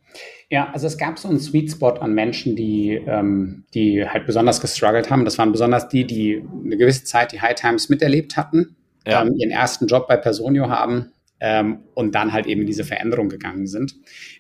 ja, 0.50 0.72
also 0.72 0.88
es 0.88 0.98
gab 0.98 1.20
so 1.20 1.28
einen 1.28 1.40
Sweet 1.40 1.72
Spot 1.72 1.92
an 1.92 2.14
Menschen, 2.14 2.56
die, 2.56 2.94
ähm, 3.06 3.66
die 3.74 4.08
halt 4.08 4.26
besonders 4.26 4.60
gestruggelt 4.60 5.10
haben. 5.12 5.24
Das 5.24 5.38
waren 5.38 5.52
besonders 5.52 5.90
die, 5.90 6.06
die 6.06 6.44
eine 6.66 6.76
gewisse 6.76 7.04
Zeit 7.04 7.32
die 7.32 7.42
High 7.42 7.56
Times 7.56 7.90
miterlebt 7.90 8.36
hatten, 8.36 8.76
ja. 9.06 9.22
ähm, 9.22 9.36
ihren 9.36 9.52
ersten 9.52 9.86
Job 9.86 10.08
bei 10.08 10.18
Personio 10.18 10.70
haben 10.70 11.12
ähm, 11.40 11.84
und 11.94 12.16
dann 12.16 12.34
halt 12.34 12.48
eben 12.48 12.62
in 12.62 12.68
diese 12.68 12.84
Veränderung 12.84 13.30
gegangen 13.30 13.68
sind. 13.68 13.96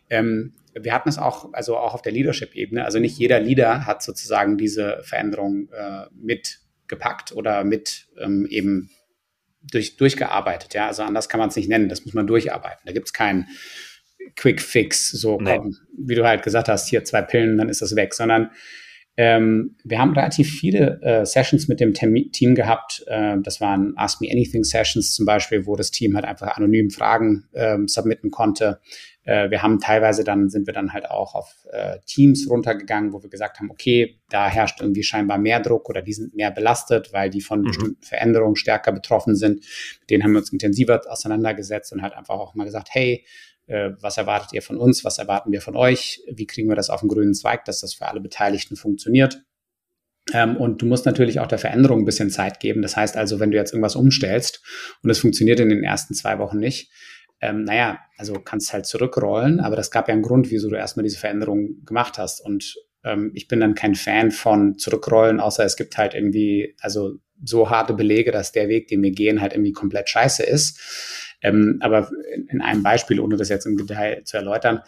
Ähm, 0.09 0.53
wir 0.73 0.93
hatten 0.93 1.09
es 1.09 1.17
auch, 1.17 1.53
also 1.53 1.77
auch 1.77 1.93
auf 1.93 2.01
der 2.01 2.11
Leadership-Ebene. 2.11 2.85
Also 2.85 2.99
nicht 2.99 3.17
jeder 3.17 3.39
Leader 3.39 3.85
hat 3.85 4.01
sozusagen 4.01 4.57
diese 4.57 5.01
Veränderung 5.03 5.69
äh, 5.71 6.05
mitgepackt 6.13 7.33
oder 7.33 7.63
mit 7.63 8.07
ähm, 8.19 8.47
eben 8.49 8.89
durch, 9.61 9.97
durchgearbeitet. 9.97 10.73
Ja, 10.73 10.87
also 10.87 11.03
anders 11.03 11.29
kann 11.29 11.39
man 11.39 11.49
es 11.49 11.55
nicht 11.55 11.69
nennen. 11.69 11.89
Das 11.89 12.05
muss 12.05 12.13
man 12.13 12.27
durcharbeiten. 12.27 12.81
Da 12.85 12.93
gibt 12.93 13.07
es 13.07 13.13
keinen 13.13 13.47
Quick 14.35 14.61
Fix, 14.61 15.11
so 15.11 15.39
nee. 15.39 15.57
komm, 15.57 15.75
wie 15.97 16.15
du 16.15 16.25
halt 16.25 16.43
gesagt 16.43 16.67
hast, 16.67 16.89
hier 16.89 17.03
zwei 17.03 17.21
Pillen, 17.21 17.57
dann 17.57 17.69
ist 17.69 17.81
das 17.81 17.95
weg, 17.95 18.13
sondern 18.13 18.51
ähm, 19.21 19.75
wir 19.83 19.99
haben 19.99 20.13
relativ 20.13 20.49
viele 20.49 21.01
äh, 21.01 21.25
Sessions 21.25 21.67
mit 21.67 21.81
dem 21.81 21.93
Tem 21.93 22.31
Team 22.31 22.55
gehabt. 22.55 23.03
Äh, 23.07 23.35
das 23.43 23.59
waren 23.59 23.91
Ask 23.97 24.21
Me 24.21 24.29
Anything 24.31 24.63
Sessions 24.63 25.13
zum 25.13 25.25
Beispiel, 25.25 25.65
wo 25.65 25.75
das 25.75 25.91
Team 25.91 26.15
halt 26.15 26.23
einfach 26.23 26.55
anonym 26.55 26.89
Fragen 26.89 27.43
ähm, 27.53 27.89
submitten 27.89 28.31
konnte. 28.31 28.79
Äh, 29.25 29.49
wir 29.51 29.61
haben 29.61 29.81
teilweise 29.81 30.23
dann, 30.23 30.49
sind 30.49 30.67
wir 30.67 30.73
dann 30.73 30.93
halt 30.93 31.09
auch 31.09 31.35
auf 31.35 31.53
äh, 31.69 31.97
Teams 32.05 32.49
runtergegangen, 32.49 33.11
wo 33.11 33.21
wir 33.21 33.29
gesagt 33.29 33.59
haben, 33.59 33.69
okay, 33.69 34.21
da 34.29 34.47
herrscht 34.47 34.79
irgendwie 34.79 35.03
scheinbar 35.03 35.37
mehr 35.37 35.59
Druck 35.59 35.89
oder 35.89 36.01
die 36.01 36.13
sind 36.13 36.33
mehr 36.33 36.51
belastet, 36.51 37.11
weil 37.11 37.29
die 37.29 37.41
von 37.41 37.59
mhm. 37.59 37.65
bestimmten 37.65 38.01
Veränderungen 38.01 38.55
stärker 38.55 38.93
betroffen 38.93 39.35
sind. 39.35 39.65
Mit 39.99 40.09
denen 40.11 40.23
haben 40.23 40.31
wir 40.31 40.39
uns 40.39 40.53
intensiver 40.53 41.01
auseinandergesetzt 41.09 41.91
und 41.91 42.01
halt 42.01 42.13
einfach 42.13 42.35
auch 42.35 42.55
mal 42.55 42.63
gesagt, 42.63 42.87
hey, 42.91 43.25
äh, 43.69 43.91
was 44.01 44.17
erwartet 44.17 44.53
ihr 44.53 44.61
von 44.61 44.77
uns, 44.77 45.05
was 45.05 45.19
erwarten 45.19 45.51
wir 45.51 45.61
von 45.61 45.75
euch, 45.75 46.21
wie 46.31 46.47
kriegen 46.47 46.69
wir 46.69 46.75
das 46.75 46.89
auf 46.89 47.01
den 47.01 47.09
grünen 47.09 47.33
Zweig, 47.33 47.65
dass 47.65 47.81
das 47.81 47.93
für 47.93 48.07
alle 48.07 48.19
Beteiligten 48.19 48.75
funktioniert. 48.75 49.43
Ähm, 50.33 50.57
und 50.57 50.81
du 50.81 50.85
musst 50.85 51.05
natürlich 51.05 51.39
auch 51.39 51.47
der 51.47 51.59
Veränderung 51.59 51.99
ein 51.99 52.05
bisschen 52.05 52.31
Zeit 52.31 52.59
geben. 52.59 52.81
Das 52.81 52.95
heißt 52.95 53.15
also, 53.15 53.39
wenn 53.39 53.51
du 53.51 53.57
jetzt 53.57 53.71
irgendwas 53.71 53.95
umstellst 53.95 54.61
und 55.03 55.09
es 55.09 55.19
funktioniert 55.19 55.59
in 55.59 55.69
den 55.69 55.83
ersten 55.83 56.13
zwei 56.13 56.39
Wochen 56.39 56.57
nicht, 56.57 56.91
ähm, 57.41 57.63
naja, 57.63 57.99
also 58.17 58.33
kannst 58.33 58.73
halt 58.73 58.85
zurückrollen, 58.85 59.59
aber 59.59 59.75
das 59.75 59.91
gab 59.91 60.07
ja 60.07 60.13
einen 60.13 60.23
Grund, 60.23 60.51
wieso 60.51 60.69
du 60.69 60.75
erstmal 60.75 61.03
diese 61.03 61.19
Veränderung 61.19 61.85
gemacht 61.85 62.17
hast. 62.17 62.41
Und 62.41 62.75
ähm, 63.03 63.31
ich 63.33 63.47
bin 63.47 63.59
dann 63.59 63.75
kein 63.75 63.95
Fan 63.95 64.31
von 64.31 64.77
zurückrollen, 64.77 65.39
außer 65.39 65.63
es 65.63 65.77
gibt 65.77 65.97
halt 65.97 66.15
irgendwie, 66.15 66.75
also 66.81 67.13
so 67.43 67.69
harte 67.69 67.93
Belege, 67.93 68.31
dass 68.31 68.51
der 68.51 68.67
Weg, 68.67 68.87
den 68.87 69.01
wir 69.01 69.11
gehen, 69.11 69.41
halt 69.41 69.53
irgendwie 69.53 69.71
komplett 69.71 70.09
scheiße 70.09 70.43
ist. 70.43 71.28
Ähm, 71.41 71.77
aber 71.81 72.09
in 72.49 72.61
einem 72.61 72.83
Beispiel, 72.83 73.19
ohne 73.19 73.37
das 73.37 73.49
jetzt 73.49 73.65
im 73.65 73.77
Detail 73.77 74.23
zu 74.25 74.37
erläutern, 74.37 74.81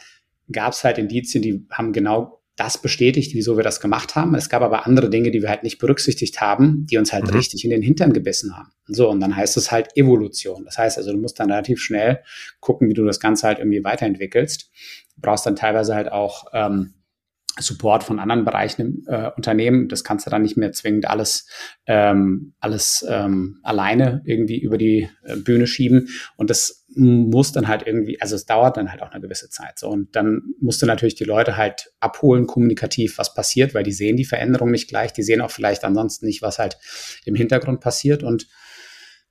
gab 0.52 0.74
es 0.74 0.84
halt 0.84 0.98
Indizien, 0.98 1.42
die 1.42 1.66
haben 1.72 1.94
genau 1.94 2.42
das 2.58 2.80
bestätigt, 2.80 3.34
wieso 3.34 3.58
wir 3.58 3.64
das 3.64 3.80
gemacht 3.80 4.16
haben. 4.16 4.36
Es 4.36 4.50
gab 4.50 4.62
aber 4.62 4.86
andere 4.86 5.10
Dinge, 5.10 5.32
die 5.32 5.42
wir 5.42 5.50
halt 5.50 5.64
nicht 5.64 5.80
berücksichtigt 5.80 6.42
haben, 6.42 6.86
die 6.86 6.98
uns 6.98 7.14
halt 7.14 7.26
mhm. 7.26 7.32
richtig 7.32 7.64
in 7.64 7.72
den 7.72 7.82
Hintern 7.82 8.14
gebissen 8.14 8.56
haben. 8.56 8.72
So, 8.88 9.10
und 9.10 9.20
dann 9.20 9.36
heißt 9.36 9.58
es 9.58 9.72
halt 9.72 9.96
Evolution. 9.96 10.66
Das 10.66 10.78
heißt 10.78 10.98
also, 10.98 11.12
du 11.12 11.18
musst 11.18 11.40
dann 11.40 11.50
relativ 11.50 11.82
schnell 11.82 12.22
gucken, 12.60 12.90
wie 12.90 12.94
du 12.94 13.06
das 13.06 13.20
Ganze 13.20 13.48
halt 13.48 13.60
irgendwie 13.60 13.84
weiterentwickelst. 13.84 14.70
Du 15.16 15.22
brauchst 15.22 15.46
dann 15.46 15.56
teilweise 15.56 15.96
halt 15.96 16.12
auch 16.12 16.48
ähm, 16.54 16.94
Support 17.60 18.04
von 18.04 18.20
anderen 18.20 18.46
Bereichen 18.46 18.82
im 18.82 19.04
äh, 19.08 19.30
Unternehmen. 19.36 19.90
Das 19.90 20.04
kannst 20.04 20.26
du 20.26 20.30
dann 20.30 20.42
nicht 20.42 20.58
mehr 20.58 20.72
zwingend 20.72 21.10
alles, 21.10 21.48
ähm, 21.86 22.54
alles 22.60 23.06
ähm, 23.08 23.60
alleine 23.64 24.22
irgendwie 24.26 24.60
über 24.60 24.78
die 24.78 25.10
äh, 25.24 25.36
Bühne 25.36 25.68
schieben. 25.68 26.08
Und 26.38 26.50
das 26.50 26.86
muss 26.96 27.52
dann 27.52 27.68
halt 27.68 27.86
irgendwie, 27.86 28.22
also 28.22 28.36
es 28.36 28.46
dauert 28.46 28.78
dann 28.78 28.92
halt 28.92 29.02
auch 29.02 29.12
eine 29.12 29.22
gewisse 29.22 29.50
Zeit. 29.50 29.80
So, 29.80 29.90
und 29.90 30.16
dann 30.16 30.54
musst 30.60 30.82
du 30.82 30.86
natürlich 30.86 31.16
die 31.16 31.24
Leute 31.24 31.58
halt 31.58 31.92
abholen, 32.00 32.48
kommunikativ, 32.48 33.18
was 33.18 33.34
passiert, 33.34 33.74
weil 33.74 33.84
die 33.84 33.94
sehen 33.94 34.18
die 34.18 34.26
Veränderung 34.26 34.72
nicht 34.72 34.90
gleich, 34.90 35.14
die 35.14 35.24
sehen 35.24 35.42
auch 35.42 35.52
vielleicht 35.52 35.84
ansonsten 35.84 36.26
nicht, 36.26 36.42
was 36.42 36.60
halt 36.60 36.78
im 37.26 37.36
Hintergrund 37.36 37.82
passiert. 37.82 38.24
Und 38.24 38.48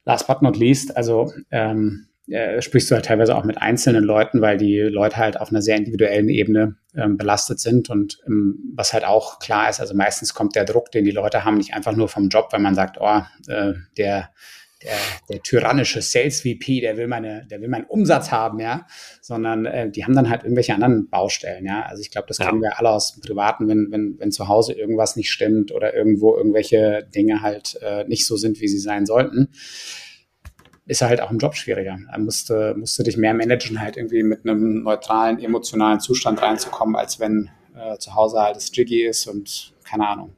last 0.04 0.26
but 0.26 0.42
not 0.42 0.56
least, 0.56 0.96
also 0.96 1.33
ähm, 1.50 2.06
äh, 2.31 2.62
sprichst 2.62 2.90
du 2.90 2.95
halt 2.95 3.07
teilweise 3.07 3.37
auch 3.37 3.45
mit 3.45 3.59
einzelnen 3.59 4.05
Leuten, 4.05 4.40
weil 4.40 4.57
die 4.57 4.79
Leute 4.79 5.16
halt 5.16 5.40
auf 5.40 5.51
einer 5.51 5.62
sehr 5.62 5.77
individuellen 5.77 6.29
Ebene 6.29 6.77
ähm, 6.95 7.16
belastet 7.16 7.61
sind 7.61 7.90
und 7.90 8.19
ähm, 8.27 8.59
was 8.75 8.93
halt 8.93 9.05
auch 9.05 9.38
klar 9.38 9.69
ist, 9.69 9.81
also 9.81 9.95
meistens 9.95 10.35
kommt 10.35 10.57
der 10.57 10.64
Druck, 10.64 10.90
den 10.90 11.05
die 11.05 11.11
Leute 11.11 11.45
haben, 11.45 11.57
nicht 11.57 11.75
einfach 11.75 11.95
nur 11.95 12.09
vom 12.09 12.29
Job, 12.29 12.49
weil 12.53 12.61
man 12.61 12.75
sagt, 12.75 12.99
oh, 13.01 13.23
äh, 13.49 13.75
der 13.97 14.31
der, 14.83 14.97
der 15.29 15.43
tyrannische 15.43 16.01
Sales 16.01 16.40
VP, 16.40 16.81
der 16.81 16.97
will 16.97 17.07
meine, 17.07 17.47
der 17.51 17.61
will 17.61 17.69
meinen 17.69 17.85
Umsatz 17.85 18.31
haben, 18.31 18.61
ja, 18.61 18.87
sondern 19.21 19.66
äh, 19.66 19.90
die 19.90 20.05
haben 20.05 20.14
dann 20.14 20.31
halt 20.31 20.43
irgendwelche 20.43 20.75
anderen 20.75 21.11
Baustellen, 21.11 21.66
ja. 21.66 21.83
Also 21.83 22.01
ich 22.01 22.11
glaube, 22.11 22.29
das 22.29 22.38
kennen 22.38 22.62
ja. 22.62 22.71
wir 22.71 22.79
alle 22.79 22.90
aus 22.90 23.12
dem 23.12 23.21
Privaten, 23.21 23.69
wenn, 23.69 23.88
wenn, 23.90 24.19
wenn 24.19 24.33
zu 24.33 24.49
Hause 24.49 24.73
irgendwas 24.73 25.16
nicht 25.16 25.31
stimmt 25.31 25.71
oder 25.73 25.95
irgendwo 25.95 26.35
irgendwelche 26.35 27.07
Dinge 27.14 27.43
halt 27.43 27.79
äh, 27.83 28.05
nicht 28.05 28.27
so 28.27 28.37
sind, 28.37 28.61
wie 28.61 28.69
sie 28.69 28.79
sein 28.79 29.05
sollten 29.05 29.49
ist 30.90 31.03
halt 31.03 31.20
auch 31.20 31.31
im 31.31 31.38
Job 31.38 31.55
schwieriger. 31.55 31.96
Da 32.11 32.18
musst, 32.18 32.50
musst 32.76 32.98
du 32.98 33.03
dich 33.05 33.16
mehr 33.16 33.33
managen, 33.33 33.81
halt 33.81 33.96
irgendwie 33.96 34.24
mit 34.24 34.44
einem 34.44 34.83
neutralen, 34.83 35.38
emotionalen 35.38 36.00
Zustand 36.00 36.42
reinzukommen, 36.42 36.96
als 36.96 37.20
wenn 37.20 37.48
äh, 37.76 37.96
zu 37.98 38.14
Hause 38.14 38.40
halt 38.40 38.57
das 38.57 38.74
Jiggy 38.74 39.05
ist 39.05 39.26
und 39.26 39.72
keine 39.85 40.09
Ahnung. 40.09 40.35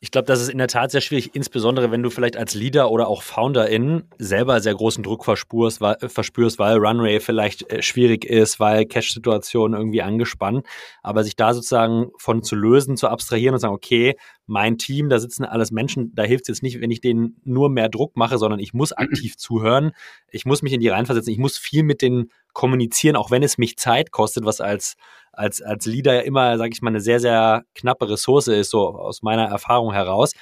Ich 0.00 0.10
glaube, 0.10 0.26
das 0.26 0.42
ist 0.42 0.50
in 0.50 0.58
der 0.58 0.68
Tat 0.68 0.90
sehr 0.90 1.00
schwierig, 1.00 1.34
insbesondere 1.34 1.90
wenn 1.90 2.02
du 2.02 2.10
vielleicht 2.10 2.36
als 2.36 2.54
Leader 2.54 2.90
oder 2.90 3.08
auch 3.08 3.22
Founderin 3.22 4.04
selber 4.18 4.60
sehr 4.60 4.74
großen 4.74 5.02
Druck 5.02 5.24
verspürst, 5.24 5.80
weil, 5.80 5.96
verspürst, 6.00 6.58
weil 6.58 6.76
Runway 6.76 7.18
vielleicht 7.20 7.70
äh, 7.72 7.82
schwierig 7.82 8.24
ist, 8.24 8.60
weil 8.60 8.84
Cash-Situation 8.84 9.72
irgendwie 9.72 10.02
angespannt. 10.02 10.66
Aber 11.02 11.24
sich 11.24 11.34
da 11.34 11.54
sozusagen 11.54 12.10
von 12.18 12.42
zu 12.42 12.56
lösen, 12.56 12.96
zu 12.96 13.08
abstrahieren 13.08 13.54
und 13.54 13.60
sagen, 13.60 13.74
okay, 13.74 14.16
mein 14.46 14.78
Team, 14.78 15.08
da 15.08 15.18
sitzen 15.18 15.44
alles 15.44 15.70
Menschen, 15.70 16.14
da 16.14 16.22
hilft 16.22 16.42
es 16.42 16.48
jetzt 16.48 16.62
nicht, 16.62 16.80
wenn 16.80 16.90
ich 16.90 17.00
denen 17.00 17.40
nur 17.44 17.68
mehr 17.68 17.88
Druck 17.88 18.16
mache, 18.16 18.38
sondern 18.38 18.60
ich 18.60 18.74
muss 18.74 18.92
aktiv 18.92 19.36
zuhören, 19.38 19.92
ich 20.30 20.44
muss 20.44 20.62
mich 20.62 20.72
in 20.72 20.80
die 20.80 20.88
reinversetzen, 20.88 21.32
ich 21.32 21.38
muss 21.38 21.58
viel 21.58 21.82
mit 21.82 22.02
denen 22.02 22.30
kommunizieren, 22.52 23.16
auch 23.16 23.30
wenn 23.30 23.42
es 23.42 23.58
mich 23.58 23.76
Zeit 23.76 24.12
kostet, 24.12 24.44
was 24.44 24.60
als 24.60 24.96
als, 25.36 25.62
als 25.62 25.86
Leader 25.86 26.14
ja 26.14 26.20
immer, 26.20 26.58
sage 26.58 26.72
ich 26.72 26.82
mal, 26.82 26.90
eine 26.90 27.00
sehr, 27.00 27.20
sehr 27.20 27.64
knappe 27.74 28.08
Ressource 28.08 28.48
ist, 28.48 28.70
so 28.70 28.88
aus 28.88 29.22
meiner 29.22 29.44
Erfahrung 29.44 29.92
heraus. 29.92 30.32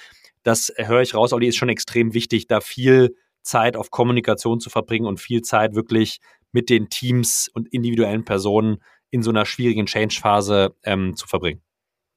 Das 0.43 0.73
höre 0.77 1.03
ich 1.03 1.15
raus, 1.15 1.33
Olli, 1.33 1.49
ist 1.49 1.57
schon 1.57 1.69
extrem 1.69 2.15
wichtig, 2.15 2.47
da 2.47 2.61
viel 2.61 3.15
Zeit 3.43 3.77
auf 3.77 3.91
Kommunikation 3.91 4.61
zu 4.61 4.71
verbringen 4.71 5.07
und 5.07 5.21
viel 5.21 5.43
Zeit 5.43 5.75
wirklich 5.75 6.19
mit 6.53 6.71
den 6.71 6.89
Teams 6.89 7.51
und 7.53 7.73
individuellen 7.73 8.25
Personen 8.25 8.79
in 9.11 9.23
so 9.23 9.31
einer 9.31 9.45
schwierigen 9.45 9.87
Change-Phase 9.87 10.75
ähm, 10.85 11.15
zu 11.17 11.27
verbringen. 11.27 11.61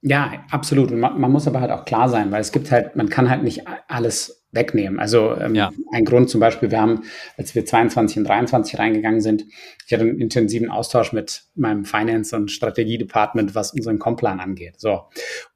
Ja, 0.01 0.45
absolut. 0.51 0.91
Und 0.91 0.99
man, 0.99 1.19
man, 1.19 1.31
muss 1.31 1.47
aber 1.47 1.59
halt 1.59 1.71
auch 1.71 1.85
klar 1.85 2.07
sein, 2.07 2.31
weil 2.31 2.41
es 2.41 2.51
gibt 2.51 2.71
halt, 2.71 2.95
man 2.95 3.09
kann 3.09 3.29
halt 3.29 3.43
nicht 3.43 3.63
alles 3.87 4.45
wegnehmen. 4.51 4.99
Also 4.99 5.35
ähm, 5.35 5.55
ja. 5.55 5.71
ein 5.91 6.05
Grund 6.05 6.29
zum 6.29 6.39
Beispiel, 6.39 6.71
wir 6.71 6.79
haben, 6.79 7.03
als 7.35 7.55
wir 7.55 7.65
22 7.65 8.17
und 8.17 8.23
23 8.25 8.79
reingegangen 8.79 9.21
sind, 9.21 9.45
ich 9.85 9.93
hatte 9.93 10.03
einen 10.03 10.21
intensiven 10.21 10.69
Austausch 10.69 11.13
mit 11.13 11.46
meinem 11.57 11.85
Finance- 11.85 12.35
und 12.35 12.51
Strategie-Department, 12.51 13.55
was 13.55 13.73
unseren 13.73 13.99
Komplan 13.99 14.39
angeht. 14.39 14.75
So. 14.77 15.03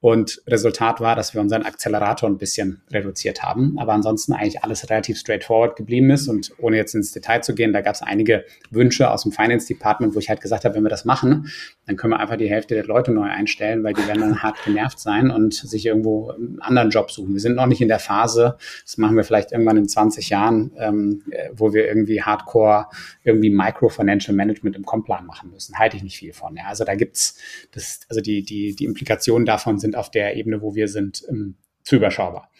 Und 0.00 0.42
Resultat 0.46 1.00
war, 1.00 1.16
dass 1.16 1.34
wir 1.34 1.40
unseren 1.40 1.64
Accelerator 1.64 2.28
ein 2.28 2.38
bisschen 2.38 2.82
reduziert 2.90 3.42
haben, 3.42 3.78
aber 3.78 3.92
ansonsten 3.92 4.32
eigentlich 4.32 4.62
alles 4.64 4.88
relativ 4.90 5.18
straightforward 5.18 5.76
geblieben 5.76 6.10
ist. 6.10 6.28
Und 6.28 6.52
ohne 6.58 6.76
jetzt 6.76 6.94
ins 6.94 7.12
Detail 7.12 7.42
zu 7.42 7.54
gehen, 7.54 7.72
da 7.72 7.80
gab 7.80 7.94
es 7.94 8.02
einige 8.02 8.44
Wünsche 8.70 9.10
aus 9.10 9.22
dem 9.22 9.32
Finance-Department, 9.32 10.14
wo 10.14 10.18
ich 10.18 10.28
halt 10.28 10.40
gesagt 10.40 10.64
habe, 10.64 10.74
wenn 10.74 10.82
wir 10.82 10.90
das 10.90 11.04
machen, 11.04 11.50
dann 11.86 11.96
können 11.96 12.12
wir 12.12 12.20
einfach 12.20 12.36
die 12.36 12.48
Hälfte 12.48 12.74
der 12.74 12.84
Leute 12.84 13.12
neu 13.12 13.28
einstellen, 13.28 13.82
weil 13.82 13.94
die 13.94 14.06
werden 14.06 14.20
dann 14.20 14.42
hart 14.42 14.62
genervt 14.64 14.98
sein 14.98 15.30
und 15.30 15.54
sich 15.54 15.86
irgendwo 15.86 16.30
einen 16.30 16.60
anderen 16.60 16.90
Job 16.90 17.10
suchen. 17.10 17.32
Wir 17.32 17.40
sind 17.40 17.56
noch 17.56 17.66
nicht 17.66 17.80
in 17.80 17.88
der 17.88 17.98
Phase, 17.98 18.56
das 18.84 18.98
machen 18.98 19.16
wir 19.16 19.24
vielleicht 19.24 19.52
irgendwann 19.52 19.76
in 19.76 19.88
20 19.88 20.28
Jahren, 20.30 20.72
ähm, 20.78 21.22
äh, 21.30 21.50
wo 21.52 21.72
wir 21.72 21.86
irgendwie 21.86 22.22
Hardcore, 22.22 22.86
irgendwie 23.24 23.50
Micro-Financial 23.50 24.34
Management 24.34 24.76
im 24.76 24.84
Complan 24.84 25.26
machen 25.26 25.50
müssen. 25.50 25.74
Halte 25.92 25.98
ich 25.98 26.02
nicht 26.02 26.16
viel 26.16 26.32
von. 26.32 26.56
Ja. 26.56 26.64
Also 26.66 26.84
da 26.84 26.94
gibt's 26.94 27.38
das, 27.72 28.00
also 28.08 28.20
die, 28.20 28.42
die, 28.42 28.74
die 28.74 28.84
Implikationen 28.84 29.44
davon 29.44 29.78
sind 29.78 29.94
auf 29.96 30.10
der 30.10 30.36
Ebene, 30.36 30.62
wo 30.62 30.74
wir 30.74 30.88
sind, 30.88 31.22
ähm, 31.28 31.56
zu 31.82 31.96
überschaubar. 31.96 32.50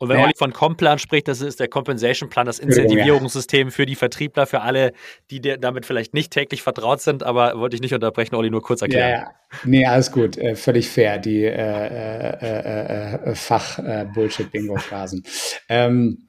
Und 0.00 0.08
wenn 0.10 0.18
ja. 0.18 0.24
Olli 0.26 0.34
von 0.36 0.52
Complan 0.52 1.00
spricht, 1.00 1.26
das 1.26 1.40
ist 1.40 1.58
der 1.58 1.66
Compensation 1.66 2.30
Plan, 2.30 2.46
das 2.46 2.60
Incentivierungssystem 2.60 3.72
für 3.72 3.84
die 3.84 3.96
Vertriebler, 3.96 4.46
für 4.46 4.60
alle, 4.60 4.92
die 5.32 5.40
damit 5.40 5.86
vielleicht 5.86 6.14
nicht 6.14 6.32
täglich 6.32 6.62
vertraut 6.62 7.00
sind, 7.00 7.24
aber 7.24 7.58
wollte 7.58 7.74
ich 7.74 7.82
nicht 7.82 7.94
unterbrechen, 7.94 8.36
Olli, 8.36 8.48
nur 8.48 8.62
kurz 8.62 8.80
erklären. 8.80 9.10
Ja, 9.10 9.16
ja. 9.16 9.30
Nee, 9.64 9.86
alles 9.86 10.12
gut, 10.12 10.38
äh, 10.38 10.54
völlig 10.54 10.88
fair, 10.88 11.18
die 11.18 11.42
äh, 11.42 11.50
äh, 11.50 12.36
äh, 12.40 13.30
äh 13.30 13.34
Fach-Bullshit-Bingo-Phrasen. 13.34 15.24
ähm, 15.68 16.27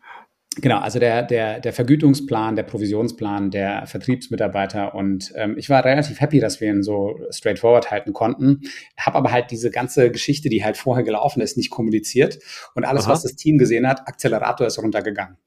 Genau, 0.58 0.80
also 0.80 1.00
der, 1.00 1.24
der, 1.24 1.60
der 1.60 1.72
Vergütungsplan, 1.72 2.56
der 2.56 2.64
Provisionsplan 2.64 3.52
der 3.52 3.86
Vertriebsmitarbeiter 3.86 4.96
und 4.96 5.32
ähm, 5.36 5.56
ich 5.58 5.70
war 5.70 5.86
relativ 5.86 6.20
happy, 6.20 6.40
dass 6.40 6.60
wir 6.60 6.70
ihn 6.70 6.82
so 6.82 7.20
straightforward 7.30 7.92
halten 7.92 8.14
konnten, 8.14 8.62
habe 8.98 9.18
aber 9.18 9.32
halt 9.32 9.52
diese 9.52 9.70
ganze 9.70 10.12
Geschichte, 10.12 10.50
die 10.50 10.64
halt 10.64 10.76
vorher 10.76 11.04
gelaufen 11.04 11.42
ist, 11.42 11.56
nicht 11.56 11.70
kommuniziert 11.70 12.40
und 12.74 12.84
alles, 12.84 13.06
Aha. 13.06 13.12
was 13.12 13.22
das 13.22 13.36
Team 13.36 13.60
gesehen 13.60 13.88
hat, 13.88 14.08
Accelerator 14.08 14.66
ist 14.66 14.80
runtergegangen. 14.80 15.38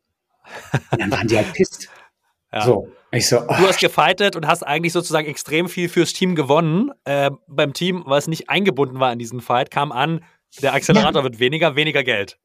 Und 0.93 1.01
dann 1.01 1.11
waren 1.11 1.27
die 1.27 1.37
halt 1.37 1.53
pisst. 1.53 1.88
Ja. 2.55 2.67
So, 2.67 2.88
ich 3.11 3.27
so, 3.27 3.41
oh. 3.41 3.47
Du 3.47 3.67
hast 3.67 3.81
gefightet 3.81 4.37
und 4.37 4.47
hast 4.47 4.62
eigentlich 4.62 4.93
sozusagen 4.93 5.27
extrem 5.27 5.71
viel 5.71 5.88
fürs 5.88 6.12
Team 6.12 6.35
gewonnen. 6.35 6.91
Äh, 7.07 7.31
beim 7.49 7.73
Team, 7.73 8.05
es 8.11 8.29
nicht 8.29 8.51
eingebunden 8.51 9.01
war 9.01 9.11
in 9.11 9.19
diesen 9.19 9.41
Fight, 9.41 9.71
kam 9.71 9.91
an, 9.91 10.23
der 10.61 10.75
Accelerator 10.75 11.23
ja. 11.23 11.25
wird 11.25 11.38
weniger, 11.38 11.77
weniger 11.77 12.05
Geld. 12.05 12.38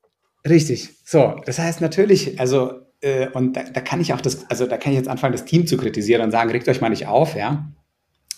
Richtig. 0.47 0.89
So, 1.03 1.35
das 1.45 1.59
heißt 1.59 1.81
natürlich, 1.81 2.39
also, 2.39 2.81
äh, 3.01 3.27
und 3.29 3.53
da, 3.53 3.63
da 3.63 3.81
kann 3.81 4.01
ich 4.01 4.13
auch 4.13 4.21
das, 4.21 4.49
also 4.49 4.65
da 4.65 4.77
kann 4.77 4.91
ich 4.91 4.97
jetzt 4.97 5.09
anfangen, 5.09 5.33
das 5.33 5.45
Team 5.45 5.67
zu 5.67 5.77
kritisieren 5.77 6.21
und 6.21 6.31
sagen, 6.31 6.51
regt 6.51 6.67
euch 6.67 6.81
mal 6.81 6.89
nicht 6.89 7.07
auf, 7.07 7.35
ja. 7.35 7.71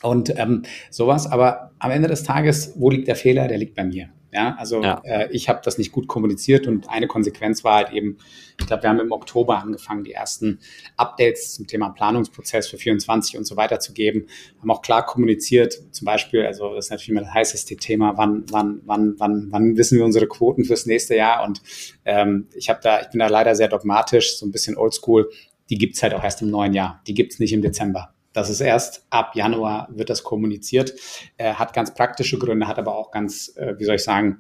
Und 0.02 0.38
ähm, 0.38 0.64
sowas, 0.90 1.28
aber 1.28 1.72
am 1.80 1.92
Ende 1.92 2.08
des 2.08 2.24
Tages, 2.24 2.74
wo 2.76 2.90
liegt 2.90 3.08
der 3.08 3.16
Fehler? 3.16 3.48
Der 3.48 3.58
liegt 3.58 3.76
bei 3.76 3.84
mir. 3.84 4.10
Ja, 4.32 4.56
also 4.60 4.84
ja. 4.84 5.02
Äh, 5.04 5.30
ich 5.32 5.50
habe 5.50 5.62
das 5.64 5.78
nicht 5.78 5.92
gut 5.92 6.08
kommuniziert 6.08 6.68
und 6.68 6.90
eine 6.90 7.08
Konsequenz 7.08 7.64
war 7.64 7.78
halt 7.78 7.92
eben, 7.92 8.18
ich 8.60 8.68
glaube, 8.68 8.84
wir 8.84 8.90
haben 8.90 9.00
im 9.00 9.12
Oktober 9.12 9.58
angefangen, 9.58 10.04
die 10.04 10.12
ersten 10.12 10.60
Updates 10.98 11.56
zum 11.56 11.66
Thema 11.66 11.90
Planungsprozess 11.90 12.68
für 12.68 12.78
24 12.78 13.38
und 13.38 13.46
so 13.46 13.56
weiter 13.58 13.80
zu 13.80 13.94
geben. 13.94 14.28
Haben 14.60 14.70
auch 14.70 14.82
klar 14.82 15.06
kommuniziert, 15.06 15.80
zum 15.92 16.06
Beispiel, 16.06 16.46
also 16.46 16.76
das 16.76 16.86
ist 16.86 16.92
natürlich 16.92 17.10
immer 17.10 17.22
das 17.22 17.34
heißeste 17.34 17.76
Thema, 17.78 18.18
wann, 18.18 18.46
wann, 18.52 18.82
wann, 18.86 19.16
wann, 19.18 19.48
wann 19.50 19.78
wissen 19.78 19.98
wir 19.98 20.06
unsere 20.06 20.28
Quoten 20.28 20.64
fürs 20.64 20.86
nächste 20.86 21.16
Jahr? 21.16 21.44
Und 21.44 21.62
ähm, 22.06 22.48
ich 22.54 22.70
habe 22.70 22.80
da, 22.84 23.02
ich 23.02 23.08
bin 23.08 23.20
da 23.20 23.28
leider 23.28 23.56
sehr 23.56 23.68
dogmatisch, 23.68 24.38
so 24.38 24.46
ein 24.46 24.52
bisschen 24.52 24.78
oldschool. 24.78 25.32
Die 25.72 25.78
gibt's 25.78 26.04
halt 26.04 26.14
auch 26.14 26.24
erst 26.24 26.42
im 26.42 26.52
neuen 26.52 26.74
Jahr. 26.74 27.02
Die 27.08 27.14
gibt's 27.14 27.40
nicht 27.40 27.54
im 27.54 27.62
Dezember. 27.62 28.14
Das 28.34 28.50
ist 28.50 28.62
erst 28.62 29.06
ab 29.10 29.36
Januar 29.36 29.88
wird 29.92 30.10
das 30.10 30.24
kommuniziert. 30.24 30.94
Äh, 31.38 31.54
hat 31.54 31.74
ganz 31.74 31.94
praktische 31.94 32.38
Gründe, 32.38 32.68
hat 32.68 32.78
aber 32.78 32.96
auch 32.96 33.12
ganz, 33.12 33.56
äh, 33.58 33.76
wie 33.78 33.86
soll 33.86 33.96
ich 33.96 34.04
sagen, 34.04 34.40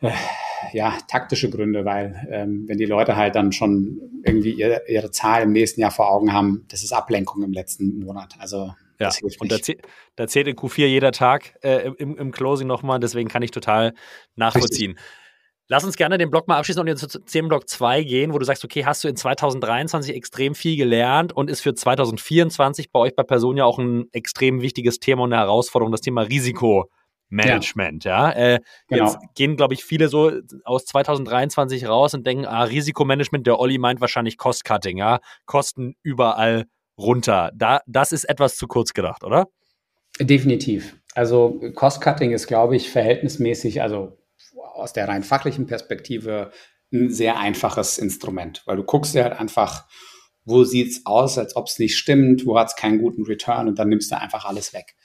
äh, 0.00 0.10
ja, 0.72 0.98
taktische 1.08 1.50
Gründe, 1.50 1.84
weil 1.84 2.26
ähm, 2.30 2.64
wenn 2.66 2.78
die 2.78 2.84
Leute 2.84 3.16
halt 3.16 3.34
dann 3.34 3.52
schon 3.52 4.00
irgendwie 4.24 4.52
ihre, 4.52 4.82
ihre 4.88 5.10
Zahl 5.10 5.42
im 5.42 5.52
nächsten 5.52 5.80
Jahr 5.80 5.90
vor 5.90 6.10
Augen 6.10 6.32
haben, 6.32 6.64
das 6.68 6.82
ist 6.82 6.92
Ablenkung 6.92 7.42
im 7.42 7.52
letzten 7.52 8.00
Monat. 8.00 8.34
Also 8.38 8.72
ja, 8.98 9.10
und 9.40 9.50
da, 9.50 9.60
zäh 9.60 9.78
da, 10.14 10.28
zählt 10.28 10.46
in 10.46 10.56
Q4 10.56 10.86
jeder 10.86 11.12
Tag 11.12 11.54
äh, 11.62 11.90
im, 11.98 12.16
im 12.16 12.30
Closing 12.30 12.68
nochmal, 12.68 13.00
deswegen 13.00 13.28
kann 13.28 13.42
ich 13.42 13.50
total 13.50 13.94
nachvollziehen. 14.36 14.92
Richtig. 14.92 15.21
Lass 15.72 15.84
uns 15.84 15.96
gerne 15.96 16.18
den 16.18 16.30
Block 16.30 16.48
mal 16.48 16.58
abschließen 16.58 16.82
und 16.82 16.86
jetzt 16.86 17.10
zu 17.10 17.18
Themenblock 17.18 17.66
2 17.66 18.02
gehen, 18.02 18.34
wo 18.34 18.38
du 18.38 18.44
sagst, 18.44 18.62
okay, 18.62 18.84
hast 18.84 19.04
du 19.04 19.08
in 19.08 19.16
2023 19.16 20.14
extrem 20.14 20.54
viel 20.54 20.76
gelernt 20.76 21.32
und 21.32 21.48
ist 21.48 21.62
für 21.62 21.74
2024 21.74 22.92
bei 22.92 23.00
euch 23.00 23.16
bei 23.16 23.22
Person 23.22 23.56
ja 23.56 23.64
auch 23.64 23.78
ein 23.78 24.04
extrem 24.12 24.60
wichtiges 24.60 24.98
Thema 24.98 25.22
und 25.22 25.32
eine 25.32 25.40
Herausforderung, 25.40 25.90
das 25.90 26.02
Thema 26.02 26.24
Risikomanagement. 26.24 28.04
Ja, 28.04 28.28
ja? 28.28 28.54
Äh, 28.56 28.60
genau. 28.86 29.04
Jetzt 29.04 29.18
gehen, 29.34 29.56
glaube 29.56 29.72
ich, 29.72 29.82
viele 29.82 30.08
so 30.08 30.30
aus 30.64 30.84
2023 30.84 31.88
raus 31.88 32.12
und 32.12 32.26
denken, 32.26 32.44
ah, 32.44 32.64
Risikomanagement, 32.64 33.46
der 33.46 33.58
Olli 33.58 33.78
meint 33.78 34.02
wahrscheinlich 34.02 34.36
Cost-Cutting, 34.36 34.98
ja, 34.98 35.20
Kosten 35.46 35.94
überall 36.02 36.66
runter. 36.98 37.50
Da, 37.54 37.80
das 37.86 38.12
ist 38.12 38.24
etwas 38.24 38.58
zu 38.58 38.66
kurz 38.66 38.92
gedacht, 38.92 39.24
oder? 39.24 39.46
Definitiv. 40.20 40.98
Also 41.14 41.62
Cost-Cutting 41.74 42.32
ist, 42.32 42.46
glaube 42.46 42.76
ich, 42.76 42.90
verhältnismäßig, 42.90 43.80
also 43.80 44.18
aus 44.74 44.92
der 44.92 45.08
rein 45.08 45.22
fachlichen 45.22 45.66
Perspektive 45.66 46.50
ein 46.92 47.10
sehr 47.10 47.38
einfaches 47.38 47.98
Instrument, 47.98 48.62
weil 48.66 48.76
du 48.76 48.84
guckst 48.84 49.14
dir 49.14 49.24
halt 49.24 49.38
einfach 49.38 49.86
wo 50.44 50.64
sieht's 50.64 51.02
aus, 51.04 51.38
als 51.38 51.56
ob 51.56 51.66
es 51.66 51.78
nicht 51.78 51.96
stimmt, 51.96 52.46
wo 52.46 52.58
hat's 52.58 52.76
keinen 52.76 52.98
guten 52.98 53.24
Return 53.24 53.68
und 53.68 53.78
dann 53.78 53.88
nimmst 53.88 54.10
du 54.10 54.18
einfach 54.18 54.44
alles 54.44 54.72
weg. 54.72 54.96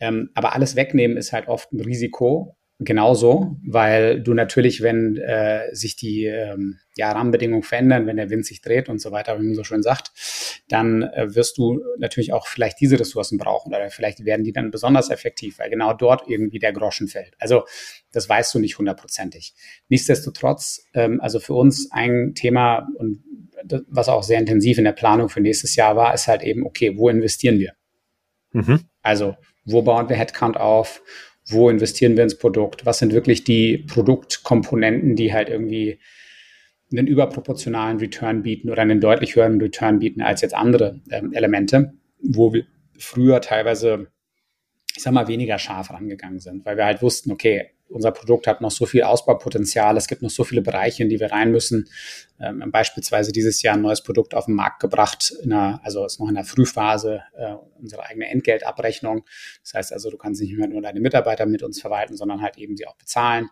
Ähm, 0.00 0.30
aber 0.34 0.54
alles 0.54 0.76
wegnehmen 0.76 1.16
ist 1.16 1.32
halt 1.32 1.48
oft 1.48 1.72
ein 1.72 1.80
Risiko, 1.80 2.56
genauso, 2.80 3.56
weil 3.62 4.22
du 4.22 4.32
natürlich, 4.34 4.82
wenn 4.82 5.16
äh, 5.18 5.74
sich 5.74 5.96
die 5.96 6.24
ähm, 6.24 6.78
ja, 6.96 7.12
Rahmenbedingungen 7.12 7.62
verändern, 7.62 8.06
wenn 8.06 8.16
der 8.16 8.30
Wind 8.30 8.46
sich 8.46 8.62
dreht 8.62 8.88
und 8.88 9.00
so 9.00 9.12
weiter, 9.12 9.38
wie 9.38 9.44
man 9.44 9.54
so 9.54 9.64
schön 9.64 9.82
sagt, 9.82 10.10
dann 10.68 11.02
äh, 11.02 11.34
wirst 11.34 11.58
du 11.58 11.80
natürlich 11.98 12.32
auch 12.32 12.46
vielleicht 12.46 12.80
diese 12.80 12.98
Ressourcen 12.98 13.38
brauchen 13.38 13.74
oder 13.74 13.90
vielleicht 13.90 14.24
werden 14.24 14.44
die 14.44 14.52
dann 14.52 14.70
besonders 14.70 15.10
effektiv, 15.10 15.58
weil 15.58 15.68
genau 15.68 15.92
dort 15.92 16.26
irgendwie 16.26 16.58
der 16.58 16.72
Groschen 16.72 17.06
fällt. 17.06 17.34
Also 17.38 17.64
das 18.12 18.28
weißt 18.28 18.54
du 18.54 18.58
nicht 18.58 18.78
hundertprozentig. 18.78 19.54
Nichtsdestotrotz, 19.88 20.86
ähm, 20.94 21.20
also 21.20 21.38
für 21.38 21.54
uns 21.54 21.90
ein 21.92 22.34
Thema 22.34 22.88
und 22.96 23.22
das, 23.62 23.82
was 23.88 24.08
auch 24.08 24.22
sehr 24.22 24.38
intensiv 24.38 24.78
in 24.78 24.84
der 24.84 24.92
Planung 24.92 25.28
für 25.28 25.40
nächstes 25.40 25.76
Jahr 25.76 25.96
war, 25.96 26.14
ist 26.14 26.28
halt 26.28 26.42
eben, 26.42 26.64
okay, 26.64 26.96
wo 26.96 27.10
investieren 27.10 27.58
wir? 27.58 27.74
Mhm. 28.52 28.80
Also 29.02 29.36
wo 29.64 29.82
bauen 29.82 30.08
wir 30.08 30.16
Headcount 30.16 30.56
auf? 30.56 31.02
Wo 31.50 31.68
investieren 31.68 32.16
wir 32.16 32.24
ins 32.24 32.38
Produkt, 32.38 32.86
was 32.86 32.98
sind 32.98 33.12
wirklich 33.12 33.44
die 33.44 33.78
Produktkomponenten, 33.78 35.16
die 35.16 35.32
halt 35.32 35.48
irgendwie 35.48 35.98
einen 36.92 37.06
überproportionalen 37.06 37.98
Return 37.98 38.42
bieten 38.42 38.70
oder 38.70 38.82
einen 38.82 39.00
deutlich 39.00 39.36
höheren 39.36 39.60
Return 39.60 40.00
bieten 40.00 40.22
als 40.22 40.40
jetzt 40.40 40.54
andere 40.54 41.00
ähm, 41.10 41.32
Elemente, 41.32 41.94
wo 42.20 42.52
wir 42.52 42.66
früher 42.98 43.40
teilweise, 43.40 44.08
ich 44.96 45.02
sag 45.02 45.12
mal, 45.12 45.28
weniger 45.28 45.58
scharf 45.58 45.90
rangegangen 45.90 46.40
sind, 46.40 46.64
weil 46.64 46.76
wir 46.76 46.84
halt 46.84 47.02
wussten, 47.02 47.30
okay, 47.30 47.70
unser 47.90 48.12
Produkt 48.12 48.46
hat 48.46 48.60
noch 48.60 48.70
so 48.70 48.86
viel 48.86 49.02
Ausbaupotenzial, 49.02 49.96
es 49.96 50.06
gibt 50.06 50.22
noch 50.22 50.30
so 50.30 50.44
viele 50.44 50.62
Bereiche, 50.62 51.02
in 51.02 51.08
die 51.08 51.20
wir 51.20 51.32
rein 51.32 51.50
müssen. 51.50 51.88
Ähm, 52.40 52.70
beispielsweise 52.70 53.32
dieses 53.32 53.60
Jahr 53.62 53.74
ein 53.74 53.82
neues 53.82 54.02
Produkt 54.02 54.34
auf 54.34 54.46
den 54.46 54.54
Markt 54.54 54.80
gebracht, 54.80 55.34
einer, 55.42 55.80
also 55.82 56.06
ist 56.06 56.20
noch 56.20 56.28
in 56.28 56.36
der 56.36 56.44
Frühphase 56.44 57.22
äh, 57.36 57.54
unsere 57.78 58.04
eigene 58.04 58.30
Entgeltabrechnung. 58.30 59.24
Das 59.62 59.74
heißt 59.74 59.92
also, 59.92 60.10
du 60.10 60.16
kannst 60.16 60.40
nicht 60.40 60.56
mehr 60.56 60.68
nur 60.68 60.80
deine 60.80 61.00
Mitarbeiter 61.00 61.46
mit 61.46 61.62
uns 61.62 61.80
verwalten, 61.80 62.16
sondern 62.16 62.40
halt 62.40 62.56
eben 62.58 62.76
sie 62.76 62.86
auch 62.86 62.96
bezahlen. 62.96 63.48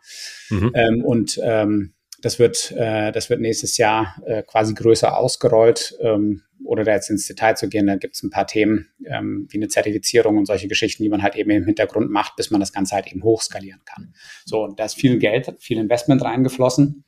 Mhm. 0.51 0.73
Ähm, 0.75 1.05
und 1.05 1.41
ähm, 1.43 1.95
das 2.21 2.39
wird, 2.39 2.73
äh, 2.73 3.13
das 3.13 3.31
wird 3.31 3.41
nächstes 3.41 3.77
Jahr 3.77 4.17
äh, 4.27 4.43
quasi 4.43 4.75
größer 4.75 5.17
ausgerollt. 5.17 5.97
Ähm, 6.01 6.43
oder 6.65 6.85
da 6.85 6.93
jetzt 6.93 7.09
ins 7.09 7.27
Detail 7.27 7.55
zu 7.55 7.69
gehen, 7.69 7.87
da 7.87 7.97
gibt 7.97 8.17
es 8.17 8.23
ein 8.23 8.31
paar 8.31 8.47
Themen 8.47 8.89
ähm, 9.07 9.47
wie 9.51 9.57
eine 9.57 9.69
Zertifizierung 9.69 10.37
und 10.37 10.47
solche 10.47 10.69
Geschichten, 10.69 11.03
die 11.03 11.09
man 11.09 11.23
halt 11.23 11.37
eben 11.37 11.51
im 11.51 11.65
Hintergrund 11.65 12.11
macht, 12.11 12.37
bis 12.37 12.51
man 12.51 12.61
das 12.61 12.73
Ganze 12.73 12.95
halt 12.95 13.07
eben 13.11 13.23
hochskalieren 13.23 13.81
kann. 13.85 14.13
So, 14.45 14.65
und 14.65 14.79
da 14.79 14.85
ist 14.85 14.95
viel 14.95 15.19
Geld, 15.19 15.55
viel 15.61 15.79
Investment 15.79 16.23
reingeflossen. 16.23 17.05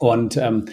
Und 0.00 0.36
ähm, 0.38 0.64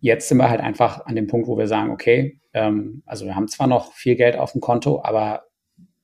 jetzt 0.00 0.28
sind 0.28 0.38
wir 0.38 0.50
halt 0.50 0.60
einfach 0.60 1.06
an 1.06 1.16
dem 1.16 1.26
Punkt, 1.26 1.46
wo 1.46 1.56
wir 1.56 1.68
sagen, 1.68 1.90
okay, 1.90 2.40
ähm, 2.52 3.02
also 3.06 3.24
wir 3.24 3.36
haben 3.36 3.48
zwar 3.48 3.66
noch 3.66 3.94
viel 3.94 4.16
Geld 4.16 4.36
auf 4.36 4.52
dem 4.52 4.60
Konto, 4.60 5.02
aber 5.02 5.44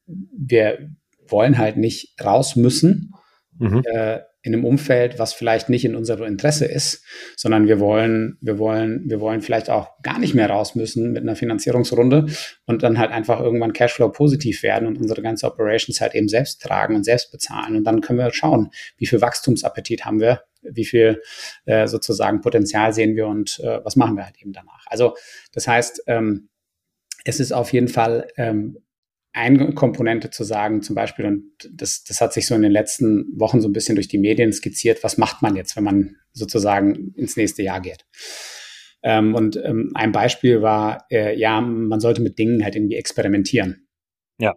wir 0.06 0.90
wollen 1.28 1.58
halt 1.58 1.76
nicht 1.76 2.14
raus 2.24 2.56
müssen. 2.56 3.12
Mhm. 3.58 3.82
Äh, 3.84 4.20
in 4.42 4.54
einem 4.54 4.64
Umfeld, 4.64 5.18
was 5.18 5.34
vielleicht 5.34 5.68
nicht 5.68 5.84
in 5.84 5.94
unserem 5.94 6.24
Interesse 6.24 6.64
ist, 6.64 7.04
sondern 7.36 7.68
wir 7.68 7.78
wollen, 7.78 8.38
wir 8.40 8.58
wollen, 8.58 9.02
wir 9.06 9.20
wollen 9.20 9.42
vielleicht 9.42 9.68
auch 9.68 10.00
gar 10.02 10.18
nicht 10.18 10.34
mehr 10.34 10.48
raus 10.48 10.74
müssen 10.74 11.12
mit 11.12 11.22
einer 11.22 11.36
Finanzierungsrunde 11.36 12.26
und 12.66 12.82
dann 12.82 12.98
halt 12.98 13.10
einfach 13.10 13.40
irgendwann 13.40 13.74
Cashflow 13.74 14.10
positiv 14.10 14.62
werden 14.62 14.88
und 14.88 14.96
unsere 14.98 15.20
ganze 15.20 15.46
Operations 15.46 16.00
halt 16.00 16.14
eben 16.14 16.28
selbst 16.28 16.62
tragen 16.62 16.94
und 16.94 17.04
selbst 17.04 17.32
bezahlen. 17.32 17.76
Und 17.76 17.84
dann 17.84 18.00
können 18.00 18.18
wir 18.18 18.32
schauen, 18.32 18.70
wie 18.96 19.06
viel 19.06 19.20
Wachstumsappetit 19.20 20.06
haben 20.06 20.20
wir, 20.20 20.42
wie 20.62 20.86
viel 20.86 21.20
äh, 21.66 21.86
sozusagen 21.86 22.40
Potenzial 22.40 22.94
sehen 22.94 23.16
wir 23.16 23.26
und 23.26 23.60
äh, 23.60 23.84
was 23.84 23.96
machen 23.96 24.16
wir 24.16 24.24
halt 24.24 24.40
eben 24.40 24.52
danach. 24.52 24.86
Also 24.86 25.16
das 25.52 25.68
heißt, 25.68 26.04
ähm, 26.06 26.48
es 27.24 27.40
ist 27.40 27.52
auf 27.52 27.72
jeden 27.72 27.88
Fall 27.88 28.28
ähm, 28.38 28.78
eine 29.32 29.72
Komponente 29.74 30.30
zu 30.30 30.44
sagen, 30.44 30.82
zum 30.82 30.94
Beispiel, 30.94 31.26
und 31.26 31.44
das, 31.72 32.04
das 32.04 32.20
hat 32.20 32.32
sich 32.32 32.46
so 32.46 32.54
in 32.54 32.62
den 32.62 32.72
letzten 32.72 33.26
Wochen 33.38 33.60
so 33.60 33.68
ein 33.68 33.72
bisschen 33.72 33.94
durch 33.94 34.08
die 34.08 34.18
Medien 34.18 34.52
skizziert, 34.52 35.04
was 35.04 35.18
macht 35.18 35.42
man 35.42 35.56
jetzt, 35.56 35.76
wenn 35.76 35.84
man 35.84 36.16
sozusagen 36.32 37.12
ins 37.14 37.36
nächste 37.36 37.62
Jahr 37.62 37.80
geht. 37.80 38.04
Ähm, 39.02 39.34
und 39.34 39.56
ähm, 39.56 39.92
ein 39.94 40.12
Beispiel 40.12 40.62
war, 40.62 41.06
äh, 41.10 41.38
ja, 41.38 41.60
man 41.60 42.00
sollte 42.00 42.22
mit 42.22 42.38
Dingen 42.38 42.64
halt 42.64 42.74
irgendwie 42.74 42.96
experimentieren. 42.96 43.86
Ja. 44.38 44.56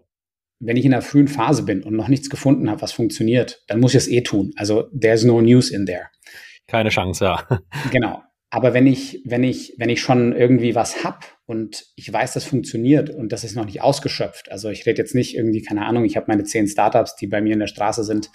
Wenn 0.60 0.78
ich 0.78 0.86
in 0.86 0.92
der 0.92 1.02
frühen 1.02 1.28
Phase 1.28 1.64
bin 1.64 1.84
und 1.84 1.96
noch 1.96 2.08
nichts 2.08 2.30
gefunden 2.30 2.70
habe, 2.70 2.82
was 2.82 2.92
funktioniert, 2.92 3.64
dann 3.68 3.80
muss 3.80 3.92
ich 3.92 4.00
es 4.00 4.08
eh 4.08 4.22
tun. 4.22 4.52
Also 4.56 4.90
there's 5.00 5.24
no 5.24 5.40
news 5.42 5.70
in 5.70 5.86
there. 5.86 6.08
Keine 6.68 6.90
Chance, 6.90 7.26
ja. 7.26 7.48
Genau. 7.92 8.24
Aber 8.50 8.74
wenn 8.74 8.88
ich, 8.88 9.22
wenn 9.26 9.44
ich, 9.44 9.76
wenn 9.78 9.90
ich 9.90 10.02
schon 10.02 10.34
irgendwie 10.34 10.76
was 10.76 11.04
hab 11.04 11.33
und 11.46 11.86
ich 11.96 12.12
weiß, 12.12 12.34
das 12.34 12.46
funktioniert 12.46 13.10
und 13.10 13.32
das 13.32 13.44
ist 13.44 13.56
noch 13.56 13.66
nicht 13.66 13.82
ausgeschöpft. 13.82 14.52
Also 14.52 14.70
ich 14.70 14.86
rede 14.86 15.02
jetzt 15.02 15.16
nicht 15.16 15.36
irgendwie, 15.36 15.62
keine 15.62 15.86
Ahnung, 15.86 16.06
ich 16.06 16.16
habe 16.16 16.28
meine 16.30 16.44
zehn 16.44 16.68
Startups, 16.68 17.16
die 17.16 17.28
bei 17.28 17.42
mir 17.42 17.54
in 17.54 17.60
der 17.60 17.68
Straße 17.68 18.04
sind, 18.04 18.30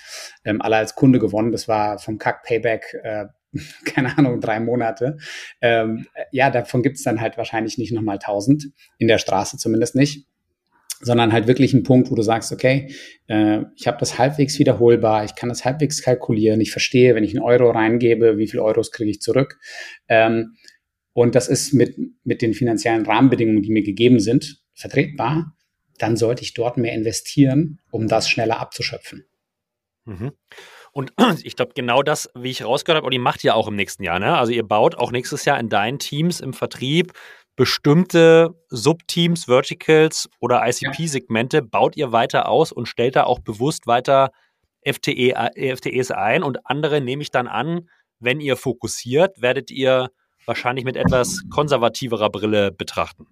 ähm, 0.44 0.61
alle 0.61 0.77
als 0.77 0.94
Kunde 0.94 1.18
gewonnen. 1.18 1.53
Das 1.53 1.68
war 1.68 1.99
vom 1.99 2.18
Kack-Payback, 2.18 3.01
äh, 3.03 3.27
keine 3.85 4.16
Ahnung, 4.18 4.40
drei 4.40 4.61
Monate. 4.61 5.16
Ähm, 5.62 6.07
ja, 6.33 6.51
davon 6.51 6.83
gibt 6.83 6.97
es 6.97 7.03
dann 7.03 7.21
halt 7.21 7.38
wahrscheinlich 7.38 7.79
nicht 7.79 7.92
nochmal 7.92 8.18
tausend, 8.18 8.66
in 8.99 9.09
der 9.09 9.18
Straße 9.18 9.57
zumindest 9.57 9.94
nicht 9.94 10.27
sondern 11.01 11.33
halt 11.33 11.47
wirklich 11.47 11.75
ein 11.75 11.85
Punkt, 11.85 12.11
wo 12.11 12.14
du 12.14 12.23
sagst, 12.23 12.53
okay, 12.53 12.92
äh, 13.29 13.61
ich 13.77 13.87
habe 13.87 13.99
das 14.01 14.18
halbwegs 14.18 14.59
wiederholbar, 14.59 15.25
ich 15.25 15.35
kann 15.35 15.49
das 15.49 15.64
halbwegs 15.64 16.03
kalkulieren, 16.03 16.61
ich 16.61 16.73
verstehe, 16.73 17.14
wenn 17.14 17.25
ich 17.25 17.37
einen 17.37 17.44
Euro 17.44 17.71
reingebe, 17.71 18.37
wie 18.38 18.49
viel 18.49 18.61
Euros 18.61 18.90
kriege 18.90 19.11
ich 19.11 19.21
zurück. 19.21 19.59
Ähm, 20.09 20.57
und 21.23 21.35
das 21.35 21.49
ist 21.49 21.73
mit, 21.73 21.97
mit 22.25 22.43
den 22.43 22.55
finanziellen 22.55 23.05
Rahmenbedingungen, 23.05 23.63
die 23.63 23.71
mir 23.71 23.83
gegeben 23.83 24.21
sind, 24.21 24.63
vertretbar, 24.75 25.57
dann 25.99 26.17
sollte 26.17 26.43
ich 26.43 26.55
dort 26.55 26.77
mehr 26.77 26.93
investieren, 26.93 27.81
um 27.91 28.07
das 28.07 28.29
schneller 28.29 28.61
abzuschöpfen. 28.61 29.25
Mhm. 30.05 30.33
Und 30.93 31.13
ich 31.43 31.57
glaube, 31.57 31.73
genau 31.75 32.03
das, 32.03 32.31
wie 32.37 32.51
ich 32.51 32.65
rausgehört 32.65 32.99
habe, 32.99 33.07
und 33.07 33.13
ihr 33.13 33.21
macht 33.21 33.43
ja 33.43 33.55
auch 33.55 33.67
im 33.67 33.75
nächsten 33.75 34.05
Jahr, 34.05 34.21
ne? 34.21 34.37
Also 34.37 34.53
ihr 34.53 34.63
baut 34.63 34.95
auch 34.95 35.11
nächstes 35.11 35.45
Jahr 35.45 35.59
in 35.59 35.69
deinen 35.69 35.99
Teams 35.99 36.41
im 36.41 36.53
Vertrieb 36.53 37.13
bestimmte 37.57 38.55
Subteams, 38.69 39.47
Verticals 39.47 40.29
oder 40.39 40.65
ICP-Segmente 40.65 41.63
baut 41.63 41.97
ihr 41.97 42.13
weiter 42.13 42.49
aus 42.49 42.71
und 42.71 42.87
stellt 42.87 43.17
da 43.17 43.25
auch 43.25 43.41
bewusst 43.41 43.89
weiter 43.89 44.31
FTE, 44.87 45.35
FTEs 45.77 46.13
ein 46.13 46.45
und 46.45 46.65
andere 46.65 47.01
nehme 47.01 47.23
ich 47.23 47.33
dann 47.33 47.49
an, 47.49 47.89
wenn 48.21 48.39
ihr 48.41 48.57
fokussiert, 48.57 49.43
werdet 49.43 49.73
ihr 49.73 50.11
wahrscheinlich 50.49 50.85
mit 50.85 50.97
etwas 50.97 51.43
konservativerer 51.51 52.31
Brille 52.31 52.73
betrachten. 52.73 53.27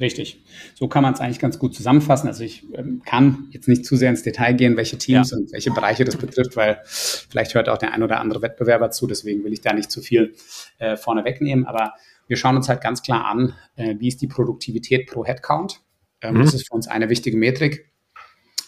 Richtig. 0.00 0.42
So 0.74 0.88
kann 0.88 1.02
man 1.02 1.12
es 1.12 1.20
eigentlich 1.20 1.38
ganz 1.38 1.58
gut 1.58 1.74
zusammenfassen. 1.74 2.26
Also 2.26 2.42
ich 2.42 2.64
ähm, 2.72 3.02
kann 3.04 3.48
jetzt 3.50 3.68
nicht 3.68 3.84
zu 3.84 3.96
sehr 3.96 4.08
ins 4.08 4.22
Detail 4.22 4.54
gehen, 4.54 4.76
welche 4.78 4.96
Teams 4.96 5.30
ja. 5.30 5.36
und 5.36 5.52
welche 5.52 5.70
Bereiche 5.70 6.04
das 6.04 6.16
betrifft, 6.16 6.56
weil 6.56 6.80
vielleicht 6.84 7.54
hört 7.54 7.68
auch 7.68 7.76
der 7.76 7.92
ein 7.92 8.02
oder 8.02 8.18
andere 8.18 8.40
Wettbewerber 8.40 8.90
zu. 8.90 9.06
Deswegen 9.06 9.44
will 9.44 9.52
ich 9.52 9.60
da 9.60 9.74
nicht 9.74 9.90
zu 9.90 10.00
viel 10.00 10.34
äh, 10.78 10.96
vorne 10.96 11.24
wegnehmen. 11.24 11.66
Aber 11.66 11.92
wir 12.28 12.38
schauen 12.38 12.56
uns 12.56 12.68
halt 12.70 12.80
ganz 12.80 13.02
klar 13.02 13.26
an, 13.26 13.54
äh, 13.76 13.96
wie 13.98 14.08
ist 14.08 14.22
die 14.22 14.26
Produktivität 14.26 15.06
pro 15.06 15.24
Headcount. 15.24 15.82
Ähm, 16.22 16.36
mhm. 16.36 16.44
Das 16.44 16.54
ist 16.54 16.68
für 16.68 16.74
uns 16.74 16.88
eine 16.88 17.10
wichtige 17.10 17.36
Metrik. 17.36 17.89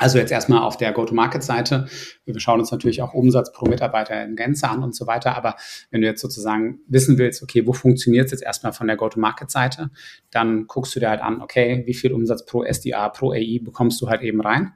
Also 0.03 0.19
jetzt 0.19 0.33
erstmal 0.33 0.63
auf 0.63 0.77
der 0.77 0.91
Go-to-Market-Seite. 0.91 1.87
Wir 2.25 2.41
schauen 2.41 2.59
uns 2.59 2.73
natürlich 2.73 3.03
auch 3.03 3.15
Umsatz 3.15 3.53
pro 3.53 3.67
Mitarbeiter 3.67 4.21
in 4.25 4.35
Gänze 4.35 4.69
an 4.69 4.83
und 4.83 4.97
so 4.97 5.07
weiter. 5.07 5.37
Aber 5.37 5.55
wenn 5.93 6.01
du 6.01 6.09
jetzt 6.09 6.21
sozusagen 6.21 6.81
wissen 6.89 7.19
willst, 7.19 7.41
okay, 7.41 7.67
wo 7.69 7.73
funktioniert 7.73 8.27
es 8.27 8.33
jetzt 8.33 8.43
erstmal 8.43 8.73
von 8.73 8.89
der 8.89 8.97
Go-to-Market-Seite, 8.97 9.91
dann 10.33 10.67
guckst 10.67 10.97
du 10.97 11.01
dir 11.01 11.09
halt 11.09 11.21
an, 11.21 11.41
okay, 11.41 11.85
wie 11.87 11.95
viel 11.95 12.13
Umsatz 12.13 12.45
pro 12.45 12.65
SDA, 12.65 13.11
pro 13.11 13.31
AI 13.31 13.61
bekommst 13.63 14.03
du 14.03 14.09
halt 14.09 14.23
eben 14.23 14.41
rein. 14.41 14.73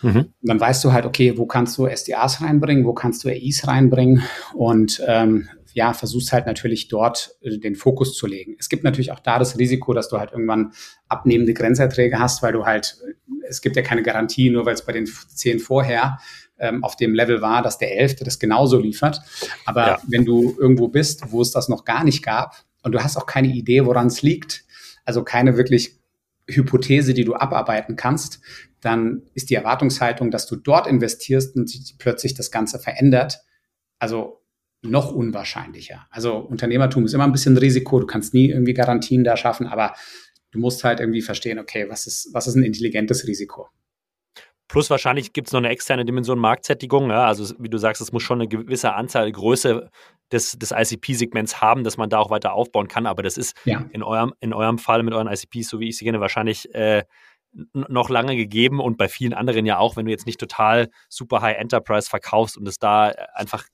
Mhm. 0.00 0.32
Dann 0.40 0.58
weißt 0.58 0.82
du 0.82 0.92
halt, 0.92 1.04
okay, 1.04 1.36
wo 1.36 1.44
kannst 1.44 1.76
du 1.76 1.86
SDAs 1.86 2.40
reinbringen, 2.40 2.86
wo 2.86 2.94
kannst 2.94 3.22
du 3.22 3.28
AIs 3.28 3.68
reinbringen 3.68 4.22
und 4.54 5.02
ähm, 5.06 5.50
ja, 5.72 5.92
versuchst 5.92 6.32
halt 6.32 6.46
natürlich 6.46 6.88
dort 6.88 7.36
äh, 7.42 7.58
den 7.58 7.76
Fokus 7.76 8.16
zu 8.16 8.26
legen. 8.26 8.56
Es 8.58 8.68
gibt 8.68 8.84
natürlich 8.84 9.12
auch 9.12 9.20
da 9.20 9.38
das 9.38 9.58
Risiko, 9.58 9.92
dass 9.92 10.08
du 10.08 10.18
halt 10.18 10.32
irgendwann 10.32 10.72
abnehmende 11.08 11.54
Grenzerträge 11.54 12.18
hast, 12.18 12.42
weil 12.42 12.52
du 12.52 12.66
halt, 12.66 12.98
es 13.50 13.60
gibt 13.60 13.76
ja 13.76 13.82
keine 13.82 14.02
Garantie, 14.02 14.48
nur 14.50 14.64
weil 14.64 14.74
es 14.74 14.84
bei 14.84 14.92
den 14.92 15.06
zehn 15.06 15.58
vorher 15.58 16.18
ähm, 16.58 16.84
auf 16.84 16.96
dem 16.96 17.14
Level 17.14 17.42
war, 17.42 17.62
dass 17.62 17.78
der 17.78 17.98
Elfte 17.98 18.24
das 18.24 18.38
genauso 18.38 18.78
liefert. 18.78 19.20
Aber 19.66 19.86
ja. 19.86 19.98
wenn 20.06 20.24
du 20.24 20.56
irgendwo 20.58 20.88
bist, 20.88 21.30
wo 21.32 21.42
es 21.42 21.50
das 21.50 21.68
noch 21.68 21.84
gar 21.84 22.04
nicht 22.04 22.22
gab 22.22 22.64
und 22.82 22.92
du 22.92 23.02
hast 23.02 23.16
auch 23.16 23.26
keine 23.26 23.48
Idee, 23.48 23.84
woran 23.84 24.06
es 24.06 24.22
liegt, 24.22 24.64
also 25.04 25.24
keine 25.24 25.56
wirklich 25.56 25.98
Hypothese, 26.48 27.14
die 27.14 27.24
du 27.24 27.34
abarbeiten 27.34 27.96
kannst, 27.96 28.40
dann 28.80 29.22
ist 29.34 29.50
die 29.50 29.54
Erwartungshaltung, 29.54 30.30
dass 30.30 30.46
du 30.46 30.56
dort 30.56 30.86
investierst 30.86 31.56
und 31.56 31.68
sich 31.68 31.96
plötzlich 31.98 32.34
das 32.34 32.50
Ganze 32.50 32.78
verändert. 32.78 33.40
Also 33.98 34.40
noch 34.82 35.12
unwahrscheinlicher. 35.12 36.06
Also 36.10 36.36
Unternehmertum 36.36 37.04
ist 37.04 37.12
immer 37.12 37.24
ein 37.24 37.32
bisschen 37.32 37.56
Risiko, 37.58 38.00
du 38.00 38.06
kannst 38.06 38.32
nie 38.32 38.48
irgendwie 38.48 38.72
Garantien 38.72 39.24
da 39.24 39.36
schaffen, 39.36 39.66
aber 39.66 39.94
du 40.50 40.58
musst 40.58 40.84
halt 40.84 41.00
irgendwie 41.00 41.22
verstehen, 41.22 41.58
okay, 41.58 41.88
was 41.88 42.06
ist, 42.06 42.30
was 42.32 42.46
ist 42.46 42.54
ein 42.54 42.64
intelligentes 42.64 43.26
Risiko? 43.26 43.68
Plus 44.68 44.88
wahrscheinlich 44.88 45.32
gibt 45.32 45.48
es 45.48 45.52
noch 45.52 45.58
eine 45.58 45.70
externe 45.70 46.04
Dimension 46.04 46.38
Marktsättigung. 46.38 47.10
Ja? 47.10 47.26
Also 47.26 47.54
wie 47.58 47.68
du 47.68 47.78
sagst, 47.78 48.00
es 48.00 48.12
muss 48.12 48.22
schon 48.22 48.40
eine 48.40 48.48
gewisse 48.48 48.94
Anzahl, 48.94 49.30
Größe 49.32 49.90
des, 50.30 50.52
des 50.52 50.70
ICP-Segments 50.70 51.60
haben, 51.60 51.82
dass 51.82 51.96
man 51.96 52.08
da 52.08 52.18
auch 52.18 52.30
weiter 52.30 52.52
aufbauen 52.52 52.86
kann. 52.86 53.06
Aber 53.06 53.24
das 53.24 53.36
ist 53.36 53.56
ja. 53.64 53.84
in, 53.90 54.04
eurem, 54.04 54.32
in 54.38 54.52
eurem 54.52 54.78
Fall 54.78 55.02
mit 55.02 55.12
euren 55.12 55.26
ICPs, 55.26 55.68
so 55.68 55.80
wie 55.80 55.88
ich 55.88 55.98
sie 55.98 56.04
kenne, 56.04 56.20
wahrscheinlich 56.20 56.72
äh, 56.72 57.02
noch 57.52 58.10
lange 58.10 58.36
gegeben 58.36 58.78
und 58.78 58.96
bei 58.96 59.08
vielen 59.08 59.34
anderen 59.34 59.66
ja 59.66 59.78
auch, 59.78 59.96
wenn 59.96 60.04
du 60.04 60.12
jetzt 60.12 60.26
nicht 60.26 60.38
total 60.38 60.88
super 61.08 61.42
High 61.42 61.58
Enterprise 61.58 62.08
verkaufst 62.08 62.56
und 62.56 62.68
es 62.68 62.78
da 62.78 63.08
einfach 63.34 63.64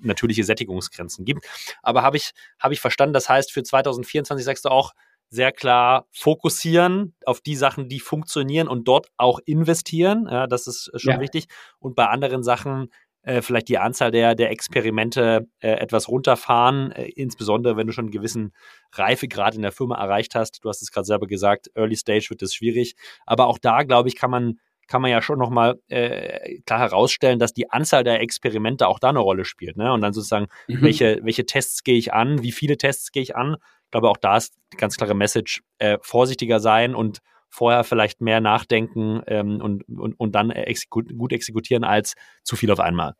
natürliche 0.00 0.44
Sättigungsgrenzen 0.44 1.24
gibt. 1.24 1.44
Aber 1.82 2.02
habe 2.02 2.18
ich, 2.18 2.30
hab 2.60 2.70
ich 2.70 2.80
verstanden, 2.80 3.14
das 3.14 3.28
heißt, 3.28 3.52
für 3.52 3.64
2024 3.64 4.44
sagst 4.44 4.64
du 4.64 4.68
auch, 4.68 4.92
sehr 5.28 5.52
klar 5.52 6.06
fokussieren 6.12 7.14
auf 7.24 7.40
die 7.40 7.56
Sachen, 7.56 7.88
die 7.88 8.00
funktionieren 8.00 8.68
und 8.68 8.86
dort 8.88 9.08
auch 9.16 9.40
investieren. 9.44 10.28
Ja, 10.30 10.46
das 10.46 10.66
ist 10.66 10.90
schon 10.96 11.14
ja. 11.14 11.20
wichtig. 11.20 11.46
Und 11.78 11.96
bei 11.96 12.06
anderen 12.06 12.42
Sachen 12.42 12.90
äh, 13.26 13.42
vielleicht 13.42 13.68
die 13.68 13.78
Anzahl 13.78 14.12
der, 14.12 14.36
der 14.36 14.50
Experimente 14.50 15.48
äh, 15.58 15.72
etwas 15.72 16.08
runterfahren, 16.08 16.92
äh, 16.92 17.08
insbesondere 17.08 17.76
wenn 17.76 17.88
du 17.88 17.92
schon 17.92 18.04
einen 18.04 18.12
gewissen 18.12 18.52
Reifegrad 18.92 19.56
in 19.56 19.62
der 19.62 19.72
Firma 19.72 19.96
erreicht 19.96 20.36
hast. 20.36 20.64
Du 20.64 20.68
hast 20.68 20.80
es 20.80 20.92
gerade 20.92 21.06
selber 21.06 21.26
gesagt, 21.26 21.68
Early 21.74 21.96
Stage 21.96 22.26
wird 22.30 22.42
es 22.42 22.54
schwierig. 22.54 22.94
Aber 23.26 23.48
auch 23.48 23.58
da, 23.58 23.82
glaube 23.82 24.08
ich, 24.08 24.16
kann 24.16 24.30
man 24.30 24.60
kann 24.86 25.02
man 25.02 25.10
ja 25.10 25.20
schon 25.20 25.38
nochmal 25.38 25.80
äh, 25.88 26.60
klar 26.60 26.78
herausstellen, 26.78 27.38
dass 27.38 27.52
die 27.52 27.70
Anzahl 27.70 28.04
der 28.04 28.20
Experimente 28.20 28.86
auch 28.86 29.00
da 29.00 29.08
eine 29.08 29.18
Rolle 29.18 29.44
spielt. 29.44 29.76
Ne? 29.76 29.92
Und 29.92 30.00
dann 30.00 30.12
sozusagen, 30.12 30.46
mhm. 30.68 30.82
welche, 30.82 31.18
welche 31.22 31.44
Tests 31.44 31.82
gehe 31.82 31.96
ich 31.96 32.12
an, 32.12 32.42
wie 32.42 32.52
viele 32.52 32.76
Tests 32.76 33.10
gehe 33.10 33.22
ich 33.22 33.34
an. 33.34 33.56
Glaube, 33.96 34.10
auch 34.10 34.18
da 34.18 34.36
ist 34.36 34.54
die 34.74 34.76
ganz 34.76 34.96
klare 34.98 35.14
Message, 35.14 35.62
äh, 35.78 35.96
vorsichtiger 36.02 36.60
sein 36.60 36.94
und 36.94 37.20
vorher 37.48 37.82
vielleicht 37.82 38.20
mehr 38.20 38.42
nachdenken 38.42 39.22
ähm, 39.26 39.62
und, 39.62 39.88
und, 39.88 40.20
und 40.20 40.34
dann 40.34 40.50
exekut, 40.50 41.16
gut 41.16 41.32
exekutieren 41.32 41.82
als 41.82 42.12
zu 42.44 42.56
viel 42.56 42.70
auf 42.70 42.80
einmal. 42.80 43.14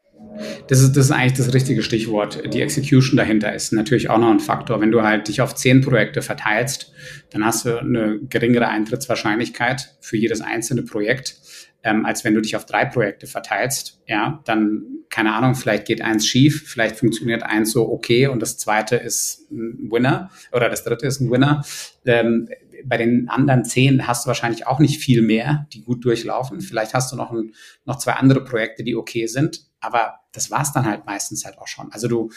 Das 0.69 0.81
ist, 0.81 0.95
das 0.95 1.07
ist 1.07 1.13
eigentlich 1.13 1.39
das 1.39 1.55
richtige 1.55 1.83
Stichwort. 1.83 2.43
Die 2.53 2.61
Execution 2.61 3.17
dahinter 3.17 3.55
ist 3.55 3.73
natürlich 3.73 4.11
auch 4.11 4.19
noch 4.19 4.31
ein 4.31 4.41
Faktor. 4.41 4.79
Wenn 4.83 4.91
du 4.91 5.03
halt 5.03 5.29
dich 5.29 5.41
auf 5.41 5.55
zehn 5.55 5.81
Projekte 5.81 6.21
verteilst, 6.21 6.93
dann 7.31 7.47
hast 7.47 7.65
du 7.65 7.79
eine 7.79 8.19
geringere 8.29 8.69
Eintrittswahrscheinlichkeit 8.69 9.97
für 10.03 10.19
jedes 10.19 10.43
einzelne 10.43 10.83
Projekt, 10.83 11.39
ähm, 11.83 12.05
als 12.05 12.25
wenn 12.25 12.35
du 12.35 12.41
dich 12.41 12.57
auf 12.57 12.67
drei 12.67 12.85
Projekte 12.85 13.27
verteilst. 13.27 14.01
Ja, 14.07 14.43
dann, 14.45 14.83
keine 15.09 15.35
Ahnung, 15.35 15.55
vielleicht 15.55 15.87
geht 15.87 16.03
eins 16.03 16.27
schief, 16.27 16.69
vielleicht 16.69 16.97
funktioniert 16.97 17.43
eins 17.43 17.73
so 17.73 17.89
okay 17.89 18.27
und 18.27 18.41
das 18.41 18.59
zweite 18.59 18.97
ist 18.97 19.51
ein 19.51 19.91
Winner 19.91 20.31
oder 20.53 20.69
das 20.69 20.85
dritte 20.85 21.07
ist 21.07 21.21
ein 21.21 21.31
Winner. 21.31 21.65
Ähm, 22.05 22.49
bei 22.85 22.97
den 22.97 23.29
anderen 23.29 23.65
zehn 23.65 24.07
hast 24.07 24.25
du 24.25 24.29
wahrscheinlich 24.29 24.67
auch 24.67 24.79
nicht 24.79 25.01
viel 25.01 25.23
mehr, 25.23 25.67
die 25.73 25.83
gut 25.83 26.05
durchlaufen. 26.05 26.61
Vielleicht 26.61 26.95
hast 26.95 27.13
du 27.13 27.17
noch, 27.17 27.33
ein, 27.33 27.53
noch 27.85 27.99
zwei 27.99 28.13
andere 28.13 28.45
Projekte, 28.45 28.85
die 28.85 28.97
okay 28.97 29.27
sind, 29.27 29.67
aber 29.81 30.21
das 30.33 30.51
war's 30.51 30.73
dann 30.73 30.87
halt 30.87 31.07
meistens 31.07 31.45
halt 31.45 31.59
auch 31.59 31.69
schon. 31.69 31.91
Also 31.93 32.09
du 32.09 32.31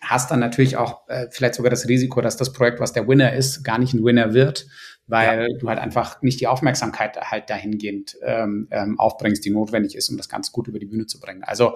hast 0.00 0.30
dann 0.30 0.40
natürlich 0.40 0.76
auch 0.76 1.08
äh, 1.08 1.26
vielleicht 1.30 1.54
sogar 1.54 1.70
das 1.70 1.88
Risiko, 1.88 2.20
dass 2.20 2.36
das 2.36 2.52
Projekt, 2.52 2.80
was 2.80 2.92
der 2.92 3.08
Winner 3.08 3.32
ist, 3.32 3.64
gar 3.64 3.78
nicht 3.78 3.94
ein 3.94 4.04
Winner 4.04 4.32
wird, 4.32 4.66
weil 5.08 5.50
ja. 5.50 5.58
du 5.58 5.68
halt 5.68 5.78
einfach 5.78 6.22
nicht 6.22 6.40
die 6.40 6.46
Aufmerksamkeit 6.46 7.20
halt 7.20 7.50
dahingehend 7.50 8.16
ähm, 8.22 8.68
ähm, 8.70 8.98
aufbringst, 8.98 9.44
die 9.44 9.50
notwendig 9.50 9.96
ist, 9.96 10.08
um 10.10 10.16
das 10.16 10.28
ganz 10.28 10.52
gut 10.52 10.68
über 10.68 10.78
die 10.78 10.86
Bühne 10.86 11.06
zu 11.06 11.18
bringen. 11.18 11.42
Also 11.42 11.74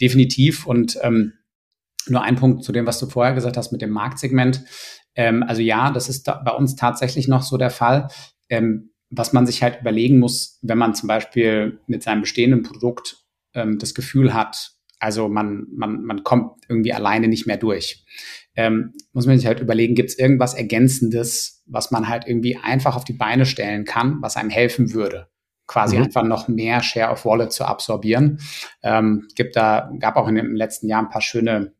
definitiv 0.00 0.66
und 0.66 0.98
ähm, 1.02 1.34
nur 2.08 2.22
ein 2.22 2.36
Punkt 2.36 2.64
zu 2.64 2.72
dem, 2.72 2.86
was 2.86 2.98
du 2.98 3.06
vorher 3.06 3.34
gesagt 3.34 3.56
hast 3.56 3.72
mit 3.72 3.82
dem 3.82 3.90
Marktsegment. 3.90 4.64
Ähm, 5.14 5.42
also 5.42 5.60
ja, 5.60 5.90
das 5.90 6.08
ist 6.08 6.24
bei 6.24 6.52
uns 6.52 6.74
tatsächlich 6.74 7.28
noch 7.28 7.42
so 7.42 7.56
der 7.56 7.70
Fall. 7.70 8.08
Ähm, 8.48 8.90
was 9.10 9.32
man 9.32 9.44
sich 9.44 9.62
halt 9.62 9.80
überlegen 9.80 10.18
muss, 10.18 10.58
wenn 10.62 10.78
man 10.78 10.94
zum 10.94 11.08
Beispiel 11.08 11.80
mit 11.86 12.02
seinem 12.02 12.22
bestehenden 12.22 12.62
Produkt 12.62 13.16
ähm, 13.54 13.78
das 13.78 13.94
Gefühl 13.94 14.32
hat, 14.32 14.72
also 15.00 15.28
man, 15.28 15.66
man, 15.72 16.04
man 16.04 16.22
kommt 16.22 16.64
irgendwie 16.68 16.92
alleine 16.92 17.26
nicht 17.26 17.46
mehr 17.46 17.56
durch. 17.56 18.04
Ähm, 18.56 18.92
muss 19.12 19.26
man 19.26 19.36
sich 19.36 19.46
halt 19.46 19.60
überlegen, 19.60 19.94
gibt 19.94 20.10
es 20.10 20.18
irgendwas 20.18 20.54
Ergänzendes, 20.54 21.62
was 21.66 21.90
man 21.90 22.08
halt 22.08 22.26
irgendwie 22.26 22.56
einfach 22.56 22.96
auf 22.96 23.04
die 23.04 23.12
Beine 23.12 23.46
stellen 23.46 23.84
kann, 23.84 24.18
was 24.20 24.36
einem 24.36 24.50
helfen 24.50 24.92
würde, 24.92 25.28
quasi 25.66 25.96
mhm. 25.96 26.04
einfach 26.04 26.24
noch 26.24 26.48
mehr 26.48 26.82
Share 26.82 27.12
of 27.12 27.24
Wallet 27.24 27.52
zu 27.52 27.64
absorbieren. 27.64 28.40
Ähm, 28.82 29.28
gibt 29.36 29.56
da, 29.56 29.90
gab 29.98 30.16
auch 30.16 30.28
in 30.28 30.34
den 30.34 30.54
letzten 30.54 30.88
Jahren 30.88 31.06
ein 31.06 31.10
paar 31.10 31.22
schöne 31.22 31.74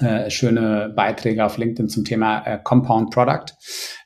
äh, 0.00 0.30
schöne 0.30 0.92
Beiträge 0.94 1.44
auf 1.44 1.58
LinkedIn 1.58 1.88
zum 1.88 2.04
Thema 2.04 2.42
äh, 2.46 2.58
Compound 2.62 3.10
Product. 3.10 3.52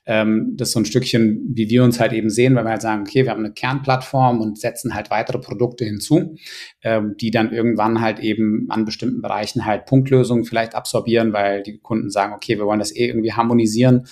Ähm, 0.04 0.54
das 0.56 0.68
ist 0.68 0.74
so 0.74 0.80
ein 0.80 0.84
Stückchen, 0.84 1.52
wie 1.54 1.68
wir 1.68 1.84
uns 1.84 2.00
halt 2.00 2.12
eben 2.12 2.30
sehen, 2.30 2.54
weil 2.54 2.64
wir 2.64 2.70
halt 2.70 2.82
sagen, 2.82 3.02
okay, 3.02 3.24
wir 3.24 3.30
haben 3.30 3.44
eine 3.44 3.52
Kernplattform 3.52 4.40
und 4.40 4.58
setzen 4.58 4.94
halt 4.94 5.10
weitere 5.10 5.38
Produkte 5.38 5.84
hinzu, 5.84 6.36
ähm, 6.82 7.14
die 7.20 7.30
dann 7.30 7.52
irgendwann 7.52 8.00
halt 8.00 8.18
eben 8.18 8.66
an 8.68 8.84
bestimmten 8.84 9.22
Bereichen 9.22 9.64
halt 9.64 9.86
Punktlösungen 9.86 10.44
vielleicht 10.44 10.74
absorbieren, 10.74 11.32
weil 11.32 11.62
die 11.62 11.78
Kunden 11.78 12.10
sagen, 12.10 12.34
okay, 12.34 12.58
wir 12.58 12.66
wollen 12.66 12.80
das 12.80 12.94
eh 12.94 13.06
irgendwie 13.06 13.32
harmonisieren. 13.32 14.06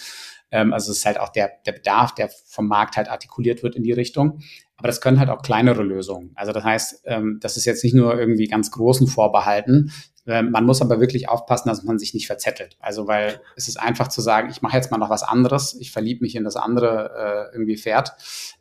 Ähm, 0.51 0.73
also 0.73 0.93
es 0.93 0.99
ist 0.99 1.07
halt 1.07 1.19
auch 1.19 1.31
der, 1.31 1.51
der 1.67 1.73
Bedarf, 1.73 2.15
der 2.15 2.31
vom 2.47 2.69
Markt 2.69 2.97
halt 2.97 3.09
artikuliert 3.09 3.63
wird 3.63 3.75
in 3.75 3.83
die 3.83 3.93
Richtung. 3.93 4.41
Aber 4.77 4.89
das 4.89 5.01
können 5.01 5.19
halt 5.19 5.31
auch 5.31 5.43
kleinere 5.43 5.83
Lösungen. 5.83 6.33
Also 6.35 6.53
das 6.53 6.65
heißt, 6.65 7.03
ähm, 7.07 7.39
das 7.41 7.57
ist 7.57 7.65
jetzt 7.65 7.83
nicht 7.85 7.95
nur 7.95 8.19
irgendwie 8.19 8.47
ganz 8.47 8.71
großen 8.71 9.07
vorbehalten, 9.07 9.93
man 10.25 10.65
muss 10.65 10.81
aber 10.81 11.01
wirklich 11.01 11.29
aufpassen, 11.29 11.69
dass 11.69 11.83
man 11.83 11.99
sich 11.99 12.15
nicht 12.15 12.27
verzettelt. 12.27 12.77
Also, 12.81 13.07
weil 13.07 13.41
es 13.57 13.69
ist 13.69 13.79
einfach 13.79 14.09
zu 14.09 14.23
sagen, 14.23 14.49
ich 14.51 14.63
mache 14.63 14.77
jetzt 14.77 14.91
mal 14.91 14.99
noch 14.99 15.11
was 15.11 15.23
anderes, 15.23 15.75
ich 15.79 15.91
verliebe 15.91 16.23
mich 16.23 16.35
in 16.35 16.45
das 16.45 16.57
andere 16.57 17.51
äh, 17.53 17.55
irgendwie 17.55 17.77
Pferd. 17.77 18.13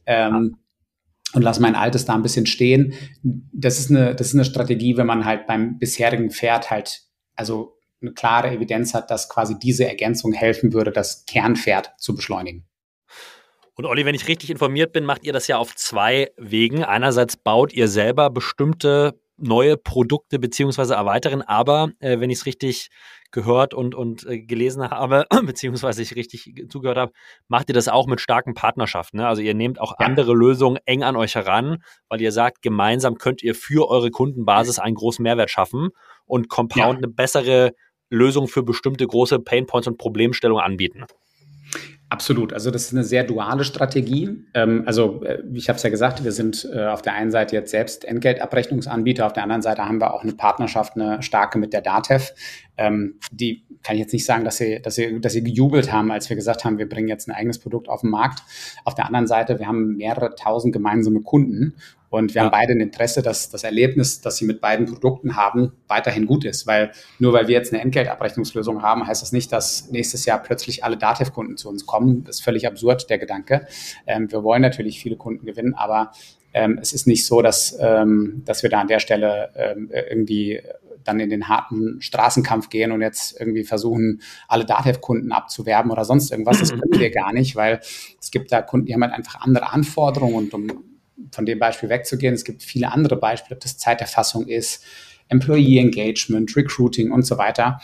Ähm, 0.06 0.58
und 1.34 1.41
lasse 1.41 1.62
mein 1.62 1.76
altes 1.76 2.06
da 2.06 2.13
ein 2.13 2.21
bisschen 2.21 2.45
stehen. 2.45 2.93
Das 3.23 3.80
ist 3.80 3.89
eine, 3.89 4.15
das 4.15 4.28
ist 4.28 4.34
eine 4.36 4.45
Strategie, 4.45 4.97
wenn 4.97 5.08
man 5.08 5.26
halt 5.26 5.47
beim 5.47 5.80
bisherigen 5.80 6.30
Pferd 6.30 6.69
halt, 6.69 7.02
also 7.36 7.80
eine 8.02 8.13
klare 8.13 8.52
Evidenz 8.52 8.93
hat, 8.93 9.10
dass 9.10 9.30
quasi 9.30 9.58
diese 9.58 9.88
Ergänzung 9.88 10.34
helfen 10.34 10.73
würde, 10.73 10.91
das 10.91 11.26
Kernpferd 11.26 11.93
zu 11.97 12.15
beschleunigen. 12.15 12.67
Und 13.76 13.86
Olli, 13.86 14.06
wenn 14.06 14.13
ich 14.13 14.28
richtig 14.28 14.52
informiert 14.52 14.93
bin, 14.93 15.04
macht 15.04 15.23
ihr 15.23 15.34
das 15.34 15.47
ja 15.47 15.58
auf 15.58 15.76
zwei 15.76 16.32
Wegen. 16.38 16.84
Einerseits 16.84 17.38
baut 17.38 17.73
ihr 17.73 17.88
selber 17.88 18.30
bestimmte 18.30 19.19
neue 19.38 19.78
Produkte 19.78 20.39
beziehungsweise 20.39 20.96
erweitern. 20.96 21.41
Aber 21.41 21.91
äh, 22.00 22.19
wenn 22.19 22.30
ich 22.30 22.39
es 22.39 22.46
richtig 22.46 22.89
gehört 23.32 23.74
und, 23.74 23.96
und 23.96 24.26
äh, 24.26 24.39
gelesen 24.39 24.89
habe, 24.89 25.26
beziehungsweise 25.46 26.02
ich 26.02 26.15
richtig 26.15 26.54
zugehört 26.69 26.98
habe, 26.98 27.12
macht 27.48 27.69
ihr 27.69 27.74
das 27.74 27.88
auch 27.88 28.08
mit 28.08 28.22
starken 28.22 28.54
Partnerschaften. 28.54 29.17
Ne? 29.17 29.28
Also 29.28 29.41
ihr 29.41 29.54
nehmt 29.54 29.80
auch 29.82 29.96
ja. 30.00 30.06
andere 30.06 30.34
Lösungen 30.34 30.80
eng 30.86 31.04
an 31.04 31.15
euch 31.15 31.36
heran, 31.36 31.84
weil 32.10 32.22
ihr 32.22 32.32
sagt, 32.32 32.62
gemeinsam 32.62 33.15
könnt 33.15 33.43
ihr 33.43 33.56
für 33.56 33.89
eure 33.89 34.12
Kundenbasis 34.12 34.80
einen 34.80 34.96
großen 34.96 35.24
Mehrwert 35.24 35.50
schaffen 35.50 35.89
und 36.26 36.50
Compound 36.50 36.93
ja. 36.93 36.98
eine 36.98 37.08
bessere 37.08 37.74
Lösung 38.10 38.48
für 38.48 38.63
bestimmte 38.63 39.08
große 39.08 39.39
Painpoints 39.39 39.88
und 39.88 39.98
Problemstellungen 39.98 40.63
anbieten. 40.63 41.06
Absolut. 42.13 42.54
Also 42.54 42.69
das 42.69 42.84
ist 42.84 42.93
eine 42.93 43.04
sehr 43.04 43.23
duale 43.23 43.63
Strategie. 43.63 44.45
Ähm, 44.54 44.84
also 44.86 45.23
äh, 45.23 45.41
ich 45.52 45.67
habe 45.67 45.78
es 45.78 45.84
ja 45.84 45.89
gesagt, 45.89 46.23
wir 46.23 46.32
sind 46.32 46.69
äh, 46.71 46.86
auf 46.86 47.02
der 47.02 47.13
einen 47.13 47.32
Seite 47.32 47.56
jetzt 47.56 47.71
selbst 47.71 48.06
Entgeltabrechnungsanbieter, 48.06 49.26
auf 49.26 49.34
der 49.34 49.41
anderen 49.41 49.63
Seite 49.63 49.84
haben 49.84 49.99
wir 49.99 50.13
auch 50.13 50.21
eine 50.21 50.34
Partnerschaft, 50.34 50.95
eine 50.95 51.23
starke 51.23 51.58
mit 51.58 51.73
der 51.73 51.82
DATEV. 51.82 52.32
Ähm, 52.78 53.15
die 53.32 53.63
kann 53.82 53.95
ich 53.95 54.02
jetzt 54.02 54.13
nicht 54.13 54.26
sagen, 54.26 54.45
dass 54.45 54.58
sie, 54.58 54.80
dass, 54.80 54.93
sie, 54.93 55.21
dass 55.21 55.34
sie 55.34 55.43
gejubelt 55.43 55.91
haben, 55.91 56.12
als 56.12 56.30
wir 56.30 56.36
gesagt 56.36 56.65
haben, 56.65 56.78
wir 56.78 56.88
bringen 56.88 57.08
jetzt 57.08 57.28
ein 57.28 57.32
eigenes 57.32 57.58
Produkt 57.58 57.89
auf 57.89 58.02
den 58.02 58.12
Markt. 58.12 58.43
Auf 58.86 58.93
der 58.93 59.08
anderen 59.08 59.26
Seite, 59.26 59.58
wir 59.58 59.65
haben 59.65 59.95
mehrere 59.95 60.36
tausend 60.36 60.71
gemeinsame 60.71 61.21
Kunden 61.21 61.73
und 62.13 62.36
wir 62.36 62.41
ja. 62.41 62.45
haben 62.45 62.52
beide 62.52 62.73
ein 62.73 62.80
Interesse, 62.80 63.23
dass 63.23 63.49
das 63.49 63.63
Erlebnis, 63.63 64.21
das 64.21 64.38
sie 64.38 64.45
mit 64.45 64.62
beiden 64.62 64.86
Produkten 64.86 65.36
haben, 65.36 65.71
weiterhin 65.88 66.28
gut 66.28 66.45
ist. 66.45 66.67
Weil 66.67 66.91
nur 67.17 67.34
weil 67.34 67.47
wir 67.47 67.56
jetzt 67.56 67.73
eine 67.73 67.82
Entgeltabrechnungslösung 67.82 68.84
haben, 68.84 69.08
heißt 69.08 69.23
das 69.23 69.32
nicht, 69.32 69.52
dass 69.52 69.89
nächstes 69.89 70.26
Jahr 70.26 70.38
plötzlich 70.38 70.84
alle 70.84 70.95
Datev-Kunden 70.95 71.58
zu 71.58 71.69
uns 71.69 71.88
kommen. 71.88 72.23
Das 72.23 72.36
ist 72.36 72.43
völlig 72.43 72.67
absurd, 72.67 73.10
der 73.10 73.17
Gedanke. 73.17 73.65
Ähm, 74.06 74.32
wir 74.32 74.43
wollen 74.43 74.62
natürlich 74.62 74.99
viele 74.99 75.15
Kunden 75.15 75.47
gewinnen, 75.47 75.73
aber 75.73 76.12
ähm, 76.54 76.78
es 76.80 76.93
ist 76.93 77.08
nicht 77.08 77.26
so, 77.26 77.41
dass, 77.41 77.76
ähm, 77.80 78.43
dass 78.45 78.62
wir 78.62 78.69
da 78.69 78.82
an 78.82 78.88
der 78.88 78.99
Stelle 78.99 79.49
ähm, 79.56 79.89
irgendwie 79.91 80.62
dann 81.04 81.19
in 81.19 81.32
den 81.32 81.47
harten 81.47 81.99
Straßenkampf 81.99 82.69
gehen 82.69 82.91
und 82.91 83.02
jetzt 83.02 83.39
irgendwie 83.39 83.63
versuchen, 83.63 84.21
alle 84.47 84.65
Datev-Kunden 84.65 85.32
abzuwerben 85.32 85.89
oder 85.89 86.06
sonst 86.06 86.30
irgendwas. 86.30 86.60
Das 86.60 86.69
können 86.80 86.91
wir 86.91 87.10
gar 87.10 87.34
nicht, 87.34 87.56
weil 87.56 87.80
es 88.21 88.30
gibt 88.30 88.52
da 88.52 88.62
Kunden, 88.62 88.86
die 88.86 88.93
haben 88.93 89.02
halt 89.02 89.13
einfach 89.13 89.41
andere 89.41 89.71
Anforderungen 89.71 90.36
und 90.36 90.54
um 90.54 90.93
von 91.32 91.46
dem 91.46 91.60
Beispiel 91.60 91.90
wegzugehen. 91.90 92.34
Es 92.34 92.44
gibt 92.44 92.64
viele 92.64 92.92
andere 92.92 93.16
Beispiele, 93.16 93.56
ob 93.56 93.62
das 93.62 93.78
Zeiterfassung 93.78 94.48
ist, 94.48 94.84
Employee 95.30 95.80
Engagement, 95.80 96.56
Recruiting 96.56 97.12
und 97.12 97.26
so 97.26 97.38
weiter. 97.38 97.80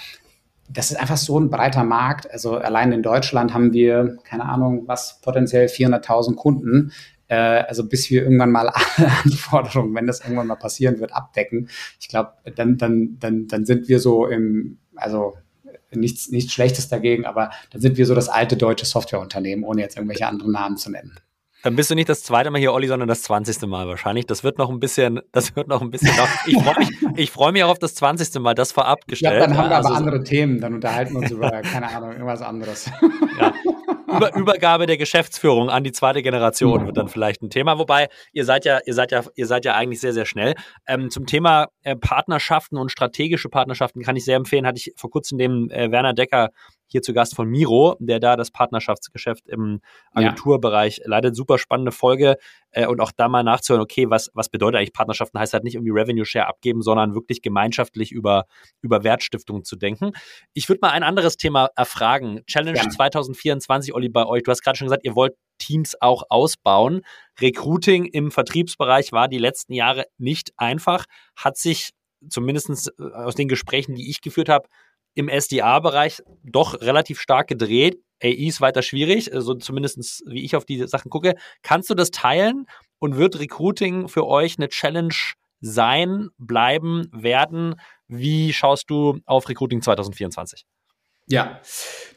Das 0.69 0.91
ist 0.91 0.97
einfach 0.97 1.17
so 1.17 1.39
ein 1.39 1.49
breiter 1.49 1.83
Markt. 1.83 2.29
Also 2.29 2.57
allein 2.57 2.91
in 2.91 3.01
Deutschland 3.01 3.53
haben 3.53 3.73
wir, 3.73 4.17
keine 4.23 4.45
Ahnung, 4.45 4.83
was 4.87 5.19
potenziell 5.21 5.65
400.000 5.65 6.35
Kunden. 6.35 6.91
Äh, 7.27 7.35
also 7.35 7.87
bis 7.87 8.09
wir 8.09 8.23
irgendwann 8.23 8.51
mal 8.51 8.69
alle 8.95 9.11
Anforderungen, 9.23 9.95
wenn 9.95 10.07
das 10.07 10.21
irgendwann 10.21 10.47
mal 10.47 10.55
passieren 10.55 10.99
wird, 10.99 11.13
abdecken. 11.13 11.69
Ich 11.99 12.07
glaube, 12.07 12.33
dann, 12.55 12.77
dann, 12.77 13.17
dann, 13.19 13.47
dann 13.47 13.65
sind 13.65 13.87
wir 13.87 13.99
so 13.99 14.27
im, 14.27 14.79
also 14.95 15.37
nichts, 15.91 16.29
nichts 16.29 16.53
Schlechtes 16.53 16.89
dagegen, 16.89 17.25
aber 17.25 17.51
dann 17.71 17.81
sind 17.81 17.97
wir 17.97 18.05
so 18.05 18.15
das 18.15 18.29
alte 18.29 18.57
deutsche 18.57 18.85
Softwareunternehmen, 18.85 19.65
ohne 19.65 19.81
jetzt 19.81 19.95
irgendwelche 19.95 20.27
anderen 20.27 20.51
Namen 20.51 20.77
zu 20.77 20.91
nennen. 20.91 21.19
Dann 21.63 21.75
bist 21.75 21.91
du 21.91 21.95
nicht 21.95 22.07
das 22.07 22.23
zweite 22.23 22.51
Mal 22.51 22.59
hier, 22.59 22.71
Olli, 22.71 22.87
sondern 22.87 23.09
das 23.09 23.21
zwanzigste 23.21 23.67
Mal 23.67 23.87
wahrscheinlich. 23.87 24.25
Das 24.25 24.43
wird 24.43 24.57
noch 24.57 24.69
ein 24.69 24.79
bisschen, 24.79 25.19
das 25.31 25.55
wird 25.55 25.67
noch 25.67 25.81
ein 25.81 25.91
bisschen. 25.91 26.11
Ich 26.45 26.57
freue 26.57 26.75
mich, 27.15 27.31
freu 27.31 27.51
mich 27.51 27.63
auch 27.63 27.71
auf 27.71 27.79
das 27.79 27.95
zwanzigste 27.95 28.39
Mal, 28.39 28.55
das 28.55 28.71
vorab 28.71 29.07
gestellt. 29.07 29.33
Ja, 29.33 29.39
dann 29.41 29.57
haben 29.57 29.69
wir 29.69 29.75
also, 29.75 29.89
aber 29.89 29.97
andere 29.97 30.23
Themen, 30.23 30.61
dann 30.61 30.75
unterhalten 30.75 31.13
wir 31.13 31.19
uns 31.19 31.31
über, 31.31 31.49
keine 31.49 31.89
Ahnung, 31.89 32.11
irgendwas 32.13 32.41
anderes. 32.41 32.89
Ja. 33.39 33.53
Über, 34.07 34.33
Übergabe 34.35 34.85
der 34.85 34.97
Geschäftsführung 34.97 35.69
an 35.69 35.83
die 35.83 35.91
zweite 35.91 36.21
Generation 36.21 36.85
wird 36.85 36.95
dann 36.95 37.09
vielleicht 37.09 37.41
ein 37.41 37.49
Thema. 37.49 37.77
Wobei, 37.77 38.07
ihr 38.31 38.45
seid 38.45 38.63
ja, 38.63 38.79
ihr 38.85 38.93
seid 38.93 39.11
ja, 39.11 39.23
ihr 39.35 39.45
seid 39.45 39.65
ja 39.65 39.75
eigentlich 39.75 39.99
sehr, 39.99 40.13
sehr 40.13 40.25
schnell. 40.25 40.55
Ähm, 40.87 41.09
zum 41.09 41.25
Thema 41.25 41.67
äh, 41.83 41.95
Partnerschaften 41.95 42.77
und 42.77 42.89
strategische 42.89 43.49
Partnerschaften 43.49 44.01
kann 44.01 44.15
ich 44.15 44.23
sehr 44.23 44.37
empfehlen, 44.37 44.65
hatte 44.65 44.77
ich 44.77 44.93
vor 44.95 45.09
kurzem 45.09 45.37
dem 45.37 45.69
äh, 45.71 45.91
Werner 45.91 46.13
Decker 46.13 46.49
hier 46.91 47.01
zu 47.01 47.13
Gast 47.13 47.35
von 47.35 47.47
Miro, 47.47 47.95
der 47.99 48.19
da 48.19 48.35
das 48.35 48.51
Partnerschaftsgeschäft 48.51 49.47
im 49.47 49.81
Agenturbereich 50.11 50.97
ja. 50.97 51.03
leitet. 51.07 51.35
Super 51.35 51.57
spannende 51.57 51.91
Folge 51.91 52.37
äh, 52.71 52.87
und 52.87 52.99
auch 52.99 53.11
da 53.11 53.29
mal 53.29 53.43
nachzuhören, 53.43 53.81
okay, 53.81 54.09
was, 54.09 54.29
was 54.33 54.49
bedeutet 54.49 54.79
eigentlich 54.79 54.93
Partnerschaften? 54.93 55.39
Heißt 55.39 55.53
halt 55.53 55.63
nicht 55.63 55.75
irgendwie 55.75 55.91
Revenue 55.91 56.25
Share 56.25 56.47
abgeben, 56.47 56.81
sondern 56.81 57.13
wirklich 57.13 57.41
gemeinschaftlich 57.41 58.11
über, 58.11 58.45
über 58.81 59.03
Wertstiftungen 59.03 59.63
zu 59.63 59.75
denken. 59.75 60.11
Ich 60.53 60.67
würde 60.67 60.79
mal 60.81 60.91
ein 60.91 61.03
anderes 61.03 61.37
Thema 61.37 61.69
erfragen. 61.75 62.41
Challenge 62.45 62.77
ja. 62.77 62.89
2024, 62.89 63.93
Olli, 63.93 64.09
bei 64.09 64.25
euch. 64.25 64.43
Du 64.43 64.51
hast 64.51 64.61
gerade 64.61 64.77
schon 64.77 64.87
gesagt, 64.87 65.05
ihr 65.05 65.15
wollt 65.15 65.33
Teams 65.59 65.95
auch 66.01 66.23
ausbauen. 66.29 67.01
Recruiting 67.39 68.05
im 68.05 68.31
Vertriebsbereich 68.31 69.11
war 69.11 69.27
die 69.27 69.37
letzten 69.37 69.73
Jahre 69.73 70.05
nicht 70.17 70.51
einfach, 70.57 71.05
hat 71.35 71.57
sich 71.57 71.91
zumindest 72.29 72.91
äh, 72.97 73.03
aus 73.13 73.35
den 73.35 73.47
Gesprächen, 73.47 73.95
die 73.95 74.09
ich 74.09 74.21
geführt 74.21 74.49
habe, 74.49 74.67
im 75.15 75.29
SDA-Bereich 75.29 76.21
doch 76.43 76.81
relativ 76.81 77.19
stark 77.19 77.47
gedreht. 77.47 77.99
AI 78.21 78.47
ist 78.47 78.61
weiter 78.61 78.81
schwierig, 78.81 79.33
also 79.33 79.55
zumindest 79.55 80.23
wie 80.27 80.43
ich 80.43 80.55
auf 80.55 80.65
die 80.65 80.85
Sachen 80.87 81.09
gucke. 81.09 81.35
Kannst 81.63 81.89
du 81.89 81.95
das 81.95 82.11
teilen 82.11 82.65
und 82.99 83.17
wird 83.17 83.39
Recruiting 83.39 84.07
für 84.07 84.27
euch 84.27 84.57
eine 84.57 84.69
Challenge 84.69 85.15
sein, 85.61 86.29
bleiben, 86.37 87.09
werden? 87.13 87.75
Wie 88.07 88.53
schaust 88.53 88.89
du 88.89 89.19
auf 89.25 89.47
Recruiting 89.49 89.81
2024? 89.81 90.65
Ja, 91.27 91.61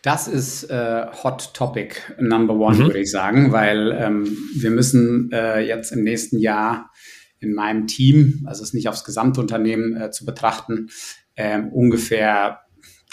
das 0.00 0.26
ist 0.26 0.64
äh, 0.64 1.06
Hot 1.22 1.52
Topic 1.52 1.96
Number 2.18 2.54
One, 2.54 2.76
mhm. 2.76 2.86
würde 2.86 3.00
ich 3.00 3.10
sagen, 3.10 3.52
weil 3.52 3.92
ähm, 3.92 4.36
wir 4.56 4.70
müssen 4.70 5.30
äh, 5.32 5.60
jetzt 5.60 5.92
im 5.92 6.02
nächsten 6.02 6.38
Jahr 6.38 6.90
in 7.38 7.52
meinem 7.52 7.86
Team, 7.86 8.44
also 8.46 8.62
es 8.62 8.72
nicht 8.72 8.88
aufs 8.88 9.04
Gesamtunternehmen 9.04 10.00
äh, 10.00 10.10
zu 10.10 10.24
betrachten, 10.24 10.88
äh, 11.34 11.60
ungefähr 11.60 12.60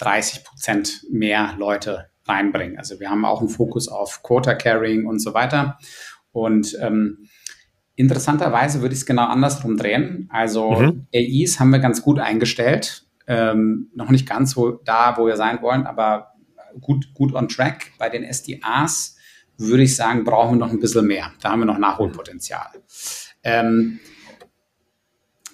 30 0.00 0.44
Prozent 0.44 1.04
mehr 1.10 1.54
Leute 1.58 2.10
reinbringen. 2.26 2.78
Also 2.78 3.00
wir 3.00 3.10
haben 3.10 3.24
auch 3.24 3.40
einen 3.40 3.48
Fokus 3.48 3.88
auf 3.88 4.22
Quota 4.22 4.54
Carrying 4.54 5.06
und 5.06 5.20
so 5.20 5.34
weiter. 5.34 5.78
Und 6.32 6.76
ähm, 6.80 7.28
interessanterweise 7.96 8.80
würde 8.82 8.94
ich 8.94 9.00
es 9.00 9.06
genau 9.06 9.26
andersrum 9.26 9.76
drehen. 9.76 10.28
Also 10.32 10.72
mhm. 10.72 11.06
AIs 11.14 11.60
haben 11.60 11.70
wir 11.70 11.80
ganz 11.80 12.02
gut 12.02 12.18
eingestellt. 12.18 13.06
Ähm, 13.26 13.90
noch 13.94 14.10
nicht 14.10 14.28
ganz 14.28 14.52
so 14.52 14.72
da, 14.72 15.16
wo 15.16 15.26
wir 15.26 15.36
sein 15.36 15.62
wollen, 15.62 15.86
aber 15.86 16.32
gut, 16.80 17.12
gut 17.14 17.34
on 17.34 17.48
track. 17.48 17.92
Bei 17.98 18.08
den 18.08 18.24
SDAs 18.24 19.16
würde 19.56 19.82
ich 19.82 19.94
sagen, 19.94 20.24
brauchen 20.24 20.58
wir 20.58 20.66
noch 20.66 20.72
ein 20.72 20.80
bisschen 20.80 21.06
mehr. 21.06 21.32
Da 21.40 21.50
haben 21.50 21.60
wir 21.60 21.66
noch 21.66 21.78
Nachholpotenzial. 21.78 22.68
Ähm, 23.42 24.00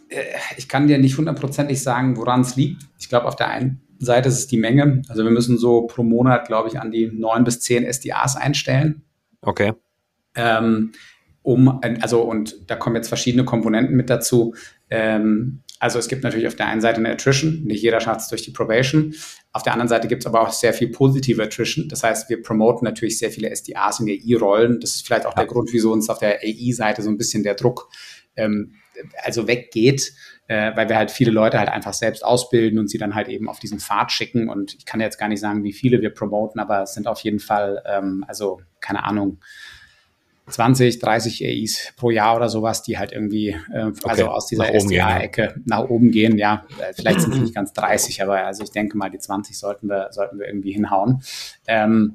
äh, 0.08 0.22
ich 0.56 0.68
kann 0.68 0.86
dir 0.86 0.98
nicht 0.98 1.18
hundertprozentig 1.18 1.82
sagen, 1.82 2.16
woran 2.16 2.42
es 2.42 2.56
liegt. 2.56 2.82
Ich 2.98 3.08
glaube, 3.08 3.26
auf 3.26 3.36
der 3.36 3.48
einen 3.48 3.85
Seite 3.98 4.28
ist 4.28 4.38
es 4.38 4.46
die 4.46 4.56
Menge. 4.56 5.02
Also 5.08 5.24
wir 5.24 5.30
müssen 5.30 5.58
so 5.58 5.82
pro 5.86 6.02
Monat, 6.02 6.46
glaube 6.46 6.68
ich, 6.68 6.80
an 6.80 6.90
die 6.90 7.06
neun 7.06 7.44
bis 7.44 7.60
zehn 7.60 7.84
SDAs 7.90 8.36
einstellen. 8.36 9.02
Okay. 9.40 9.72
Ähm, 10.34 10.92
um, 11.42 11.80
also, 12.02 12.22
und 12.22 12.68
da 12.70 12.76
kommen 12.76 12.96
jetzt 12.96 13.08
verschiedene 13.08 13.44
Komponenten 13.44 13.96
mit 13.96 14.10
dazu. 14.10 14.54
Ähm, 14.90 15.62
also 15.78 15.98
es 15.98 16.08
gibt 16.08 16.24
natürlich 16.24 16.46
auf 16.46 16.56
der 16.56 16.66
einen 16.66 16.80
Seite 16.80 16.98
eine 16.98 17.10
Attrition, 17.10 17.64
nicht 17.64 17.82
jeder 17.82 18.00
schafft 18.00 18.20
es 18.20 18.28
durch 18.28 18.42
die 18.42 18.50
Probation. 18.50 19.14
Auf 19.52 19.62
der 19.62 19.72
anderen 19.72 19.88
Seite 19.88 20.08
gibt 20.08 20.22
es 20.22 20.26
aber 20.26 20.40
auch 20.40 20.50
sehr 20.50 20.72
viel 20.72 20.88
positive 20.88 21.42
Attrition. 21.42 21.88
Das 21.88 22.02
heißt, 22.02 22.30
wir 22.30 22.42
promoten 22.42 22.84
natürlich 22.84 23.18
sehr 23.18 23.30
viele 23.30 23.54
SDAs 23.54 24.00
in 24.00 24.08
AI-Rollen. 24.08 24.80
Das 24.80 24.96
ist 24.96 25.06
vielleicht 25.06 25.26
auch 25.26 25.36
ja. 25.36 25.42
der 25.42 25.46
Grund, 25.46 25.72
wieso 25.72 25.92
uns 25.92 26.08
auf 26.08 26.18
der 26.18 26.40
AI-Seite 26.42 27.02
so 27.02 27.10
ein 27.10 27.18
bisschen 27.18 27.42
der 27.42 27.54
Druck 27.54 27.90
ähm, 28.36 28.72
also 29.22 29.46
weggeht, 29.46 30.12
äh, 30.48 30.74
weil 30.76 30.88
wir 30.88 30.96
halt 30.96 31.10
viele 31.10 31.30
Leute 31.30 31.58
halt 31.58 31.68
einfach 31.68 31.94
selbst 31.94 32.24
ausbilden 32.24 32.78
und 32.78 32.88
sie 32.88 32.98
dann 32.98 33.14
halt 33.14 33.28
eben 33.28 33.48
auf 33.48 33.58
diesen 33.58 33.80
Pfad 33.80 34.12
schicken. 34.12 34.48
Und 34.48 34.74
ich 34.74 34.86
kann 34.86 35.00
jetzt 35.00 35.18
gar 35.18 35.28
nicht 35.28 35.40
sagen, 35.40 35.64
wie 35.64 35.72
viele 35.72 36.00
wir 36.00 36.10
promoten, 36.10 36.60
aber 36.60 36.82
es 36.82 36.94
sind 36.94 37.06
auf 37.06 37.20
jeden 37.20 37.40
Fall, 37.40 37.82
ähm, 37.86 38.24
also 38.28 38.60
keine 38.80 39.04
Ahnung, 39.04 39.38
20, 40.48 41.00
30 41.00 41.44
AIs 41.44 41.92
pro 41.96 42.10
Jahr 42.10 42.36
oder 42.36 42.48
sowas, 42.48 42.82
die 42.82 42.98
halt 42.98 43.12
irgendwie, 43.12 43.48
äh, 43.72 43.92
also 44.04 44.04
okay. 44.04 44.22
aus 44.22 44.46
dieser 44.46 44.72
SDA-Ecke 44.72 45.60
nach 45.64 45.88
oben 45.88 46.12
gehen. 46.12 46.38
Ja, 46.38 46.64
äh, 46.78 46.92
vielleicht 46.94 47.20
sind 47.20 47.34
es 47.34 47.40
nicht 47.40 47.54
ganz 47.54 47.72
30, 47.72 48.22
aber 48.22 48.46
also 48.46 48.62
ich 48.62 48.70
denke 48.70 48.96
mal, 48.96 49.10
die 49.10 49.18
20 49.18 49.58
sollten 49.58 49.88
wir, 49.88 50.08
sollten 50.12 50.38
wir 50.38 50.46
irgendwie 50.46 50.72
hinhauen. 50.72 51.22
Ähm, 51.66 52.14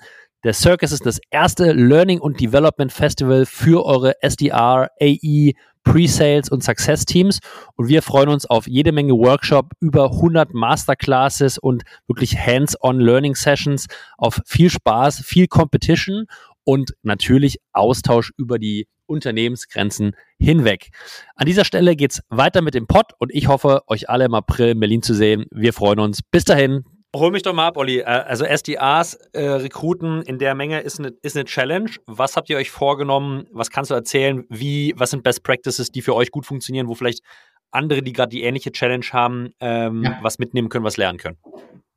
Der 0.45 0.53
Circus 0.53 0.91
ist 0.91 1.05
das 1.05 1.21
erste 1.29 1.71
Learning 1.71 2.19
und 2.19 2.37
Development 2.39 2.91
Festival 2.91 3.45
für 3.45 3.85
eure 3.85 4.21
SDR, 4.21 4.89
AE, 5.01 5.53
Pre-Sales 5.83 6.49
und 6.49 6.63
Success-Teams. 6.63 7.39
Und 7.75 7.87
wir 7.87 8.01
freuen 8.01 8.29
uns 8.29 8.45
auf 8.45 8.67
jede 8.67 8.91
Menge 8.91 9.13
Workshop, 9.13 9.73
über 9.79 10.11
100 10.11 10.53
Masterclasses 10.53 11.57
und 11.57 11.83
wirklich 12.07 12.37
Hands-on 12.37 12.99
Learning 12.99 13.35
Sessions, 13.35 13.87
auf 14.17 14.41
viel 14.45 14.69
Spaß, 14.69 15.21
viel 15.25 15.47
Competition 15.47 16.25
und 16.63 16.93
natürlich 17.03 17.59
Austausch 17.73 18.31
über 18.37 18.59
die 18.59 18.87
Unternehmensgrenzen 19.05 20.15
hinweg. 20.39 20.89
An 21.35 21.45
dieser 21.45 21.65
Stelle 21.65 21.95
geht's 21.95 22.21
weiter 22.29 22.61
mit 22.61 22.73
dem 22.73 22.87
Pod 22.87 23.11
und 23.19 23.33
ich 23.33 23.47
hoffe, 23.47 23.81
euch 23.87 24.09
alle 24.09 24.25
im 24.25 24.33
April 24.33 24.69
in 24.69 24.79
Berlin 24.79 25.03
zu 25.03 25.13
sehen. 25.13 25.45
Wir 25.51 25.73
freuen 25.73 25.99
uns. 25.99 26.21
Bis 26.21 26.45
dahin. 26.45 26.85
Hol 27.15 27.29
mich 27.29 27.43
doch 27.43 27.53
mal 27.53 27.67
ab, 27.67 27.77
Olli. 27.77 27.99
Äh, 27.99 28.05
also 28.05 28.45
SDAs, 28.45 29.13
äh, 29.33 29.47
Rekruten 29.47 30.23
in 30.23 30.39
der 30.39 30.55
Menge 30.55 30.81
ist 30.81 30.99
eine, 30.99 31.13
ist 31.21 31.35
eine 31.35 31.45
Challenge. 31.45 31.91
Was 32.07 32.35
habt 32.35 32.49
ihr 32.49 32.57
euch 32.57 32.71
vorgenommen? 32.71 33.45
Was 33.51 33.69
kannst 33.69 33.91
du 33.91 33.95
erzählen? 33.95 34.45
Wie, 34.49 34.93
was 34.97 35.11
sind 35.11 35.23
Best 35.23 35.43
Practices, 35.43 35.91
die 35.91 36.01
für 36.01 36.15
euch 36.15 36.31
gut 36.31 36.45
funktionieren, 36.45 36.87
wo 36.87 36.95
vielleicht 36.95 37.23
andere, 37.69 38.01
die 38.01 38.13
gerade 38.13 38.29
die 38.29 38.43
ähnliche 38.43 38.71
Challenge 38.71 39.05
haben, 39.11 39.53
ähm, 39.59 40.03
ja. 40.03 40.19
was 40.21 40.39
mitnehmen 40.39 40.69
können, 40.69 40.85
was 40.85 40.97
lernen 40.97 41.19
können? 41.19 41.37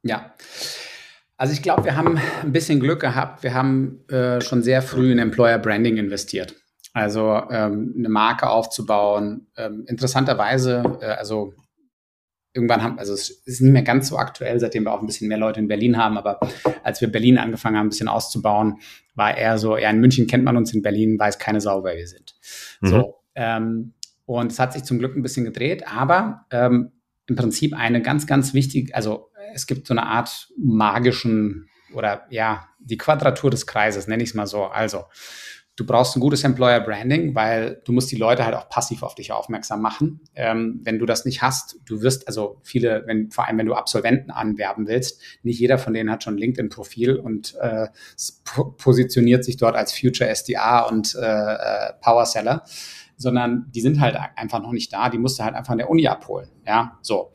Ja. 0.03 0.35
Also 1.39 1.53
ich 1.53 1.63
glaube, 1.63 1.85
wir 1.85 1.97
haben 1.97 2.19
ein 2.43 2.53
bisschen 2.53 2.81
Glück 2.81 3.01
gehabt. 3.01 3.43
Wir 3.43 3.55
haben 3.55 4.07
äh, 4.09 4.41
schon 4.41 4.63
sehr 4.63 4.83
früh 4.83 5.13
in 5.13 5.19
Employer 5.19 5.59
Branding 5.59 5.97
investiert. 5.97 6.55
Also 6.93 7.43
ähm, 7.51 7.95
eine 7.97 8.09
Marke 8.09 8.49
aufzubauen. 8.49 9.49
Ähm, 9.57 9.85
interessanterweise, 9.87 10.99
äh, 11.01 11.07
also 11.07 11.53
irgendwann 12.57 12.83
haben, 12.83 12.99
also 12.99 13.13
es 13.13 13.31
ist 13.31 13.61
nicht 13.61 13.73
mehr 13.73 13.83
ganz 13.83 14.09
so 14.09 14.17
aktuell, 14.17 14.59
seitdem 14.59 14.85
wir 14.85 14.93
auch 14.93 15.01
ein 15.01 15.07
bisschen 15.07 15.29
mehr 15.29 15.39
Leute 15.39 15.61
in 15.61 15.69
Berlin 15.69 15.97
haben, 15.97 16.17
aber 16.17 16.41
als 16.83 17.01
wir 17.01 17.13
Berlin 17.13 17.39
angefangen 17.39 17.77
haben, 17.77 17.87
ein 17.87 17.91
bisschen 17.91 18.09
auszubauen, 18.09 18.79
war 19.15 19.37
eher 19.37 19.59
so, 19.59 19.77
ja, 19.77 19.91
in 19.91 20.01
München 20.01 20.27
kennt 20.27 20.45
man 20.45 20.57
uns, 20.57 20.73
in 20.73 20.83
Berlin 20.83 21.19
weiß 21.19 21.39
keine 21.39 21.61
Sau, 21.61 21.85
wer 21.85 21.97
wir 21.97 22.09
sind. 22.09 22.35
Mhm. 22.81 22.89
So, 22.89 23.15
ähm, 23.35 23.93
und 24.25 24.51
es 24.51 24.59
hat 24.59 24.73
sich 24.73 24.83
zum 24.83 24.99
Glück 24.99 25.15
ein 25.15 25.23
bisschen 25.23 25.45
gedreht, 25.45 25.87
aber 25.87 26.47
ähm, 26.51 26.93
im 27.27 27.37
Prinzip 27.37 27.75
eine 27.77 28.03
ganz, 28.03 28.27
ganz 28.27 28.55
wichtige, 28.55 28.95
also 28.95 29.31
es 29.53 29.67
gibt 29.67 29.87
so 29.87 29.95
eine 29.95 30.07
Art 30.07 30.49
magischen 30.59 31.69
oder 31.95 32.27
ja, 32.31 32.69
die 32.79 32.97
Quadratur 32.97 33.51
des 33.51 33.67
Kreises, 33.67 34.07
nenne 34.07 34.23
ich 34.23 34.31
es 34.31 34.35
mal 34.35 34.47
so. 34.47 34.65
Also, 34.65 35.05
du 35.77 35.85
brauchst 35.85 36.17
ein 36.17 36.21
gutes 36.21 36.43
Employer 36.43 36.81
Branding, 36.81 37.35
weil 37.35 37.83
du 37.85 37.93
musst 37.93 38.11
die 38.11 38.17
Leute 38.17 38.45
halt 38.45 38.55
auch 38.55 38.69
passiv 38.69 39.03
auf 39.03 39.15
dich 39.15 39.31
aufmerksam 39.33 39.83
machen. 39.83 40.21
Ähm, 40.35 40.81
wenn 40.83 40.99
du 40.99 41.07
das 41.07 41.25
nicht 41.27 41.43
hast, 41.43 41.79
du 41.85 42.03
wirst, 42.03 42.27
also 42.27 42.59
viele, 42.63 43.05
wenn, 43.07 43.31
vor 43.31 43.47
allem 43.47 43.59
wenn 43.59 43.67
du 43.67 43.75
Absolventen 43.75 44.31
anwerben 44.31 44.89
willst, 44.89 45.21
nicht 45.43 45.61
jeder 45.61 45.79
von 45.79 45.93
denen 45.93 46.11
hat 46.11 46.25
schon 46.25 46.39
LinkedIn-Profil 46.39 47.17
und 47.17 47.55
äh, 47.61 47.89
positioniert 48.79 49.45
sich 49.45 49.59
dort 49.59 49.77
als 49.77 49.97
Future 49.97 50.35
SDA 50.35 50.81
und 50.81 51.15
äh, 51.15 51.21
äh, 51.21 51.93
Power 52.01 52.27
Seller 52.27 52.65
sondern 53.19 53.71
die 53.75 53.81
sind 53.81 53.99
halt 54.01 54.15
einfach 54.37 54.61
noch 54.61 54.73
nicht 54.73 54.93
da. 54.93 55.09
Die 55.09 55.17
musst 55.17 55.39
du 55.39 55.45
halt 55.45 55.55
einfach 55.55 55.73
in 55.73 55.79
der 55.79 55.89
Uni 55.89 56.07
abholen. 56.07 56.51
Ja, 56.67 56.99
so. 57.01 57.33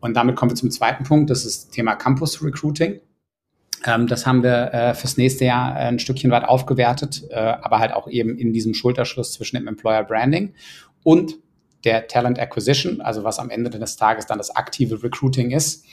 Und 0.00 0.14
damit 0.14 0.36
kommen 0.36 0.50
wir 0.50 0.56
zum 0.56 0.70
zweiten 0.70 1.04
Punkt. 1.04 1.30
Das 1.30 1.46
ist 1.46 1.70
Thema 1.70 1.94
Campus 1.94 2.42
Recruiting. 2.44 3.00
Ähm, 3.86 4.06
das 4.06 4.26
haben 4.26 4.42
wir 4.42 4.72
äh, 4.72 4.94
fürs 4.94 5.16
nächste 5.16 5.44
Jahr 5.44 5.74
ein 5.74 5.98
Stückchen 5.98 6.30
weit 6.30 6.44
aufgewertet, 6.44 7.24
äh, 7.30 7.36
aber 7.36 7.78
halt 7.78 7.92
auch 7.92 8.08
eben 8.08 8.38
in 8.38 8.52
diesem 8.52 8.74
Schulterschluss 8.74 9.32
zwischen 9.32 9.56
dem 9.56 9.68
Employer 9.68 10.04
Branding 10.04 10.54
und 11.02 11.36
der 11.84 12.06
Talent 12.06 12.38
Acquisition, 12.38 13.00
also 13.00 13.24
was 13.24 13.38
am 13.38 13.50
Ende 13.50 13.70
des 13.70 13.96
Tages 13.96 14.26
dann 14.26 14.38
das 14.38 14.54
aktive 14.54 15.02
Recruiting 15.02 15.50
ist. 15.50 15.84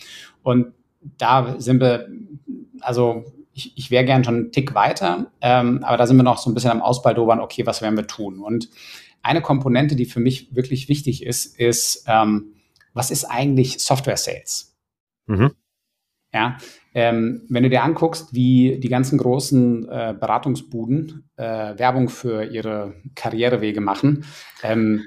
Und 0.44 0.74
da 1.18 1.56
sind 1.60 1.82
wir, 1.82 2.08
also 2.82 3.26
ich, 3.54 3.78
ich 3.78 3.92
wäre 3.92 4.06
gern 4.06 4.24
schon 4.24 4.36
einen 4.36 4.52
Tick 4.52 4.76
weiter, 4.76 5.32
ähm, 5.42 5.84
aber 5.84 5.98
da 5.98 6.06
sind 6.06 6.18
wir 6.18 6.24
noch 6.24 6.38
so 6.38 6.50
ein 6.50 6.54
bisschen 6.54 6.72
am 6.72 6.82
Ausbaldobern, 6.82 7.40
okay, 7.40 7.66
was 7.66 7.82
werden 7.82 7.98
wir 7.98 8.08
tun? 8.08 8.40
Und 8.40 8.70
eine 9.22 9.42
Komponente, 9.42 9.96
die 9.96 10.06
für 10.06 10.20
mich 10.20 10.54
wirklich 10.56 10.90
wichtig 10.90 11.26
ist, 11.26 11.58
ist, 11.60 12.06
ähm, 12.08 12.54
was 12.94 13.12
ist 13.12 13.26
eigentlich 13.26 13.80
Software 13.80 14.18
Sales? 14.18 14.78
Mhm. 15.26 15.52
Ja, 16.32 16.58
ähm, 16.94 17.42
wenn 17.50 17.64
du 17.64 17.70
dir 17.70 17.84
anguckst, 17.84 18.34
wie 18.34 18.80
die 18.80 18.90
ganzen 18.90 19.18
großen 19.18 19.90
äh, 19.90 20.16
Beratungsbuden 20.20 21.30
äh, 21.38 21.44
Werbung 21.78 22.08
für 22.10 22.44
ihre 22.44 22.94
Karrierewege 23.16 23.82
machen, 23.82 24.26
ähm, 24.62 25.06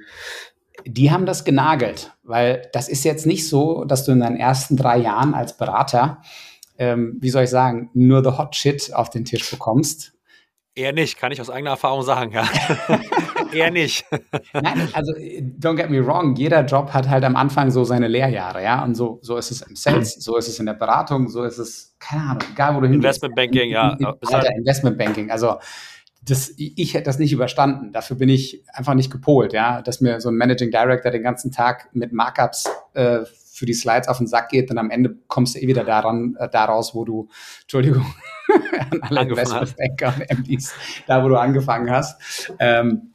die 0.84 1.12
haben 1.12 1.26
das 1.26 1.44
genagelt, 1.44 2.12
weil 2.24 2.68
das 2.72 2.88
ist 2.88 3.04
jetzt 3.04 3.26
nicht 3.26 3.48
so, 3.48 3.84
dass 3.84 4.04
du 4.04 4.12
in 4.12 4.20
deinen 4.20 4.36
ersten 4.36 4.76
drei 4.76 4.98
Jahren 4.98 5.34
als 5.34 5.56
Berater, 5.56 6.22
ähm, 6.78 7.18
wie 7.20 7.30
soll 7.30 7.44
ich 7.44 7.50
sagen, 7.50 7.90
nur 7.94 8.24
the 8.24 8.36
hot 8.36 8.56
shit 8.56 8.92
auf 8.92 9.10
den 9.10 9.24
Tisch 9.24 9.48
bekommst. 9.48 10.12
Eher 10.74 10.92
nicht, 10.92 11.18
kann 11.18 11.30
ich 11.30 11.40
aus 11.40 11.50
eigener 11.50 11.70
Erfahrung 11.70 12.02
sagen, 12.02 12.32
ja. 12.32 12.48
eher 13.52 13.70
nicht. 13.70 14.04
Nein, 14.52 14.88
also 14.92 15.12
don't 15.12 15.76
get 15.76 15.90
me 15.90 16.04
wrong, 16.04 16.34
jeder 16.36 16.64
Job 16.64 16.92
hat 16.92 17.08
halt 17.08 17.24
am 17.24 17.36
Anfang 17.36 17.70
so 17.70 17.84
seine 17.84 18.08
Lehrjahre, 18.08 18.62
ja. 18.62 18.82
Und 18.84 18.94
so, 18.94 19.18
so 19.22 19.36
ist 19.36 19.50
es 19.50 19.62
im 19.62 19.76
Sales, 19.76 20.14
so 20.14 20.36
ist 20.36 20.48
es 20.48 20.58
in 20.58 20.66
der 20.66 20.74
Beratung, 20.74 21.28
so 21.28 21.44
ist 21.44 21.58
es, 21.58 21.96
keine 21.98 22.22
Ahnung, 22.22 22.42
egal 22.52 22.74
wo 22.74 22.80
du 22.80 22.86
hin 22.86 22.96
Investmentbanking, 22.96 23.70
ja. 23.70 23.96
Alter, 24.20 24.54
Investmentbanking. 24.56 25.30
Also 25.30 25.56
das, 26.24 26.52
ich 26.56 26.94
hätte 26.94 27.04
das 27.04 27.18
nicht 27.18 27.32
überstanden. 27.32 27.92
Dafür 27.92 28.16
bin 28.16 28.28
ich 28.28 28.64
einfach 28.72 28.94
nicht 28.94 29.10
gepolt, 29.10 29.52
ja. 29.52 29.82
Dass 29.82 30.00
mir 30.00 30.20
so 30.20 30.28
ein 30.28 30.36
Managing 30.36 30.70
Director 30.70 31.10
den 31.10 31.22
ganzen 31.22 31.50
Tag 31.50 31.88
mit 31.92 32.12
Markups 32.12 32.68
äh, 32.94 33.20
für 33.52 33.66
die 33.66 33.74
Slides 33.74 34.08
auf 34.08 34.18
den 34.18 34.26
Sack 34.26 34.48
geht, 34.48 34.70
dann 34.70 34.78
am 34.78 34.90
Ende 34.90 35.16
kommst 35.28 35.54
du 35.54 35.60
eh 35.60 35.66
wieder 35.66 35.84
daran, 35.84 36.36
äh, 36.38 36.48
daraus, 36.48 36.94
wo 36.94 37.04
du, 37.04 37.28
Entschuldigung, 37.62 38.06
an 38.90 39.02
alle 39.02 39.22
Investmentbanker 39.22 40.14
und 40.16 40.38
MDs, 40.38 40.74
da 41.06 41.22
wo 41.22 41.28
du 41.28 41.36
angefangen 41.36 41.90
hast. 41.90 42.52
Ähm, 42.58 43.11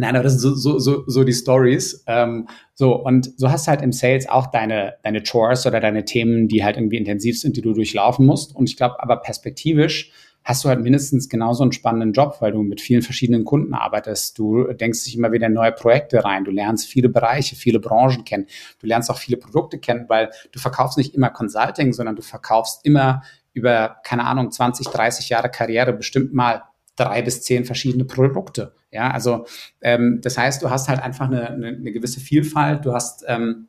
Nein, 0.00 0.16
aber 0.16 0.24
das 0.24 0.40
sind 0.40 0.40
so, 0.40 0.54
so, 0.54 0.78
so, 0.78 1.04
so 1.06 1.24
die 1.24 1.34
Stories. 1.34 2.02
Ähm, 2.06 2.48
so, 2.72 2.94
und 2.94 3.38
so 3.38 3.50
hast 3.50 3.68
halt 3.68 3.82
im 3.82 3.92
Sales 3.92 4.26
auch 4.26 4.46
deine, 4.46 4.94
deine 5.02 5.22
Chores 5.22 5.66
oder 5.66 5.78
deine 5.78 6.06
Themen, 6.06 6.48
die 6.48 6.64
halt 6.64 6.78
irgendwie 6.78 6.96
intensiv 6.96 7.38
sind, 7.38 7.58
die 7.58 7.60
du 7.60 7.74
durchlaufen 7.74 8.24
musst. 8.24 8.56
Und 8.56 8.66
ich 8.66 8.78
glaube, 8.78 9.02
aber 9.02 9.16
perspektivisch 9.16 10.10
hast 10.42 10.64
du 10.64 10.70
halt 10.70 10.80
mindestens 10.80 11.28
genauso 11.28 11.64
einen 11.64 11.72
spannenden 11.72 12.14
Job, 12.14 12.38
weil 12.40 12.52
du 12.52 12.62
mit 12.62 12.80
vielen 12.80 13.02
verschiedenen 13.02 13.44
Kunden 13.44 13.74
arbeitest. 13.74 14.38
Du 14.38 14.72
denkst 14.72 15.04
dich 15.04 15.16
immer 15.18 15.32
wieder 15.32 15.50
neue 15.50 15.72
Projekte 15.72 16.24
rein. 16.24 16.44
Du 16.44 16.50
lernst 16.50 16.88
viele 16.88 17.10
Bereiche, 17.10 17.54
viele 17.54 17.78
Branchen 17.78 18.24
kennen. 18.24 18.46
Du 18.80 18.86
lernst 18.86 19.10
auch 19.10 19.18
viele 19.18 19.36
Produkte 19.36 19.78
kennen, 19.78 20.06
weil 20.08 20.30
du 20.50 20.58
verkaufst 20.58 20.96
nicht 20.96 21.14
immer 21.14 21.28
Consulting, 21.28 21.92
sondern 21.92 22.16
du 22.16 22.22
verkaufst 22.22 22.86
immer 22.86 23.22
über, 23.52 23.98
keine 24.02 24.24
Ahnung, 24.24 24.50
20, 24.50 24.86
30 24.86 25.28
Jahre 25.28 25.50
Karriere 25.50 25.92
bestimmt 25.92 26.32
mal 26.32 26.62
drei 26.96 27.20
bis 27.20 27.42
zehn 27.42 27.66
verschiedene 27.66 28.06
Produkte. 28.06 28.72
Ja, 28.92 29.10
also 29.10 29.46
ähm, 29.80 30.20
das 30.22 30.36
heißt, 30.36 30.62
du 30.62 30.70
hast 30.70 30.88
halt 30.88 31.00
einfach 31.00 31.26
eine, 31.26 31.50
eine, 31.50 31.68
eine 31.68 31.92
gewisse 31.92 32.20
Vielfalt, 32.20 32.84
du 32.84 32.92
hast 32.92 33.24
ähm, 33.28 33.68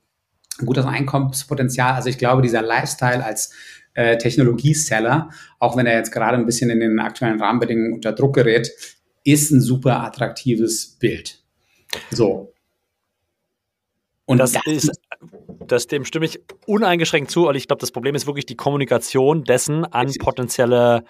ein 0.59 0.65
gutes 0.65 0.85
Einkommenspotenzial. 0.85 1.93
Also 1.93 2.09
ich 2.09 2.17
glaube, 2.17 2.41
dieser 2.41 2.61
Lifestyle 2.61 3.23
als 3.23 3.53
äh, 3.93 4.17
Technologieseller, 4.17 5.29
auch 5.59 5.77
wenn 5.77 5.85
er 5.85 5.97
jetzt 5.97 6.11
gerade 6.11 6.37
ein 6.37 6.45
bisschen 6.45 6.69
in 6.69 6.79
den 6.79 6.99
aktuellen 6.99 7.41
Rahmenbedingungen 7.41 7.93
unter 7.93 8.13
Druck 8.13 8.35
gerät, 8.35 8.71
ist 9.23 9.51
ein 9.51 9.61
super 9.61 10.01
attraktives 10.03 10.97
Bild. 10.99 11.43
So. 12.09 12.53
Und 14.25 14.37
das, 14.37 14.53
das 14.53 14.65
ist, 14.65 14.91
das 15.67 15.87
dem 15.87 16.05
stimme 16.05 16.25
ich 16.25 16.39
uneingeschränkt 16.65 17.29
zu, 17.29 17.47
und 17.47 17.55
ich 17.55 17.67
glaube, 17.67 17.81
das 17.81 17.91
Problem 17.91 18.15
ist 18.15 18.27
wirklich 18.27 18.45
die 18.45 18.55
Kommunikation 18.55 19.43
dessen 19.43 19.83
an 19.85 20.11
potenzielle 20.19 21.03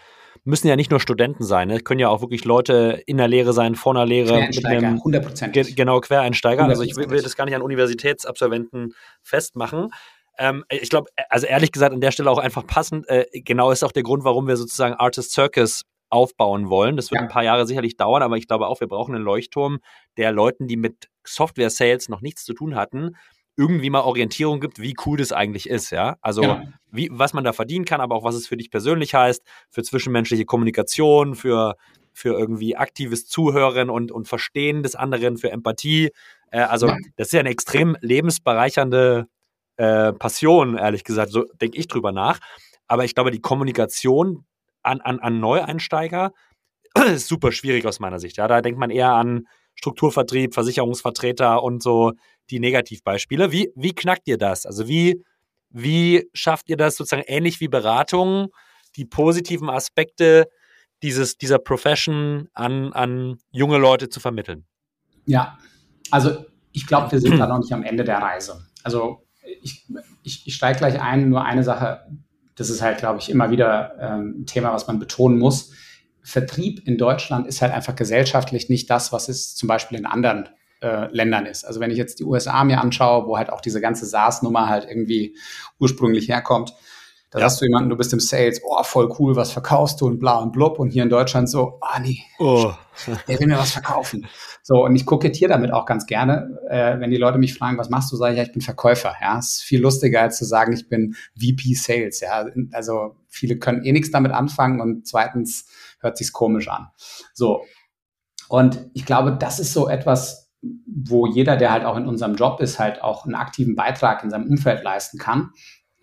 müssen 0.44 0.68
ja 0.68 0.76
nicht 0.76 0.90
nur 0.90 1.00
Studenten 1.00 1.44
sein, 1.44 1.68
ne? 1.68 1.80
können 1.80 2.00
ja 2.00 2.10
auch 2.10 2.22
wirklich 2.22 2.46
Leute 2.46 3.02
in 3.06 3.18
der 3.18 3.28
Lehre 3.28 3.54
sein, 3.54 3.76
vor 3.76 3.94
einer 3.94 4.06
Lehre. 4.06 4.30
Quereinsteiger, 4.30 4.88
100 4.88 5.54
ge 5.54 5.74
Genau, 5.74 6.00
Quereinsteiger. 6.00 6.66
Also 6.66 6.84
ich 6.84 6.96
will, 6.96 7.10
will, 7.10 7.22
das 7.22 7.36
gar 7.36 7.46
nicht 7.46 7.56
an 7.56 7.62
Universitätsabsolventen 7.62 8.94
festmachen. 9.22 9.90
Ähm, 10.38 10.64
ich 10.70 10.90
glaube, 10.90 11.10
also 11.30 11.46
ehrlich 11.46 11.72
gesagt, 11.72 11.94
an 11.94 12.02
der 12.02 12.12
Stelle 12.12 12.32
auch 12.32 12.40
einfach 12.40 12.66
passend, 12.66 13.08
äh, 13.08 13.26
genau 13.34 13.72
ist 13.72 13.84
auch 13.84 13.92
der 13.92 14.04
Grund, 14.04 14.24
warum 14.24 14.48
wir 14.48 14.58
sozusagen 14.58 14.96
Artist 14.96 15.32
Circus 15.32 15.84
aufbauen 16.10 16.70
wollen. 16.70 16.98
Das 16.98 17.12
wird 17.12 17.22
ja. 17.22 17.28
ein 17.28 17.32
paar 17.32 17.44
Jahre 17.44 17.66
sicherlich 17.66 17.96
dauern, 17.96 18.24
aber 18.24 18.38
ich 18.38 18.48
glaube 18.48 18.68
auch, 18.68 18.82
wir 18.82 18.88
brauchen 18.88 19.16
einen 19.16 19.24
Leuchtturm, 19.24 19.80
der 20.18 20.32
Leuten, 20.32 20.68
die 20.68 20.78
mit 20.78 21.08
Software-Sales 21.24 22.10
noch 22.10 22.22
nichts 22.22 22.44
zu 22.44 22.54
tun 22.54 22.76
hatten, 22.76 23.16
irgendwie 23.58 23.90
mal 23.90 24.02
Orientierung 24.02 24.60
gibt, 24.60 24.80
wie 24.80 24.96
cool 25.06 25.18
das 25.18 25.32
eigentlich 25.32 25.70
ist, 25.70 25.92
ja. 25.92 26.18
Also 26.22 26.44
ja. 26.44 26.64
Wie, 26.94 27.10
was 27.12 27.34
man 27.34 27.46
da 27.46 27.54
verdienen 27.54 27.86
kann, 27.86 28.02
aber 28.02 28.16
auch 28.16 28.24
was 28.24 28.36
es 28.36 28.48
für 28.48 28.58
dich 28.58 28.70
persönlich 28.70 29.14
heißt, 29.14 29.44
für 29.70 29.82
zwischenmenschliche 29.82 30.44
Kommunikation, 30.44 31.36
für, 31.36 31.76
für 32.12 32.38
irgendwie 32.38 32.76
aktives 32.76 33.28
Zuhören 33.28 33.90
und, 33.90 34.12
und 34.12 34.28
Verstehen 34.28 34.84
des 34.84 34.96
anderen, 34.96 35.38
für 35.38 35.52
Empathie. 35.52 36.10
Äh, 36.52 36.62
also 36.62 36.88
ja. 36.88 36.98
das 37.16 37.28
ist 37.28 37.34
ja 37.34 37.40
eine 37.40 37.50
extrem 37.50 37.96
lebensbereichernde 38.02 39.28
äh, 39.78 40.12
Passion, 40.14 40.78
ehrlich 40.78 41.04
gesagt. 41.04 41.32
So 41.32 41.46
denke 41.62 41.78
ich 41.78 41.88
drüber 41.88 42.12
nach. 42.12 42.40
Aber 42.88 43.06
ich 43.06 43.16
glaube, 43.16 43.32
die 43.32 43.40
Kommunikation 43.40 44.46
an, 44.84 45.00
an, 45.00 45.20
an 45.20 45.40
Neueinsteiger 45.40 46.34
ist 47.08 47.28
super 47.28 47.54
schwierig 47.54 47.86
aus 47.86 48.02
meiner 48.02 48.20
Sicht. 48.20 48.38
Ja, 48.38 48.50
da 48.50 48.62
denkt 48.62 48.80
man 48.80 48.90
eher 48.90 49.14
an 49.14 49.48
Strukturvertrieb, 49.76 50.54
Versicherungsvertreter 50.54 51.64
und 51.64 51.82
so 51.82 52.14
die 52.50 52.60
Negativbeispiele. 52.60 53.52
Wie, 53.52 53.72
wie 53.76 53.94
knackt 53.94 54.28
ihr 54.28 54.38
das? 54.38 54.66
Also 54.66 54.88
wie, 54.88 55.24
wie 55.70 56.30
schafft 56.34 56.70
ihr 56.70 56.78
das 56.78 56.98
sozusagen 56.98 57.24
ähnlich 57.28 57.60
wie 57.60 57.68
Beratung, 57.68 58.50
die 58.96 59.06
positiven 59.06 59.70
Aspekte 59.70 60.48
dieses, 61.02 61.38
dieser 61.38 61.60
Profession 61.60 62.50
an, 62.54 62.94
an 62.94 63.38
junge 63.52 63.78
Leute 63.78 64.10
zu 64.10 64.20
vermitteln? 64.20 64.66
Ja, 65.26 65.58
also 66.12 66.46
ich 66.72 66.88
glaube, 66.88 67.12
wir 67.12 67.20
sind 67.20 67.38
da 67.40 67.48
noch 67.48 67.60
nicht 67.60 67.74
am 67.74 67.84
Ende 67.84 68.04
der 68.04 68.18
Reise. 68.18 68.68
Also 68.84 69.26
ich, 69.62 69.88
ich, 70.24 70.48
ich 70.48 70.56
steige 70.56 70.80
gleich 70.80 71.02
ein, 71.02 71.30
nur 71.30 71.44
eine 71.44 71.64
Sache, 71.64 72.06
das 72.56 72.70
ist 72.70 72.82
halt, 72.82 73.00
glaube 73.00 73.20
ich, 73.20 73.30
immer 73.30 73.50
wieder 73.50 73.96
ähm, 74.00 74.42
ein 74.42 74.46
Thema, 74.46 74.74
was 74.74 74.88
man 74.88 75.00
betonen 75.00 75.40
muss. 75.40 75.74
Vertrieb 76.24 76.88
in 76.88 76.98
Deutschland 76.98 77.48
ist 77.48 77.62
halt 77.62 77.74
einfach 77.74 77.96
gesellschaftlich 77.96 78.70
nicht 78.70 78.90
das, 78.90 79.12
was 79.12 79.30
es 79.30 79.56
zum 79.56 79.68
Beispiel 79.68 79.98
in 79.98 80.06
anderen 80.06 80.50
äh, 80.82 81.08
Ländern 81.12 81.46
ist. 81.46 81.64
Also 81.64 81.80
wenn 81.80 81.92
ich 81.92 81.98
jetzt 81.98 82.20
die 82.20 82.24
USA 82.24 82.64
mir 82.64 82.82
anschaue, 82.82 83.28
wo 83.28 83.38
halt 83.38 83.50
auch 83.50 83.62
diese 83.62 83.82
ganze 83.82 84.06
SaaS-Nummer 84.06 84.70
halt 84.70 84.86
irgendwie 84.88 85.36
ursprünglich 85.80 86.28
herkommt, 86.28 86.74
da 87.32 87.40
ja. 87.40 87.46
hast 87.46 87.62
du 87.62 87.66
jemanden, 87.66 87.90
du 87.90 87.96
bist 87.96 88.12
im 88.12 88.20
Sales, 88.20 88.60
oh, 88.62 88.84
voll 88.84 89.10
cool, 89.18 89.38
was 89.38 89.54
verkaufst 89.54 90.02
du 90.02 90.08
und 90.08 90.20
bla 90.20 90.40
und 90.40 90.52
blub. 90.52 90.80
Und 90.80 90.90
hier 90.90 91.04
in 91.04 91.10
Deutschland 91.10 91.50
so, 91.50 91.80
ah 91.80 91.96
oh, 91.96 92.02
nee, 92.02 92.22
oh. 92.40 92.74
der 93.28 93.40
will 93.40 93.48
mir 93.48 93.58
was 93.58 93.72
verkaufen. 93.72 94.28
So, 94.64 94.84
und 94.84 94.96
ich 94.98 95.06
kokettiere 95.06 95.50
damit 95.50 95.72
auch 95.72 95.86
ganz 95.86 96.06
gerne, 96.06 96.60
äh, 96.70 97.00
wenn 97.00 97.10
die 97.10 97.18
Leute 97.18 97.38
mich 97.38 97.54
fragen, 97.54 97.78
was 97.78 97.90
machst 97.90 98.12
du, 98.12 98.18
sage 98.18 98.34
ich, 98.34 98.38
ja, 98.38 98.44
ich 98.44 98.52
bin 98.52 98.62
Verkäufer. 98.62 99.16
Ja, 99.22 99.40
ist 99.40 99.62
viel 99.62 99.80
lustiger, 99.80 100.22
als 100.22 100.38
zu 100.38 100.44
sagen, 100.44 100.74
ich 100.74 100.90
bin 100.90 101.16
VP 101.40 101.74
Sales. 101.74 102.20
Ja, 102.20 102.46
also 102.74 103.16
viele 103.30 103.58
können 103.58 103.86
eh 103.86 103.94
nichts 103.94 104.12
damit 104.12 104.34
anfangen 104.34 104.82
und 104.82 105.08
zweitens 105.08 105.68
hört 106.02 106.18
sich's 106.18 106.34
komisch 106.34 106.68
an. 106.68 106.88
So. 107.34 107.64
Und 108.50 108.90
ich 108.94 109.06
glaube, 109.06 109.38
das 109.40 109.60
ist 109.60 109.74
so 109.74 109.88
etwas, 109.88 110.52
wo 110.86 111.26
jeder, 111.26 111.58
der 111.58 111.72
halt 111.72 111.86
auch 111.86 111.98
in 111.98 112.06
unserem 112.06 112.36
Job 112.36 112.60
ist, 112.60 112.80
halt 112.80 113.02
auch 113.02 113.26
einen 113.26 113.36
aktiven 113.36 113.76
Beitrag 113.76 114.24
in 114.24 114.30
seinem 114.30 114.48
Umfeld 114.48 114.84
leisten 114.84 115.18
kann, 115.18 115.52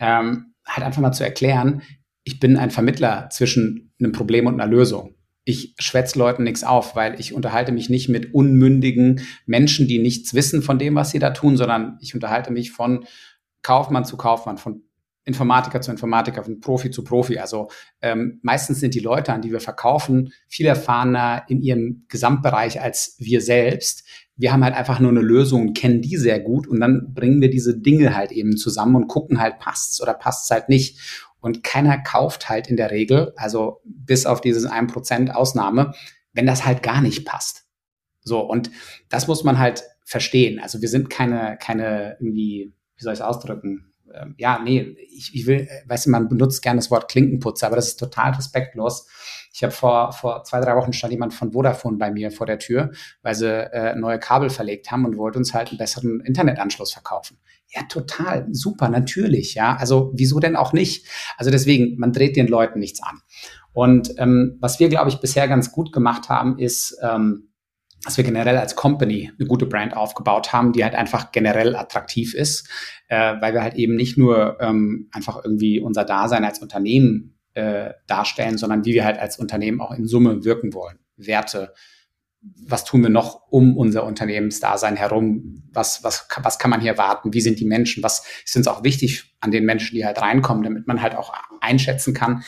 ähm, 0.00 0.54
halt 0.66 0.84
einfach 0.84 1.00
mal 1.00 1.12
zu 1.12 1.24
erklären, 1.24 1.82
ich 2.24 2.40
bin 2.40 2.58
ein 2.58 2.70
Vermittler 2.70 3.28
zwischen 3.30 3.94
einem 3.98 4.12
Problem 4.12 4.46
und 4.46 4.60
einer 4.60 4.70
Lösung. 4.70 5.14
Ich 5.44 5.74
schwätze 5.78 6.18
Leuten 6.18 6.42
nichts 6.42 6.62
auf, 6.62 6.94
weil 6.94 7.18
ich 7.18 7.32
unterhalte 7.32 7.72
mich 7.72 7.88
nicht 7.88 8.10
mit 8.10 8.34
unmündigen 8.34 9.22
Menschen, 9.46 9.88
die 9.88 9.98
nichts 9.98 10.34
wissen 10.34 10.60
von 10.60 10.78
dem, 10.78 10.94
was 10.94 11.10
sie 11.10 11.20
da 11.20 11.30
tun, 11.30 11.56
sondern 11.56 11.96
ich 12.02 12.14
unterhalte 12.14 12.52
mich 12.52 12.70
von 12.70 13.06
Kaufmann 13.62 14.04
zu 14.04 14.18
Kaufmann, 14.18 14.58
von 14.58 14.82
Informatiker 15.28 15.80
zu 15.80 15.90
Informatiker, 15.90 16.42
von 16.42 16.58
Profi 16.58 16.90
zu 16.90 17.04
Profi. 17.04 17.38
Also 17.38 17.68
ähm, 18.00 18.40
meistens 18.42 18.80
sind 18.80 18.94
die 18.94 19.00
Leute, 19.00 19.32
an 19.32 19.42
die 19.42 19.52
wir 19.52 19.60
verkaufen, 19.60 20.32
viel 20.48 20.66
erfahrener 20.66 21.44
in 21.48 21.60
ihrem 21.60 22.06
Gesamtbereich 22.08 22.80
als 22.80 23.14
wir 23.18 23.40
selbst. 23.40 24.04
Wir 24.36 24.52
haben 24.52 24.64
halt 24.64 24.74
einfach 24.74 24.98
nur 24.98 25.10
eine 25.10 25.20
Lösung, 25.20 25.74
kennen 25.74 26.00
die 26.00 26.16
sehr 26.16 26.40
gut 26.40 26.66
und 26.66 26.80
dann 26.80 27.12
bringen 27.14 27.40
wir 27.40 27.50
diese 27.50 27.78
Dinge 27.78 28.16
halt 28.16 28.32
eben 28.32 28.56
zusammen 28.56 28.96
und 28.96 29.08
gucken 29.08 29.40
halt, 29.40 29.58
passt's 29.58 30.02
oder 30.02 30.14
passt's 30.14 30.50
halt 30.50 30.68
nicht. 30.68 30.98
Und 31.40 31.62
keiner 31.62 31.98
kauft 31.98 32.48
halt 32.48 32.66
in 32.66 32.76
der 32.76 32.90
Regel, 32.90 33.32
also 33.36 33.80
bis 33.84 34.26
auf 34.26 34.40
dieses 34.40 34.66
1% 34.66 35.30
Ausnahme, 35.30 35.92
wenn 36.32 36.46
das 36.46 36.64
halt 36.64 36.82
gar 36.82 37.00
nicht 37.00 37.24
passt. 37.24 37.66
So, 38.22 38.40
und 38.40 38.70
das 39.08 39.28
muss 39.28 39.44
man 39.44 39.58
halt 39.58 39.84
verstehen. 40.04 40.58
Also 40.58 40.80
wir 40.80 40.88
sind 40.88 41.10
keine, 41.10 41.58
keine 41.60 42.16
irgendwie, 42.18 42.74
wie 42.96 43.02
soll 43.02 43.12
ich 43.12 43.20
es 43.20 43.24
ausdrücken? 43.24 43.87
Ähm, 44.14 44.34
ja, 44.38 44.58
nee, 44.62 44.96
ich, 45.10 45.34
ich 45.34 45.46
will, 45.46 45.68
weißt 45.86 46.06
du, 46.06 46.10
man 46.10 46.28
benutzt 46.28 46.62
gerne 46.62 46.78
das 46.78 46.90
Wort 46.90 47.10
Klinkenputzer, 47.10 47.66
aber 47.66 47.76
das 47.76 47.88
ist 47.88 47.96
total 47.96 48.32
respektlos. 48.32 49.06
Ich 49.52 49.62
habe 49.62 49.72
vor, 49.72 50.12
vor 50.12 50.44
zwei, 50.44 50.60
drei 50.60 50.76
Wochen 50.76 50.92
stand 50.92 51.12
jemand 51.12 51.34
von 51.34 51.52
Vodafone 51.52 51.96
bei 51.96 52.10
mir 52.10 52.30
vor 52.30 52.46
der 52.46 52.58
Tür, 52.58 52.92
weil 53.22 53.34
sie 53.34 53.48
äh, 53.48 53.94
neue 53.96 54.18
Kabel 54.18 54.50
verlegt 54.50 54.90
haben 54.90 55.04
und 55.04 55.16
wollte 55.16 55.38
uns 55.38 55.54
halt 55.54 55.70
einen 55.70 55.78
besseren 55.78 56.20
Internetanschluss 56.20 56.92
verkaufen. 56.92 57.38
Ja, 57.68 57.82
total, 57.82 58.46
super, 58.50 58.88
natürlich, 58.88 59.54
ja. 59.54 59.76
Also 59.76 60.12
wieso 60.14 60.40
denn 60.40 60.56
auch 60.56 60.72
nicht? 60.72 61.06
Also 61.36 61.50
deswegen, 61.50 61.98
man 61.98 62.12
dreht 62.12 62.36
den 62.36 62.46
Leuten 62.46 62.78
nichts 62.78 63.02
an. 63.02 63.20
Und 63.72 64.14
ähm, 64.16 64.56
was 64.60 64.80
wir, 64.80 64.88
glaube 64.88 65.10
ich, 65.10 65.20
bisher 65.20 65.46
ganz 65.48 65.72
gut 65.72 65.92
gemacht 65.92 66.28
haben, 66.28 66.58
ist, 66.58 66.98
ähm, 67.02 67.47
dass 68.04 68.16
wir 68.16 68.24
generell 68.24 68.56
als 68.56 68.76
Company 68.76 69.32
eine 69.38 69.48
gute 69.48 69.66
Brand 69.66 69.96
aufgebaut 69.96 70.52
haben, 70.52 70.72
die 70.72 70.84
halt 70.84 70.94
einfach 70.94 71.32
generell 71.32 71.74
attraktiv 71.76 72.34
ist, 72.34 72.68
äh, 73.08 73.34
weil 73.40 73.54
wir 73.54 73.62
halt 73.62 73.74
eben 73.74 73.96
nicht 73.96 74.16
nur 74.16 74.58
ähm, 74.60 75.08
einfach 75.12 75.42
irgendwie 75.44 75.80
unser 75.80 76.04
Dasein 76.04 76.44
als 76.44 76.60
Unternehmen 76.60 77.38
äh, 77.54 77.94
darstellen, 78.06 78.56
sondern 78.58 78.84
wie 78.84 78.94
wir 78.94 79.04
halt 79.04 79.18
als 79.18 79.38
Unternehmen 79.38 79.80
auch 79.80 79.92
in 79.92 80.06
Summe 80.06 80.44
wirken 80.44 80.74
wollen. 80.74 80.98
Werte, 81.16 81.74
was 82.40 82.84
tun 82.84 83.02
wir 83.02 83.10
noch 83.10 83.48
um 83.50 83.76
unser 83.76 84.04
Unternehmensdasein 84.04 84.96
herum? 84.96 85.64
Was, 85.72 86.04
was, 86.04 86.28
was 86.42 86.58
kann 86.58 86.70
man 86.70 86.80
hier 86.80 86.96
warten? 86.96 87.34
Wie 87.34 87.40
sind 87.40 87.58
die 87.58 87.66
Menschen? 87.66 88.02
Was 88.02 88.24
ist 88.44 88.56
uns 88.56 88.68
auch 88.68 88.84
wichtig 88.84 89.34
an 89.40 89.50
den 89.50 89.64
Menschen, 89.64 89.96
die 89.96 90.06
halt 90.06 90.20
reinkommen, 90.20 90.62
damit 90.62 90.86
man 90.86 91.02
halt 91.02 91.16
auch 91.16 91.32
einschätzen 91.60 92.14
kann, 92.14 92.44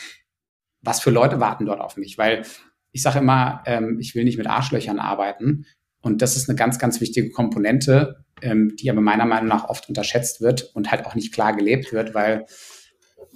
was 0.81 1.01
für 1.01 1.11
Leute 1.11 1.39
warten 1.39 1.65
dort 1.65 1.81
auf 1.81 1.97
mich? 1.97 2.17
Weil 2.17 2.43
ich 2.91 3.01
sage 3.01 3.19
immer, 3.19 3.63
ähm, 3.65 3.97
ich 3.99 4.15
will 4.15 4.23
nicht 4.23 4.37
mit 4.37 4.47
Arschlöchern 4.47 4.99
arbeiten. 4.99 5.65
Und 6.01 6.21
das 6.21 6.35
ist 6.35 6.49
eine 6.49 6.57
ganz, 6.57 6.79
ganz 6.79 6.99
wichtige 6.99 7.29
Komponente, 7.29 8.25
ähm, 8.41 8.75
die 8.79 8.89
aber 8.89 9.01
meiner 9.01 9.25
Meinung 9.25 9.49
nach 9.49 9.65
oft 9.65 9.87
unterschätzt 9.87 10.41
wird 10.41 10.63
und 10.73 10.91
halt 10.91 11.05
auch 11.05 11.15
nicht 11.15 11.33
klar 11.33 11.55
gelebt 11.55 11.93
wird, 11.93 12.13
weil 12.13 12.45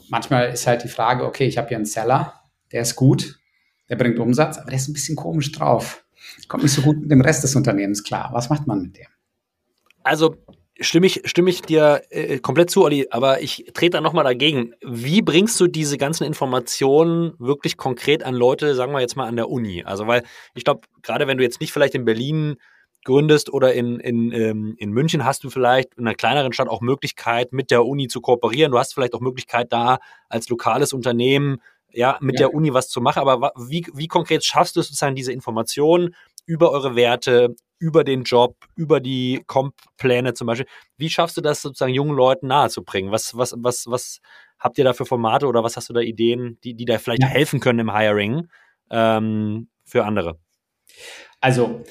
manchmal 0.10 0.49
ist 0.49 0.68
halt 0.68 0.84
die 0.84 0.89
Frage, 0.89 1.26
okay, 1.26 1.45
ich 1.45 1.58
habe 1.58 1.68
hier 1.68 1.78
einen 1.78 1.86
Seller, 1.86 2.41
der 2.72 2.82
ist 2.82 2.95
gut, 2.95 3.39
der 3.89 3.97
bringt 3.97 4.18
Umsatz, 4.18 4.58
aber 4.58 4.72
der 4.72 4.80
ist 4.80 4.88
ein 4.88 4.93
bisschen 4.93 5.16
komisch 5.16 5.51
drauf 5.51 6.06
kommt 6.47 6.64
nicht 6.64 6.74
so 6.74 6.82
gut 6.82 6.99
mit 7.01 7.12
dem 7.12 7.22
Rest 7.22 7.43
des 7.43 7.56
Unternehmens 7.56 8.03
klar. 8.03 8.30
Was 8.34 8.49
macht 8.49 8.68
man 8.68 8.82
mit 8.82 8.97
dem? 8.97 9.08
Also 10.03 10.36
stimme 10.80 11.07
ich, 11.07 11.21
stimme 11.26 11.49
ich 11.49 11.61
dir 11.61 12.01
äh, 12.09 12.39
komplett 12.39 12.69
zu, 12.69 12.84
Olli, 12.84 13.07
aber 13.09 13.41
ich 13.41 13.65
trete 13.73 13.97
da 13.97 14.01
nochmal 14.01 14.23
dagegen. 14.23 14.73
Wie 14.82 15.21
bringst 15.21 15.59
du 15.59 15.67
diese 15.67 15.97
ganzen 15.97 16.23
Informationen 16.26 17.34
wirklich 17.39 17.78
konkret 17.78 18.23
an 18.23 18.36
Leute, 18.36 18.76
sagen 18.76 18.91
wir 18.93 18.99
jetzt 18.99 19.15
mal 19.15 19.28
an 19.28 19.36
der 19.36 19.49
Uni? 19.49 19.84
Also, 19.84 20.07
weil 20.07 20.23
ich 20.53 20.63
glaube, 20.63 20.82
gerade 21.01 21.28
wenn 21.28 21.38
du 21.38 21.43
jetzt 21.43 21.61
nicht 21.61 21.71
vielleicht 21.71 21.95
in 21.95 22.05
Berlin 22.05 22.57
gründest 23.05 23.53
oder 23.53 23.73
in, 23.73 23.99
in, 23.99 24.32
ähm, 24.32 24.76
in 24.78 24.91
München, 24.91 25.23
hast 25.23 25.43
du 25.43 25.49
vielleicht 25.49 25.93
in 25.95 26.05
einer 26.05 26.15
kleineren 26.15 26.51
Stadt 26.51 26.67
auch 26.67 26.82
Möglichkeit, 26.82 27.53
mit 27.53 27.71
der 27.71 27.86
Uni 27.86 28.07
zu 28.07 28.19
kooperieren. 28.19 28.71
Du 28.71 28.80
hast 28.80 28.93
vielleicht 28.93 29.13
auch 29.13 29.21
Möglichkeit, 29.21 29.71
da 29.71 29.99
als 30.28 30.49
lokales 30.49 30.91
Unternehmen 30.91 31.61
ja, 31.91 32.17
mit 32.19 32.39
ja. 32.39 32.47
der 32.47 32.53
Uni 32.55 32.73
was 32.73 32.89
zu 32.89 32.99
machen. 32.99 33.19
Aber 33.19 33.53
wie, 33.55 33.86
wie 33.93 34.07
konkret 34.07 34.43
schaffst 34.43 34.76
du 34.76 34.82
sozusagen 34.82 35.15
diese 35.15 35.32
Informationen 35.32 36.15
über 36.46 36.72
eure 36.72 36.96
Werte, 36.96 37.56
über 37.80 38.04
den 38.04 38.24
Job, 38.24 38.56
über 38.76 39.00
die 39.00 39.43
Comp-Pläne 39.48 40.34
zum 40.34 40.48
Beispiel? 40.48 40.68
Wie 40.98 41.10
schaffst 41.10 41.38
du 41.38 41.41
das 41.41 41.62
sozusagen 41.62 41.93
jungen 41.93 42.16
Leuten 42.16 42.48
nahezubringen? 42.48 43.12
Was, 43.12 43.36
was, 43.38 43.54
was, 43.58 43.88
was 43.88 44.20
habt 44.60 44.78
ihr 44.78 44.84
da 44.84 44.93
für 44.93 45.06
Formate 45.06 45.48
oder 45.48 45.64
was 45.64 45.78
hast 45.78 45.89
du 45.89 45.93
da 45.93 46.02
Ideen, 46.02 46.58
die, 46.64 46.74
die 46.74 46.86
da 46.86 46.98
vielleicht 46.98 47.24
ja. 47.24 47.28
helfen 47.28 47.60
können 47.60 47.80
im 47.80 47.96
Hiring 47.96 48.48
ähm, 48.89 49.68
für 49.84 50.06
andere? 50.06 50.39
Also, 51.41 51.84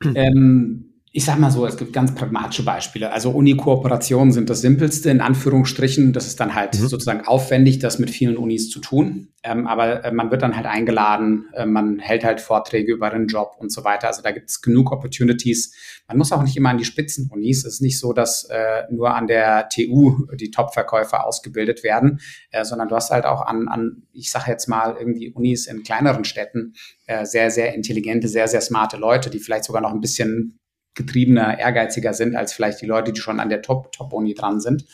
ähm, 0.14 0.93
ich 1.16 1.24
sag 1.24 1.38
mal 1.38 1.52
so, 1.52 1.64
es 1.64 1.76
gibt 1.76 1.92
ganz 1.92 2.12
pragmatische 2.12 2.64
Beispiele. 2.64 3.12
Also 3.12 3.30
Uni-Kooperationen 3.30 4.32
sind 4.32 4.50
das 4.50 4.62
simpelste, 4.62 5.10
in 5.10 5.20
Anführungsstrichen. 5.20 6.12
Das 6.12 6.26
ist 6.26 6.40
dann 6.40 6.56
halt 6.56 6.74
mhm. 6.74 6.88
sozusagen 6.88 7.20
aufwendig, 7.24 7.78
das 7.78 8.00
mit 8.00 8.10
vielen 8.10 8.36
Unis 8.36 8.68
zu 8.68 8.80
tun. 8.80 9.28
Ähm, 9.44 9.68
aber 9.68 10.04
äh, 10.04 10.10
man 10.10 10.32
wird 10.32 10.42
dann 10.42 10.56
halt 10.56 10.66
eingeladen, 10.66 11.44
äh, 11.54 11.66
man 11.66 12.00
hält 12.00 12.24
halt 12.24 12.40
Vorträge 12.40 12.92
über 12.92 13.10
den 13.10 13.28
Job 13.28 13.54
und 13.58 13.70
so 13.70 13.84
weiter. 13.84 14.08
Also 14.08 14.22
da 14.22 14.32
gibt 14.32 14.50
es 14.50 14.60
genug 14.60 14.90
Opportunities. 14.90 16.02
Man 16.08 16.18
muss 16.18 16.32
auch 16.32 16.42
nicht 16.42 16.56
immer 16.56 16.70
an 16.70 16.78
die 16.78 16.84
Spitzen-Unis. 16.84 17.58
Es 17.58 17.74
ist 17.74 17.80
nicht 17.80 18.00
so, 18.00 18.12
dass 18.12 18.48
äh, 18.50 18.82
nur 18.90 19.14
an 19.14 19.28
der 19.28 19.68
TU 19.68 20.26
die 20.34 20.50
Top-Verkäufer 20.50 21.24
ausgebildet 21.24 21.84
werden, 21.84 22.18
äh, 22.50 22.64
sondern 22.64 22.88
du 22.88 22.96
hast 22.96 23.12
halt 23.12 23.24
auch 23.24 23.42
an, 23.46 23.68
an 23.68 24.02
ich 24.12 24.32
sage 24.32 24.50
jetzt 24.50 24.66
mal, 24.66 24.96
irgendwie 24.98 25.30
Unis 25.30 25.68
in 25.68 25.84
kleineren 25.84 26.24
Städten 26.24 26.72
äh, 27.06 27.24
sehr, 27.24 27.52
sehr 27.52 27.72
intelligente, 27.72 28.26
sehr, 28.26 28.48
sehr 28.48 28.62
smarte 28.62 28.96
Leute, 28.96 29.30
die 29.30 29.38
vielleicht 29.38 29.64
sogar 29.64 29.80
noch 29.80 29.92
ein 29.92 30.00
bisschen 30.00 30.58
getriebener, 30.94 31.58
ehrgeiziger 31.58 32.14
sind 32.14 32.36
als 32.36 32.52
vielleicht 32.52 32.80
die 32.80 32.86
Leute, 32.86 33.12
die 33.12 33.20
schon 33.20 33.40
an 33.40 33.48
der 33.48 33.62
Top-Top-Uni 33.62 34.34
dran 34.34 34.60
sind, 34.60 34.84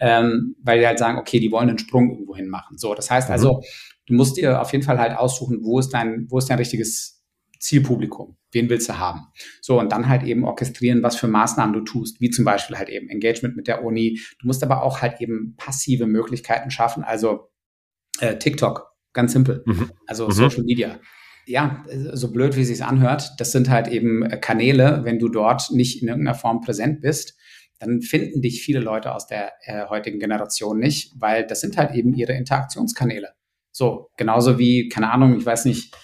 ähm, 0.00 0.56
weil 0.62 0.80
die 0.80 0.86
halt 0.86 0.98
sagen, 0.98 1.18
okay, 1.18 1.40
die 1.40 1.52
wollen 1.52 1.68
einen 1.68 1.78
Sprung 1.78 2.10
irgendwo 2.10 2.34
hin 2.36 2.48
machen. 2.48 2.78
So, 2.78 2.94
das 2.94 3.10
heißt 3.10 3.28
mhm. 3.28 3.32
also, 3.32 3.62
du 4.06 4.14
musst 4.14 4.36
dir 4.36 4.60
auf 4.60 4.72
jeden 4.72 4.84
Fall 4.84 4.98
halt 4.98 5.16
aussuchen, 5.16 5.60
wo 5.62 5.78
ist 5.78 5.90
dein, 5.90 6.26
wo 6.28 6.38
ist 6.38 6.48
dein 6.48 6.58
richtiges 6.58 7.22
Zielpublikum? 7.58 8.36
Wen 8.50 8.68
willst 8.68 8.88
du 8.88 8.98
haben? 8.98 9.28
So, 9.60 9.78
und 9.78 9.92
dann 9.92 10.08
halt 10.08 10.24
eben 10.24 10.44
orchestrieren, 10.44 11.02
was 11.02 11.16
für 11.16 11.28
Maßnahmen 11.28 11.74
du 11.74 11.80
tust, 11.80 12.20
wie 12.20 12.30
zum 12.30 12.44
Beispiel 12.44 12.76
halt 12.76 12.88
eben 12.88 13.08
Engagement 13.08 13.56
mit 13.56 13.68
der 13.68 13.84
Uni. 13.84 14.20
Du 14.40 14.46
musst 14.46 14.62
aber 14.62 14.82
auch 14.82 15.00
halt 15.00 15.20
eben 15.20 15.54
passive 15.56 16.06
Möglichkeiten 16.06 16.70
schaffen, 16.70 17.04
also 17.04 17.50
äh, 18.20 18.36
TikTok, 18.36 18.92
ganz 19.12 19.32
simpel. 19.32 19.62
Mhm. 19.66 19.90
Also 20.06 20.26
mhm. 20.26 20.32
Social 20.32 20.64
Media 20.64 20.98
ja, 21.46 21.84
so 22.12 22.30
blöd 22.32 22.56
wie 22.56 22.62
es 22.62 22.68
sich 22.68 22.84
anhört, 22.84 23.32
das 23.38 23.52
sind 23.52 23.68
halt 23.68 23.88
eben 23.88 24.28
Kanäle, 24.40 25.00
wenn 25.04 25.18
du 25.18 25.28
dort 25.28 25.70
nicht 25.70 26.02
in 26.02 26.08
irgendeiner 26.08 26.36
Form 26.36 26.60
präsent 26.60 27.00
bist, 27.00 27.36
dann 27.78 28.00
finden 28.00 28.42
dich 28.42 28.62
viele 28.62 28.80
Leute 28.80 29.12
aus 29.12 29.26
der 29.26 29.52
äh, 29.62 29.86
heutigen 29.88 30.20
Generation 30.20 30.78
nicht, 30.78 31.14
weil 31.18 31.46
das 31.46 31.60
sind 31.60 31.76
halt 31.76 31.94
eben 31.94 32.14
ihre 32.14 32.32
Interaktionskanäle. 32.32 33.30
So, 33.72 34.10
genauso 34.16 34.58
wie, 34.58 34.88
keine 34.88 35.10
Ahnung, 35.10 35.36
ich 35.36 35.44
weiß 35.44 35.64
nicht, 35.64 35.94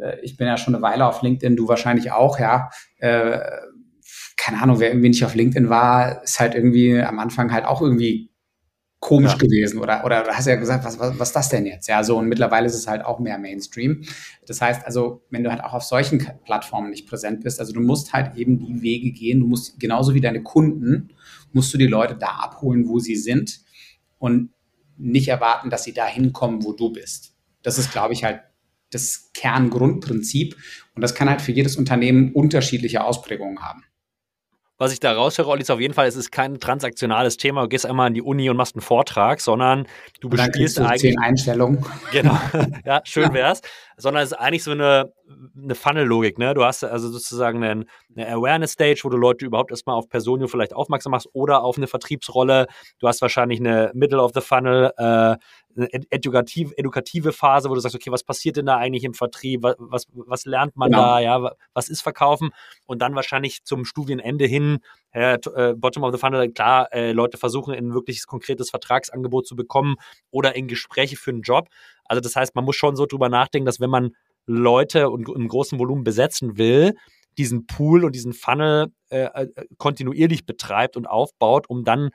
äh, 0.00 0.18
ich 0.22 0.36
bin 0.36 0.46
ja 0.46 0.56
schon 0.56 0.74
eine 0.74 0.82
Weile 0.82 1.06
auf 1.06 1.22
LinkedIn, 1.22 1.56
du 1.56 1.68
wahrscheinlich 1.68 2.10
auch, 2.10 2.38
ja. 2.38 2.70
Äh, 2.98 3.38
keine 4.38 4.62
Ahnung, 4.62 4.80
wer 4.80 4.88
irgendwie 4.90 5.08
nicht 5.08 5.24
auf 5.24 5.34
LinkedIn 5.34 5.68
war, 5.68 6.22
ist 6.22 6.40
halt 6.40 6.54
irgendwie 6.54 6.98
am 7.00 7.18
Anfang 7.18 7.52
halt 7.52 7.64
auch 7.64 7.82
irgendwie 7.82 8.30
komisch 9.00 9.32
ja. 9.32 9.38
gewesen 9.38 9.78
oder, 9.78 10.04
oder 10.04 10.24
hast 10.28 10.46
ja 10.46 10.56
gesagt, 10.56 10.84
was, 10.84 10.98
was, 10.98 11.18
was 11.18 11.28
ist 11.28 11.36
das 11.36 11.48
denn 11.48 11.66
jetzt? 11.66 11.86
Ja, 11.86 12.02
so 12.02 12.16
und 12.18 12.28
mittlerweile 12.28 12.66
ist 12.66 12.74
es 12.74 12.86
halt 12.86 13.04
auch 13.04 13.18
mehr 13.18 13.38
Mainstream. 13.38 14.02
Das 14.46 14.60
heißt 14.60 14.84
also, 14.84 15.22
wenn 15.30 15.44
du 15.44 15.50
halt 15.50 15.62
auch 15.62 15.74
auf 15.74 15.82
solchen 15.82 16.26
Plattformen 16.44 16.90
nicht 16.90 17.06
präsent 17.06 17.44
bist, 17.44 17.60
also 17.60 17.72
du 17.72 17.80
musst 17.80 18.12
halt 18.12 18.36
eben 18.36 18.58
die 18.58 18.82
Wege 18.82 19.12
gehen, 19.12 19.40
du 19.40 19.46
musst 19.46 19.78
genauso 19.78 20.14
wie 20.14 20.20
deine 20.20 20.42
Kunden, 20.42 21.10
musst 21.52 21.72
du 21.74 21.78
die 21.78 21.86
Leute 21.86 22.16
da 22.16 22.28
abholen, 22.28 22.88
wo 22.88 22.98
sie 22.98 23.16
sind 23.16 23.60
und 24.18 24.50
nicht 24.96 25.28
erwarten, 25.28 25.68
dass 25.68 25.84
sie 25.84 25.92
da 25.92 26.06
hinkommen, 26.06 26.64
wo 26.64 26.72
du 26.72 26.90
bist. 26.90 27.34
Das 27.62 27.78
ist, 27.78 27.92
glaube 27.92 28.14
ich, 28.14 28.24
halt 28.24 28.40
das 28.90 29.30
Kerngrundprinzip 29.34 30.56
und 30.94 31.02
das 31.02 31.14
kann 31.14 31.28
halt 31.28 31.42
für 31.42 31.52
jedes 31.52 31.76
Unternehmen 31.76 32.32
unterschiedliche 32.32 33.04
Ausprägungen 33.04 33.60
haben 33.60 33.84
was 34.78 34.92
ich 34.92 35.00
da 35.00 35.12
raushöre, 35.12 35.48
Olli, 35.48 35.62
ist 35.62 35.70
auf 35.70 35.80
jeden 35.80 35.94
Fall, 35.94 36.06
es 36.06 36.16
ist 36.16 36.30
kein 36.30 36.60
transaktionales 36.60 37.38
Thema. 37.38 37.62
Du 37.62 37.68
gehst 37.68 37.86
einmal 37.86 38.08
in 38.08 38.14
die 38.14 38.22
Uni 38.22 38.50
und 38.50 38.56
machst 38.56 38.74
einen 38.74 38.82
Vortrag, 38.82 39.40
sondern 39.40 39.86
du 40.20 40.28
bespielst 40.28 40.78
eigentlich. 40.80 41.00
Zehn 41.00 41.18
Einstellungen. 41.18 41.84
Genau. 42.12 42.38
ja, 42.84 43.00
schön 43.04 43.32
wär's. 43.34 43.62
Sondern 43.96 44.22
es 44.22 44.32
ist 44.32 44.38
eigentlich 44.38 44.62
so 44.62 44.70
eine, 44.70 45.12
eine 45.60 45.74
Funnel-Logik, 45.74 46.38
ne? 46.38 46.54
Du 46.54 46.64
hast 46.64 46.84
also 46.84 47.08
sozusagen 47.08 47.62
eine, 47.62 47.84
eine 48.14 48.28
Awareness-Stage, 48.28 49.00
wo 49.04 49.08
du 49.08 49.16
Leute 49.16 49.44
überhaupt 49.44 49.70
erstmal 49.70 49.96
auf 49.96 50.08
Personio 50.08 50.46
vielleicht 50.46 50.74
aufmerksam 50.74 51.12
machst 51.12 51.28
oder 51.32 51.62
auf 51.62 51.76
eine 51.78 51.86
Vertriebsrolle. 51.86 52.66
Du 53.00 53.08
hast 53.08 53.22
wahrscheinlich 53.22 53.60
eine 53.60 53.90
Middle 53.94 54.22
of 54.22 54.32
the 54.34 54.40
Funnel, 54.40 54.92
äh, 54.96 55.36
edukative, 56.10 56.76
edukative 56.76 57.32
Phase, 57.32 57.70
wo 57.70 57.74
du 57.74 57.80
sagst, 57.80 57.94
okay, 57.94 58.10
was 58.10 58.24
passiert 58.24 58.56
denn 58.56 58.66
da 58.66 58.76
eigentlich 58.76 59.04
im 59.04 59.14
Vertrieb? 59.14 59.62
Was, 59.62 59.76
was, 59.78 60.06
was 60.12 60.44
lernt 60.44 60.76
man 60.76 60.90
genau. 60.90 61.02
da? 61.02 61.20
Ja, 61.20 61.52
was 61.74 61.88
ist 61.88 62.02
Verkaufen? 62.02 62.50
Und 62.86 63.02
dann 63.02 63.14
wahrscheinlich 63.14 63.64
zum 63.64 63.84
Studienende 63.84 64.46
hin, 64.46 64.78
äh, 65.12 65.38
Bottom 65.76 66.04
of 66.04 66.12
the 66.12 66.18
Funnel, 66.18 66.50
klar, 66.50 66.92
äh, 66.92 67.12
Leute 67.12 67.38
versuchen, 67.38 67.74
ein 67.74 67.94
wirkliches 67.94 68.26
konkretes 68.26 68.70
Vertragsangebot 68.70 69.46
zu 69.46 69.56
bekommen 69.56 69.96
oder 70.30 70.56
in 70.56 70.68
Gespräche 70.68 71.16
für 71.16 71.30
einen 71.30 71.42
Job. 71.42 71.68
Also 72.04 72.20
das 72.20 72.36
heißt, 72.36 72.54
man 72.54 72.64
muss 72.64 72.76
schon 72.76 72.96
so 72.96 73.06
drüber 73.06 73.28
nachdenken, 73.28 73.66
dass 73.66 73.80
wenn 73.80 73.90
man 73.90 74.10
Leute 74.46 75.10
und 75.10 75.28
im 75.28 75.48
großen 75.48 75.78
Volumen 75.78 76.04
besetzen 76.04 76.56
will, 76.56 76.94
diesen 77.38 77.66
Pool 77.66 78.04
und 78.04 78.14
diesen 78.14 78.32
Funnel 78.32 78.86
äh, 79.10 79.24
äh, 79.24 79.48
kontinuierlich 79.76 80.46
betreibt 80.46 80.96
und 80.96 81.06
aufbaut, 81.06 81.68
um 81.68 81.84
dann 81.84 82.10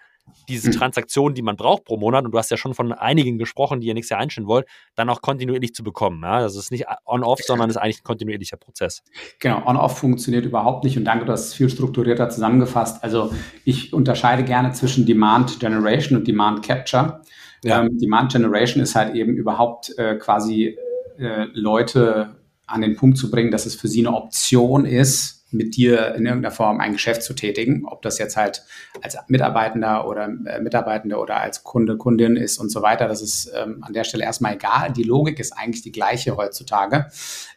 diese 0.48 0.70
mhm. 0.70 0.74
Transaktionen, 0.74 1.36
die 1.36 1.42
man 1.42 1.56
braucht 1.56 1.86
pro 1.86 1.98
Monat, 1.98 2.26
und 2.26 2.32
du 2.32 2.38
hast 2.38 2.52
ja 2.52 2.58
schon 2.58 2.74
von 2.74 2.92
einigen 2.92 3.38
gesprochen, 3.38 3.80
die 3.80 3.88
ihr 3.88 3.94
nächstes 3.94 4.12
Jahr 4.12 4.20
einstellen 4.20 4.48
wollt, 4.48 4.68
dann 4.96 5.10
auch 5.10 5.22
kontinuierlich 5.22 5.74
zu 5.74 5.84
bekommen. 5.84 6.22
Ja? 6.24 6.42
Das 6.42 6.56
ist 6.56 6.72
nicht 6.72 6.86
on-off, 7.06 7.40
sondern 7.42 7.70
ist 7.70 7.78
eigentlich 7.78 8.00
ein 8.00 8.04
kontinuierlicher 8.04 8.58
Prozess. 8.58 9.04
Genau, 9.40 9.66
on-off 9.66 9.98
funktioniert 9.98 10.46
überhaupt 10.46 10.84
nicht 10.84 10.98
und 10.98 11.06
danke, 11.06 11.26
du 11.26 11.32
hast 11.32 11.48
es 11.48 11.54
viel 11.54 11.70
strukturierter 11.70 12.30
zusammengefasst. 12.30 13.04
Also 13.04 13.34
ich 13.66 13.94
unterscheide 13.94 14.44
gerne 14.44 14.72
zwischen 14.74 15.06
Demand 15.06 15.60
Generation 15.60 16.18
und 16.18 16.28
Demand 16.28 16.66
Capture. 16.66 17.22
Ja. 17.64 17.82
Ähm, 17.82 17.98
Demand 17.98 18.32
Generation 18.32 18.82
ist 18.82 18.96
halt 18.96 19.16
eben 19.16 19.36
überhaupt 19.36 19.98
äh, 19.98 20.16
quasi 20.16 20.78
äh, 21.18 21.46
Leute 21.54 22.36
an 22.66 22.82
den 22.82 22.96
Punkt 22.96 23.18
zu 23.18 23.30
bringen, 23.30 23.52
dass 23.52 23.66
es 23.66 23.76
für 23.76 23.88
sie 23.88 24.06
eine 24.06 24.16
Option 24.16 24.86
ist, 24.86 25.41
mit 25.54 25.76
dir 25.76 26.16
in 26.16 26.26
irgendeiner 26.26 26.54
Form 26.54 26.80
ein 26.80 26.93
Geschäft 26.93 27.24
zu 27.24 27.34
tätigen, 27.34 27.86
ob 27.86 28.02
das 28.02 28.18
jetzt 28.18 28.38
halt 28.38 28.64
als 29.02 29.18
Mitarbeitender 29.28 30.08
oder 30.08 30.26
äh, 30.26 30.62
Mitarbeitende 30.62 31.18
oder 31.18 31.41
als 31.41 31.64
Kunde, 31.64 31.97
Kundin 31.97 32.36
ist 32.36 32.58
und 32.58 32.70
so 32.70 32.82
weiter. 32.82 33.08
Das 33.08 33.22
ist 33.22 33.52
ähm, 33.56 33.84
an 33.84 33.93
der 33.93 34.04
Stelle 34.04 34.24
erstmal 34.24 34.56
egal. 34.56 34.91
Die 34.91 35.04
Logik 35.04 35.39
ist 35.39 35.52
eigentlich 35.52 35.82
die 35.82 35.91
gleiche 35.91 36.38
heutzutage, 36.38 37.08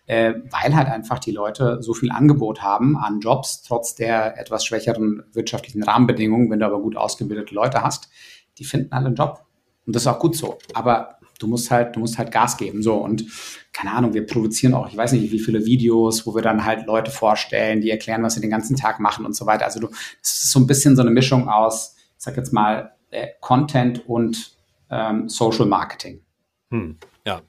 äh, 0.06 0.34
weil 0.50 0.74
halt 0.74 0.88
einfach 0.88 1.18
die 1.18 1.32
Leute 1.32 1.82
so 1.82 1.94
viel 1.94 2.10
Angebot 2.10 2.62
haben 2.62 2.96
an 2.96 3.20
Jobs, 3.20 3.62
trotz 3.62 3.94
der 3.94 4.38
etwas 4.38 4.64
schwächeren 4.64 5.22
wirtschaftlichen 5.32 5.82
Rahmenbedingungen. 5.82 6.50
Wenn 6.50 6.60
du 6.60 6.66
aber 6.66 6.80
gut 6.80 6.96
ausgebildete 6.96 7.54
Leute 7.54 7.82
hast, 7.82 8.08
die 8.58 8.64
finden 8.64 8.92
alle 8.92 9.06
einen 9.06 9.16
Job. 9.16 9.44
Und 9.86 9.94
das 9.94 10.02
ist 10.02 10.06
auch 10.06 10.18
gut 10.18 10.36
so. 10.36 10.58
Aber 10.72 11.18
du 11.38 11.46
musst 11.46 11.70
halt, 11.70 11.96
du 11.96 12.00
musst 12.00 12.18
halt 12.18 12.32
Gas 12.32 12.56
geben. 12.56 12.82
So 12.82 12.94
und 12.94 13.24
keine 13.72 13.92
Ahnung, 13.92 14.14
wir 14.14 14.26
produzieren 14.26 14.74
auch, 14.74 14.88
ich 14.88 14.96
weiß 14.96 15.12
nicht, 15.12 15.32
wie 15.32 15.38
viele 15.38 15.64
Videos, 15.66 16.26
wo 16.26 16.34
wir 16.34 16.42
dann 16.42 16.64
halt 16.64 16.86
Leute 16.86 17.10
vorstellen, 17.10 17.80
die 17.80 17.90
erklären, 17.90 18.22
was 18.22 18.34
sie 18.34 18.40
den 18.40 18.50
ganzen 18.50 18.76
Tag 18.76 19.00
machen 19.00 19.26
und 19.26 19.34
so 19.34 19.46
weiter. 19.46 19.64
Also 19.64 19.80
du, 19.80 19.88
es 20.22 20.42
ist 20.44 20.50
so 20.52 20.60
ein 20.60 20.66
bisschen 20.66 20.96
so 20.96 21.02
eine 21.02 21.10
Mischung 21.10 21.48
aus, 21.48 21.96
ich 22.16 22.24
sag 22.24 22.36
jetzt 22.36 22.52
mal, 22.52 22.92
äh, 23.10 23.28
Content 23.40 24.08
und 24.08 24.52
ähm, 24.90 25.28
Social 25.28 25.66
Marketing. 25.66 26.20
Hm, 26.70 26.98
ja. 27.24 27.42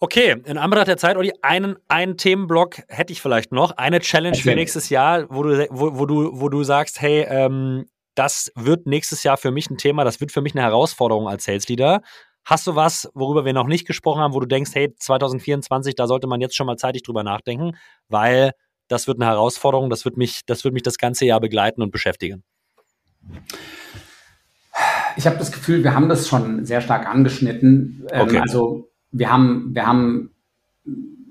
Okay, 0.00 0.36
in 0.44 0.58
Anbetracht 0.58 0.88
der 0.88 0.96
Zeit, 0.96 1.16
Olli, 1.16 1.32
einen, 1.42 1.76
einen 1.86 2.16
Themenblock 2.16 2.82
hätte 2.88 3.12
ich 3.12 3.22
vielleicht 3.22 3.52
noch. 3.52 3.72
Eine 3.76 4.00
Challenge 4.00 4.36
okay. 4.36 4.50
für 4.50 4.54
nächstes 4.56 4.88
Jahr, 4.88 5.26
wo 5.30 5.44
du, 5.44 5.68
wo, 5.70 5.96
wo, 5.96 6.06
du, 6.06 6.40
wo 6.40 6.48
du 6.48 6.64
sagst, 6.64 7.00
hey, 7.00 7.24
ähm, 7.28 7.86
das 8.14 8.52
wird 8.54 8.86
nächstes 8.86 9.22
Jahr 9.22 9.36
für 9.36 9.50
mich 9.50 9.70
ein 9.70 9.78
Thema, 9.78 10.04
das 10.04 10.20
wird 10.20 10.32
für 10.32 10.42
mich 10.42 10.54
eine 10.54 10.62
Herausforderung 10.62 11.28
als 11.28 11.44
Sales 11.44 11.68
Leader. 11.68 12.02
Hast 12.44 12.66
du 12.66 12.74
was, 12.74 13.08
worüber 13.14 13.44
wir 13.44 13.52
noch 13.52 13.66
nicht 13.66 13.86
gesprochen 13.86 14.20
haben, 14.20 14.34
wo 14.34 14.40
du 14.40 14.46
denkst, 14.46 14.72
hey, 14.74 14.94
2024, 14.94 15.94
da 15.94 16.06
sollte 16.06 16.26
man 16.26 16.40
jetzt 16.40 16.56
schon 16.56 16.66
mal 16.66 16.76
zeitig 16.76 17.02
drüber 17.02 17.22
nachdenken, 17.22 17.76
weil 18.08 18.52
das 18.88 19.06
wird 19.06 19.20
eine 19.20 19.30
Herausforderung, 19.30 19.90
das 19.90 20.04
wird 20.04 20.16
mich, 20.16 20.44
das 20.46 20.64
wird 20.64 20.74
mich 20.74 20.82
das 20.82 20.98
ganze 20.98 21.24
Jahr 21.24 21.40
begleiten 21.40 21.82
und 21.82 21.92
beschäftigen. 21.92 22.42
Ich 25.16 25.26
habe 25.26 25.38
das 25.38 25.52
Gefühl, 25.52 25.84
wir 25.84 25.94
haben 25.94 26.08
das 26.08 26.28
schon 26.28 26.64
sehr 26.64 26.80
stark 26.80 27.06
angeschnitten. 27.06 28.06
Ähm, 28.10 28.22
okay. 28.22 28.38
also 28.38 28.90
wir 29.10 29.30
haben, 29.30 29.74
wir 29.74 29.86
haben, 29.86 30.34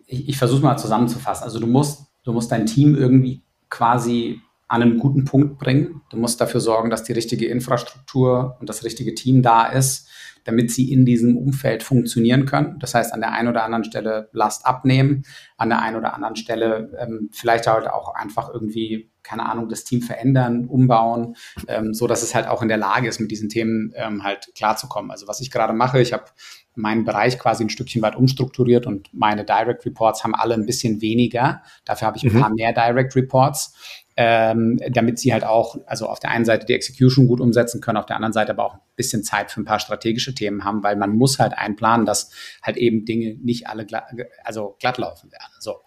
ich, 0.06 0.30
ich 0.30 0.38
versuche 0.38 0.62
mal 0.62 0.78
zusammenzufassen. 0.78 1.44
Also 1.44 1.60
du 1.60 1.68
musst, 1.68 2.08
du 2.24 2.32
musst 2.32 2.52
dein 2.52 2.66
Team 2.66 2.96
irgendwie 2.96 3.44
quasi 3.70 4.42
an 4.72 4.82
einen 4.82 4.98
guten 5.00 5.26
Punkt 5.26 5.60
bringen. 5.60 6.02
Du 6.10 6.18
musst 6.18 6.40
dafür 6.40 6.62
sorgen, 6.62 6.90
dass 6.90 7.04
die 7.04 7.12
richtige 7.12 7.48
Infrastruktur 7.48 8.56
und 8.60 8.70
das 8.70 8.86
richtige 8.86 9.14
Team 9.14 9.42
da 9.42 9.66
ist 9.66 10.08
damit 10.44 10.72
sie 10.72 10.92
in 10.92 11.06
diesem 11.06 11.38
Umfeld 11.38 11.84
funktionieren 11.84 12.46
können. 12.46 12.80
Das 12.80 12.96
heißt, 12.96 13.14
an 13.14 13.22
der 13.22 13.32
einen 13.32 13.50
oder 13.50 13.64
anderen 13.64 13.84
Stelle 13.84 14.30
Last 14.32 14.66
abnehmen, 14.66 15.24
an 15.58 15.70
der 15.70 15.82
einen 15.82 15.98
oder 15.98 16.14
anderen 16.14 16.36
Stelle 16.36 16.92
ähm, 17.00 17.30
vielleicht 17.32 17.68
halt 17.68 17.88
auch 17.88 18.16
einfach 18.16 18.52
irgendwie, 18.52 19.12
keine 19.24 19.48
Ahnung, 19.48 19.70
das 19.70 19.84
Team 19.84 20.02
verändern, 20.02 20.66
umbauen, 20.68 21.36
ähm, 21.68 21.94
so 21.94 22.08
dass 22.08 22.24
es 22.24 22.34
halt 22.34 22.48
auch 22.48 22.62
in 22.62 22.70
der 22.70 22.78
Lage 22.78 23.08
ist, 23.08 23.20
mit 23.20 23.32
diesen 23.32 23.50
Themen 23.50 23.94
ähm, 23.96 24.24
halt 24.24 24.52
klarzukommen. 24.56 25.12
Also 25.12 25.28
was 25.28 25.42
ich 25.42 25.52
gerade 25.52 25.74
mache, 25.74 26.02
ich 26.02 26.14
habe 26.14 26.26
meinen 26.74 27.04
Bereich 27.04 27.38
quasi 27.38 27.64
ein 27.64 27.70
Stückchen 27.70 28.02
weit 28.02 28.16
umstrukturiert 28.16 28.88
und 28.88 29.14
meine 29.14 29.44
Direct 29.44 29.86
Reports 29.86 30.24
haben 30.24 30.34
alle 30.34 30.54
ein 30.54 30.66
bisschen 30.66 31.02
weniger. 31.02 31.62
Dafür 31.86 32.08
habe 32.08 32.18
ich 32.18 32.24
ein 32.24 32.34
mhm. 32.34 32.40
paar 32.40 32.50
mehr 32.50 32.74
Direct 32.74 33.16
Reports 33.16 34.01
ähm, 34.18 34.80
damit 34.89 35.20
sie 35.20 35.32
halt 35.34 35.43
auch, 35.43 35.78
also 35.86 36.07
auf 36.07 36.20
der 36.20 36.32
einen 36.32 36.45
Seite 36.45 36.66
die 36.66 36.74
Execution 36.74 37.28
gut 37.28 37.39
umsetzen 37.39 37.80
können, 37.82 37.97
auf 37.97 38.05
der 38.05 38.18
anderen 38.18 38.34
Seite 38.34 38.51
aber 38.51 38.66
auch 38.66 38.74
ein 38.76 38.82
bisschen 38.95 39.24
Zeit 39.24 39.51
für 39.51 39.62
ein 39.62 39.66
paar 39.66 39.80
strategische 39.80 40.36
Themen 40.36 40.64
haben, 40.66 40.84
weil 40.84 40.95
man 40.95 41.16
muss 41.16 41.39
halt 41.39 41.53
einplanen, 41.57 42.05
dass 42.05 42.32
halt 42.62 42.78
eben 42.78 43.05
Dinge 43.05 43.36
nicht 43.41 43.68
alle 43.68 43.86
glatt, 43.86 44.05
also 44.43 44.76
glatt 44.80 44.97
laufen 44.97 45.32
werden. 45.32 45.51
So. 45.59 45.78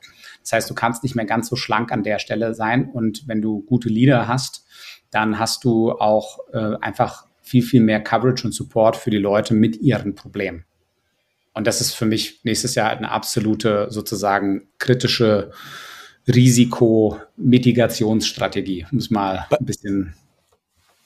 Das 0.41 0.53
heißt, 0.53 0.71
du 0.71 0.75
kannst 0.75 1.03
nicht 1.03 1.15
mehr 1.15 1.27
ganz 1.27 1.49
so 1.49 1.57
schlank 1.57 1.93
an 1.93 2.03
der 2.03 2.19
Stelle 2.19 2.55
sein 2.55 2.91
und 2.91 3.29
wenn 3.29 3.43
du 3.43 3.63
gute 3.63 3.89
Leader 3.89 4.27
hast, 4.27 4.67
dann 5.11 5.39
hast 5.39 5.65
du 5.65 5.93
auch 5.93 6.39
äh, 6.53 6.77
einfach 6.81 7.27
viel, 7.43 7.63
viel 7.63 7.83
mehr 7.83 8.03
Coverage 8.03 8.47
und 8.47 8.53
Support 8.53 8.97
für 8.97 9.11
die 9.11 9.19
Leute 9.19 9.55
mit 9.55 9.77
ihren 9.77 10.15
Problemen. 10.15 10.65
Und 11.53 11.67
das 11.67 11.81
ist 11.81 11.95
für 11.95 12.07
mich 12.07 12.41
nächstes 12.43 12.75
Jahr 12.75 12.91
eine 12.91 13.11
absolute 13.11 13.87
sozusagen 13.91 14.69
kritische 14.79 15.53
Risikomitigationsstrategie, 16.29 18.87
um 18.91 18.99
es 18.99 19.11
mal 19.11 19.47
ein 19.51 19.65
bisschen. 19.65 20.15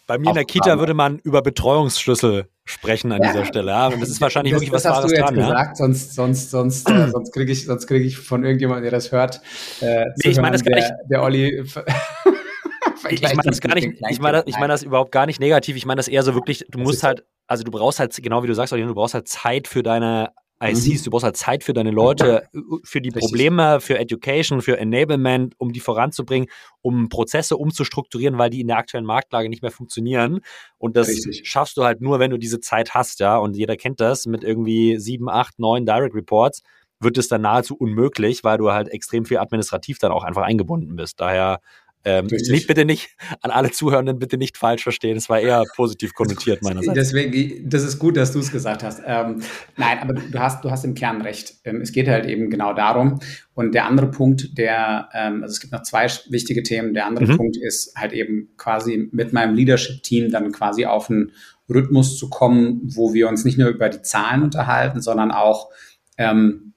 Bei 0.07 0.19
mir 0.19 0.31
in 0.31 0.37
der 0.37 0.45
Kita 0.45 0.79
würde 0.79 0.95
man 0.95 1.19
über 1.19 1.43
Betreuungsschlüssel 1.43 2.49
sprechen 2.65 3.11
an 3.13 3.23
ja. 3.23 3.33
dieser 3.33 3.45
Stelle. 3.45 3.73
Ja, 3.73 3.89
und 3.89 4.01
das 4.01 4.09
ist 4.09 4.21
wahrscheinlich 4.21 4.53
das, 4.53 4.63
wirklich 4.63 4.73
was 4.73 4.85
Wahres 4.85 5.13
dran. 5.13 5.13
Das 5.13 5.23
hast 5.23 5.33
du 5.33 5.37
jetzt 5.37 5.49
gesagt, 5.49 5.71
ja? 5.71 5.75
sonst, 5.75 6.15
sonst, 6.15 6.51
sonst, 6.51 6.89
äh, 6.89 7.09
sonst 7.11 7.33
kriege 7.33 7.51
ich, 7.53 7.67
sonst 7.67 7.87
kriege 7.87 8.05
ich 8.05 8.17
von 8.17 8.45
irgendjemandem, 8.45 8.85
der 8.85 8.93
das 8.93 9.13
hört, 9.13 9.41
äh, 9.81 10.05
nee, 10.17 10.31
ich 10.31 10.41
meine 10.41 10.53
das 10.53 10.65
gar 10.65 10.77
nicht. 10.77 10.91
Der, 11.11 11.23
Olli. 11.23 11.63
ich 13.11 13.23
meine 13.23 13.43
das 13.43 13.61
gar 13.61 13.75
nicht, 13.75 14.01
ich 14.09 14.21
meine 14.21 14.43
ich 14.47 14.59
mein 14.59 14.69
das 14.69 14.83
überhaupt 14.83 15.13
gar 15.13 15.27
nicht 15.27 15.41
negativ. 15.41 15.77
Ich 15.77 15.85
meine 15.85 15.99
das 15.99 16.09
eher 16.09 16.23
so 16.23 16.35
wirklich, 16.35 16.65
du 16.71 16.79
musst 16.79 17.03
halt, 17.03 17.25
also 17.47 17.65
du 17.65 17.71
brauchst 17.71 17.99
halt, 17.99 18.17
genau 18.23 18.43
wie 18.43 18.47
du 18.47 18.55
sagst, 18.55 18.73
du 18.73 18.95
brauchst 18.95 19.15
halt 19.15 19.29
Zeit 19.29 19.69
für 19.69 19.83
deine 19.83 20.31
ICs, 20.63 21.01
mhm. 21.01 21.05
du 21.05 21.11
brauchst 21.11 21.25
halt 21.25 21.37
Zeit 21.37 21.65
für 21.65 21.73
deine 21.73 21.91
Leute, 21.91 22.49
für 22.85 23.01
die. 23.01 23.11
Probleme, 23.11 23.81
für 23.81 23.99
Education, 23.99 24.61
für 24.63 24.79
Enablement, 24.79 25.55
um 25.59 25.73
die 25.73 25.81
voranzubringen, 25.81 26.49
um 26.83 27.09
Prozesse 27.09 27.57
umzustrukturieren, 27.57 28.39
weil 28.39 28.51
die 28.51 28.61
in 28.61 28.69
der 28.69 28.79
aktuellen 28.79 29.07
Marktlage 29.07 29.49
nicht 29.49 29.63
mehr 29.63 29.71
funktionieren. 29.71 30.41
Und 30.79 30.97
das 30.97 31.09
Richtig. 31.09 31.49
schaffst 31.49 31.77
du 31.77 31.85
halt 31.85 32.01
nur, 32.01 32.19
wenn 32.19 32.31
du 32.31 32.39
diese 32.39 32.61
Zeit 32.61 32.95
hast, 32.95 33.21
ja. 33.21 33.37
Und 33.39 33.57
jeder 33.57 33.77
kennt 33.77 34.01
das 34.01 34.27
mit 34.27 34.43
irgendwie 34.43 34.99
sieben, 34.99 35.29
acht, 35.29 35.59
neun 35.59 35.87
Direct 35.87 36.15
Reports 36.15 36.63
wird 37.01 37.17
es 37.17 37.29
dann 37.29 37.43
nahezu 37.43 37.77
unmöglich, 37.77 38.43
weil 38.45 38.59
du 38.59 38.73
halt 38.73 38.89
extrem 38.89 39.25
viel 39.25 39.39
administrativ 39.39 39.99
dann 39.99 40.13
auch 40.13 40.25
einfach 40.25 40.43
eingebunden 40.43 40.97
bist. 40.97 41.21
Daher 41.21 41.61
ähm, 42.09 42.27
nicht 42.27 42.67
bitte 42.67 42.87
nicht 42.87 43.11
an 43.43 43.51
alle 43.51 43.71
Zuhörenden 43.71 44.19
bitte 44.19 44.39
nicht 44.39 44.57
falsch 44.57 44.83
verstehen. 44.83 45.17
Es 45.17 45.29
war 45.29 45.41
eher 45.41 45.63
positiv 45.77 46.15
konnotiert 46.15 46.63
meinerseits. 46.63 46.95
Deswegen, 46.95 47.69
das 47.69 47.83
ist 47.85 47.99
gut, 47.99 48.17
dass 48.17 48.33
du 48.33 48.39
es 48.39 48.51
gesagt 48.51 48.83
hast. 48.83 49.03
Ähm, 49.05 49.43
nein, 49.77 49.99
aber 50.01 50.15
du 50.15 50.39
hast, 50.39 50.65
du 50.65 50.71
hast 50.71 50.85
im 50.85 50.95
Kern 50.95 51.21
recht. 51.21 51.57
Ähm, 51.65 51.83
es 51.83 51.93
geht 51.93 52.09
halt 52.09 52.27
eben 52.27 52.49
genau 52.49 52.73
darum. 52.73 53.21
Und 53.55 53.75
der 53.75 53.87
andere 53.87 54.11
Punkt, 54.11 54.57
der, 54.57 55.11
ähm, 55.13 55.43
also 55.43 55.53
es 55.53 55.61
gibt 55.61 55.73
noch 55.73 55.83
zwei 55.83 56.07
wichtige 56.31 56.63
Themen. 56.63 56.95
Der 56.95 57.07
andere 57.07 57.27
mhm. 57.27 57.37
Punkt 57.37 57.57
ist 57.59 57.95
halt 57.95 58.13
eben 58.13 58.49
quasi 58.57 59.09
mit 59.13 59.35
meinem 59.35 59.55
Leadership-Team 59.55 60.31
dann 60.31 60.51
quasi 60.53 60.87
auf 60.87 61.11
einen 61.11 61.33
Rhythmus 61.69 62.17
zu 62.17 62.31
kommen, 62.31 62.81
wo 62.85 63.13
wir 63.13 63.29
uns 63.29 63.45
nicht 63.45 63.59
nur 63.59 63.69
über 63.69 63.91
die 63.91 64.01
Zahlen 64.01 64.43
unterhalten, 64.43 65.03
sondern 65.03 65.31
auch 65.31 65.69
ähm, 66.17 66.73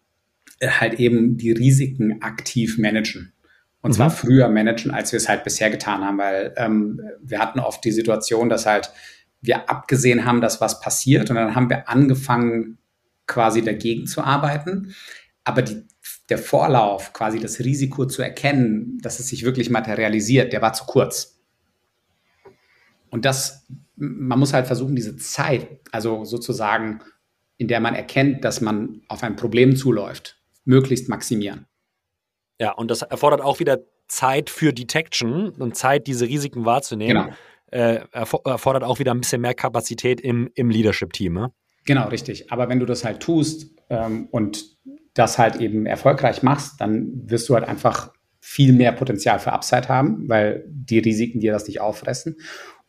halt 0.61 0.99
eben 0.99 1.37
die 1.37 1.51
Risiken 1.51 2.21
aktiv 2.21 2.77
managen. 2.77 3.31
Und 3.81 3.93
zwar 3.93 4.09
mhm. 4.09 4.13
früher 4.13 4.47
managen, 4.47 4.91
als 4.91 5.11
wir 5.11 5.17
es 5.17 5.27
halt 5.27 5.43
bisher 5.43 5.69
getan 5.69 6.03
haben, 6.03 6.17
weil 6.17 6.53
ähm, 6.57 7.01
wir 7.21 7.39
hatten 7.39 7.59
oft 7.59 7.83
die 7.83 7.91
Situation, 7.91 8.49
dass 8.49 8.65
halt 8.65 8.91
wir 9.41 9.69
abgesehen 9.69 10.25
haben, 10.25 10.41
dass 10.41 10.61
was 10.61 10.79
passiert 10.79 11.29
und 11.29 11.35
dann 11.35 11.55
haben 11.55 11.69
wir 11.69 11.89
angefangen, 11.89 12.77
quasi 13.25 13.63
dagegen 13.63 14.07
zu 14.07 14.21
arbeiten. 14.21 14.93
Aber 15.43 15.61
die, 15.61 15.87
der 16.29 16.37
Vorlauf, 16.37 17.13
quasi 17.13 17.39
das 17.39 17.59
Risiko 17.59 18.05
zu 18.05 18.21
erkennen, 18.21 18.99
dass 19.01 19.19
es 19.19 19.29
sich 19.29 19.43
wirklich 19.43 19.69
materialisiert, 19.69 20.53
der 20.53 20.61
war 20.61 20.73
zu 20.73 20.85
kurz. 20.85 21.39
Und 23.09 23.25
das, 23.25 23.65
man 23.95 24.37
muss 24.39 24.53
halt 24.53 24.67
versuchen, 24.67 24.95
diese 24.95 25.17
Zeit, 25.17 25.67
also 25.91 26.23
sozusagen, 26.23 27.01
in 27.57 27.67
der 27.67 27.79
man 27.79 27.95
erkennt, 27.95 28.43
dass 28.45 28.61
man 28.61 29.01
auf 29.07 29.23
ein 29.23 29.35
Problem 29.35 29.75
zuläuft, 29.75 30.41
möglichst 30.65 31.09
maximieren. 31.09 31.65
Ja, 32.61 32.73
und 32.73 32.91
das 32.91 33.01
erfordert 33.01 33.41
auch 33.41 33.59
wieder 33.59 33.79
Zeit 34.07 34.51
für 34.51 34.71
Detection 34.71 35.49
und 35.49 35.75
Zeit, 35.75 36.05
diese 36.05 36.27
Risiken 36.27 36.63
wahrzunehmen. 36.63 37.23
Genau. 37.23 37.35
Äh, 37.71 38.01
erfordert 38.11 38.83
auch 38.83 38.99
wieder 38.99 39.15
ein 39.15 39.19
bisschen 39.19 39.41
mehr 39.41 39.55
Kapazität 39.55 40.21
im, 40.21 40.47
im 40.53 40.69
Leadership-Team. 40.69 41.33
Ne? 41.33 41.51
Genau, 41.85 42.07
richtig. 42.09 42.51
Aber 42.51 42.69
wenn 42.69 42.79
du 42.79 42.85
das 42.85 43.03
halt 43.03 43.19
tust 43.19 43.71
ähm, 43.89 44.27
und 44.29 44.77
das 45.15 45.39
halt 45.39 45.55
eben 45.55 45.87
erfolgreich 45.87 46.43
machst, 46.43 46.79
dann 46.79 47.09
wirst 47.31 47.49
du 47.49 47.55
halt 47.55 47.67
einfach 47.67 48.13
viel 48.39 48.73
mehr 48.73 48.91
Potenzial 48.91 49.39
für 49.39 49.53
Upside 49.53 49.87
haben, 49.87 50.29
weil 50.29 50.63
die 50.67 50.99
Risiken 50.99 51.39
dir 51.39 51.53
das 51.53 51.65
nicht 51.65 51.81
auffressen. 51.81 52.35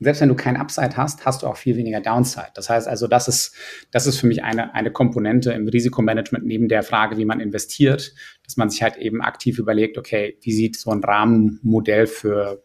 Und 0.03 0.07
selbst 0.07 0.21
wenn 0.21 0.31
du 0.31 0.35
kein 0.35 0.57
Upside 0.57 0.97
hast, 0.97 1.25
hast 1.25 1.43
du 1.45 1.47
auch 1.47 1.57
viel 1.57 1.77
weniger 1.77 2.01
Downside. 2.01 2.49
Das 2.55 2.69
heißt 2.69 2.89
also, 2.89 3.07
das 3.07 3.29
ist, 3.29 3.55
das 3.93 4.09
ist 4.09 4.19
für 4.19 4.27
mich 4.27 4.43
eine, 4.43 4.75
eine 4.75 4.91
Komponente 4.91 5.53
im 5.53 5.69
Risikomanagement 5.69 6.45
neben 6.45 6.67
der 6.67 6.83
Frage, 6.83 7.19
wie 7.19 7.25
man 7.25 7.39
investiert, 7.39 8.13
dass 8.43 8.57
man 8.57 8.69
sich 8.69 8.83
halt 8.83 8.97
eben 8.97 9.23
aktiv 9.23 9.61
überlegt, 9.61 9.99
okay, 9.99 10.37
wie 10.41 10.53
sieht 10.53 10.75
so 10.75 10.91
ein 10.91 11.05
Rahmenmodell 11.05 12.09
für 12.09 12.65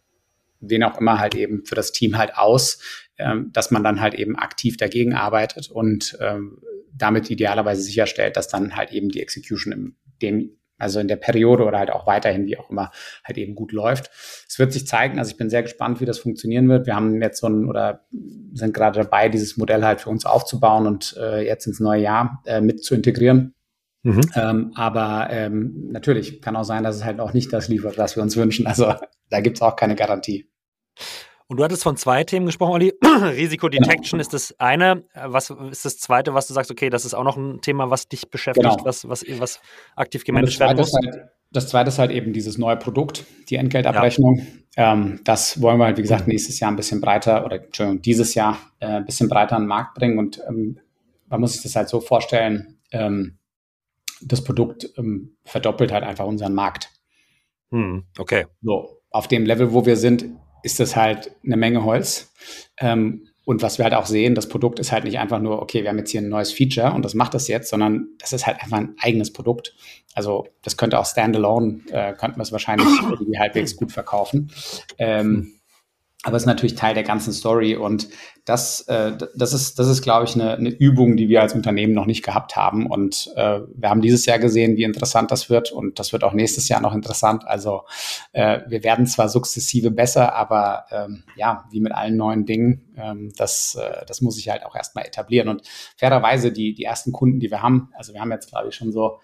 wen 0.62 0.82
auch 0.82 1.00
immer 1.00 1.20
halt 1.20 1.36
eben 1.36 1.64
für 1.64 1.76
das 1.76 1.92
Team 1.92 2.18
halt 2.18 2.36
aus, 2.36 2.80
ähm, 3.20 3.52
dass 3.54 3.70
man 3.70 3.84
dann 3.84 4.02
halt 4.02 4.16
eben 4.16 4.36
aktiv 4.36 4.76
dagegen 4.78 5.14
arbeitet 5.14 5.70
und 5.70 6.18
ähm, 6.20 6.58
damit 6.92 7.30
idealerweise 7.30 7.84
sicherstellt, 7.84 8.36
dass 8.36 8.48
dann 8.48 8.76
halt 8.76 8.92
eben 8.92 9.10
die 9.10 9.22
Execution 9.22 9.72
im 9.72 9.96
dem 10.24 10.57
also 10.78 11.00
in 11.00 11.08
der 11.08 11.16
Periode 11.16 11.66
oder 11.66 11.80
halt 11.80 11.92
auch 11.92 12.08
weiterhin, 12.08 12.46
wie 12.46 12.58
auch 12.58 12.70
immer, 12.70 12.92
halt 13.24 13.38
eben 13.38 13.56
gut 13.56 13.72
läuft. 13.72 14.10
Es 14.48 14.60
wird 14.60 14.74
sich 14.74 14.88
zeigen, 14.88 15.20
also 15.20 15.32
ich 15.32 15.38
bin 15.38 15.50
sehr 15.50 15.64
gespannt, 15.64 16.00
wie 16.02 16.06
das 16.06 16.20
funktionieren 16.20 16.70
wird. 16.70 16.86
Wir 16.86 16.96
haben 16.96 17.22
jetzt 17.22 17.40
so 17.40 17.48
ein 17.48 17.68
oder 17.68 18.06
sind 18.54 18.74
gerade 18.74 19.02
dabei, 19.02 19.30
dieses 19.30 19.58
Modell 19.58 19.84
halt 19.84 20.02
für 20.02 20.10
uns 20.10 20.26
aufzubauen 20.26 20.88
und 20.88 21.16
äh, 21.20 21.46
jetzt 21.46 21.68
ins 21.68 21.80
neue 21.80 22.02
Jahr 22.02 22.42
äh, 22.46 22.62
mit 22.62 22.84
zu 22.84 22.96
integrieren. 22.96 23.54
Mhm. 24.04 24.22
Ähm, 24.36 24.72
aber 24.76 25.28
ähm, 25.32 25.90
natürlich 25.92 26.42
kann 26.42 26.56
auch 26.56 26.64
sein, 26.64 26.84
dass 26.84 26.96
es 26.96 27.04
halt 27.04 27.20
auch 27.20 27.34
nicht 27.34 27.52
das 27.52 27.68
liefert, 27.68 27.98
was 27.98 28.16
wir 28.16 28.24
uns 28.24 28.38
wünschen. 28.38 28.68
Also 28.68 28.94
da 29.30 29.42
gibt 29.42 29.58
es 29.58 29.62
auch 29.62 29.76
keine 29.76 29.96
Garantie. 29.96 30.50
Und 31.50 31.58
du 31.58 31.64
hattest 31.64 31.84
von 31.84 31.96
zwei 31.96 32.24
Themen 32.26 32.46
gesprochen, 32.46 32.74
Olli. 32.74 32.94
Risikodetection 33.04 34.18
genau. 34.18 34.22
ist 34.22 34.34
das 34.34 34.60
eine. 34.60 35.06
Was 35.14 35.50
ist 35.50 35.86
das 35.86 35.98
zweite, 35.98 36.34
was 36.34 36.48
du 36.48 36.54
sagst, 36.54 36.72
okay, 36.72 36.90
das 36.90 37.06
ist 37.06 37.14
auch 37.14 37.24
noch 37.24 37.38
ein 37.38 37.62
Thema, 37.62 37.90
was 37.90 38.10
dich 38.10 38.30
beschäftigt, 38.30 38.70
genau. 38.70 38.86
was, 38.86 39.08
was, 39.08 39.24
was 39.40 39.62
aktiv 39.96 40.26
gemanagt 40.26 40.60
werden 40.60 40.78
muss? 40.78 40.94
Halt, 40.94 41.30
das 41.52 41.70
zweite 41.70 41.88
ist 41.88 42.00
halt 42.00 42.12
eben 42.12 42.34
dieses 42.34 42.58
neue 42.58 42.76
Produkt, 42.76 43.26
die 43.50 43.56
Entgeltabrechnung. 43.56 44.46
Ja. 44.76 44.94
Ähm, 44.94 45.22
das 45.24 45.62
wollen 45.62 45.78
wir 45.80 45.86
halt, 45.86 45.98
wie 45.98 46.02
gesagt, 46.02 46.28
nächstes 46.28 46.60
Jahr 46.60 46.70
ein 46.70 46.76
bisschen 46.76 47.00
breiter 47.00 47.46
oder 47.46 47.64
Entschuldigung, 47.64 48.02
dieses 48.02 48.36
Jahr 48.36 48.60
äh, 48.80 48.88
ein 48.88 49.06
bisschen 49.06 49.30
breiter 49.30 49.56
an 49.56 49.64
den 49.64 49.70
Markt 49.70 49.96
bringen. 49.96 50.20
Und 50.20 50.42
ähm, 50.48 50.80
man 51.28 51.40
muss 51.40 51.54
sich 51.54 51.64
das 51.64 51.76
halt 51.78 51.88
so 51.88 52.02
vorstellen, 52.02 52.78
ähm, 52.92 53.38
das 54.22 54.44
Produkt 54.44 54.90
ähm, 54.98 55.38
verdoppelt 55.46 55.94
halt 55.94 56.04
einfach 56.04 56.26
unseren 56.26 56.54
Markt. 56.54 56.92
Hm, 57.72 58.04
okay. 58.18 58.48
So, 58.62 59.02
auf 59.12 59.28
dem 59.28 59.46
Level, 59.46 59.74
wo 59.74 59.86
wir 59.86 59.96
sind, 59.96 60.26
ist 60.64 60.80
das 60.80 60.96
halt 60.96 61.32
eine 61.44 61.58
Menge 61.58 61.84
Holz. 61.84 62.34
Ähm, 62.80 63.28
und 63.46 63.62
was 63.62 63.78
wir 63.78 63.86
halt 63.86 63.94
auch 63.94 64.06
sehen, 64.06 64.36
das 64.36 64.50
Produkt 64.50 64.78
ist 64.78 64.92
halt 64.92 65.06
nicht 65.06 65.20
einfach 65.20 65.40
nur, 65.40 65.62
okay, 65.62 65.82
wir 65.82 65.90
haben 65.90 65.98
jetzt 65.98 66.12
hier 66.12 66.20
ein 66.20 66.28
neues 66.28 66.52
Feature 66.52 66.92
und 66.92 67.06
das 67.06 67.14
macht 67.14 67.34
das 67.34 67.48
jetzt, 67.48 67.70
sondern 67.70 68.10
das 68.20 68.34
ist 68.34 68.46
halt 68.46 68.62
einfach 68.62 68.78
ein 68.78 68.96
eigenes 69.00 69.32
Produkt. 69.32 69.74
Also 70.14 70.48
das 70.64 70.76
könnte 70.76 71.00
auch 71.00 71.06
standalone, 71.06 71.80
äh, 71.92 72.12
könnten 72.12 72.40
wir 72.40 72.44
es 72.44 72.52
wahrscheinlich 72.52 72.88
irgendwie 73.10 73.40
halbwegs 73.40 73.78
gut 73.78 73.94
verkaufen. 73.94 74.52
Ähm, 74.98 75.54
aber 76.28 76.36
es 76.36 76.44
ist 76.44 76.48
natürlich 76.48 76.76
Teil 76.76 76.94
der 76.94 77.04
ganzen 77.04 77.32
Story 77.32 77.78
und 77.78 78.10
das, 78.44 78.82
äh, 78.82 79.14
das 79.36 79.54
ist, 79.54 79.80
das 79.80 79.88
ist, 79.88 80.02
glaube 80.02 80.26
ich, 80.26 80.36
eine, 80.36 80.56
eine 80.56 80.70
Übung, 80.70 81.16
die 81.16 81.30
wir 81.30 81.42
als 81.42 81.54
Unternehmen 81.54 81.94
noch 81.94 82.06
nicht 82.06 82.22
gehabt 82.24 82.58
haben. 82.58 82.86
Und 82.86 83.32
äh, 83.38 83.62
wir 83.74 83.90
haben 83.90 84.02
dieses 84.02 84.26
Jahr 84.26 84.38
gesehen, 84.38 84.76
wie 84.76 84.84
interessant 84.84 85.32
das 85.32 85.50
wird 85.50 85.72
und 85.72 86.00
das 86.00 86.12
wird 86.12 86.26
auch 86.26 86.34
nächstes 86.34 86.68
Jahr 86.68 86.82
noch 86.82 86.94
interessant. 86.94 87.48
Also 87.48 87.84
äh, 88.34 88.60
wir 88.68 88.84
werden 88.84 89.06
zwar 89.06 89.30
sukzessive 89.30 89.90
besser, 89.90 90.36
aber 90.36 90.86
ähm, 90.92 91.24
ja, 91.38 91.64
wie 91.72 91.80
mit 91.80 91.94
allen 91.94 92.18
neuen 92.18 92.46
Dingen, 92.46 92.94
ähm, 92.98 93.32
das, 93.38 93.76
äh, 93.76 94.06
das 94.06 94.20
muss 94.20 94.36
sich 94.36 94.50
halt 94.50 94.66
auch 94.66 94.76
erstmal 94.76 95.06
etablieren. 95.06 95.48
Und 95.48 95.62
fairerweise 95.96 96.52
die, 96.52 96.74
die 96.74 96.84
ersten 96.84 97.14
Kunden, 97.14 97.40
die 97.40 97.52
wir 97.52 97.62
haben, 97.62 97.90
also 97.96 98.14
wir 98.14 98.20
haben 98.20 98.32
jetzt, 98.32 98.50
glaube 98.50 98.68
ich, 98.68 98.76
schon 98.76 98.92
so 98.92 99.22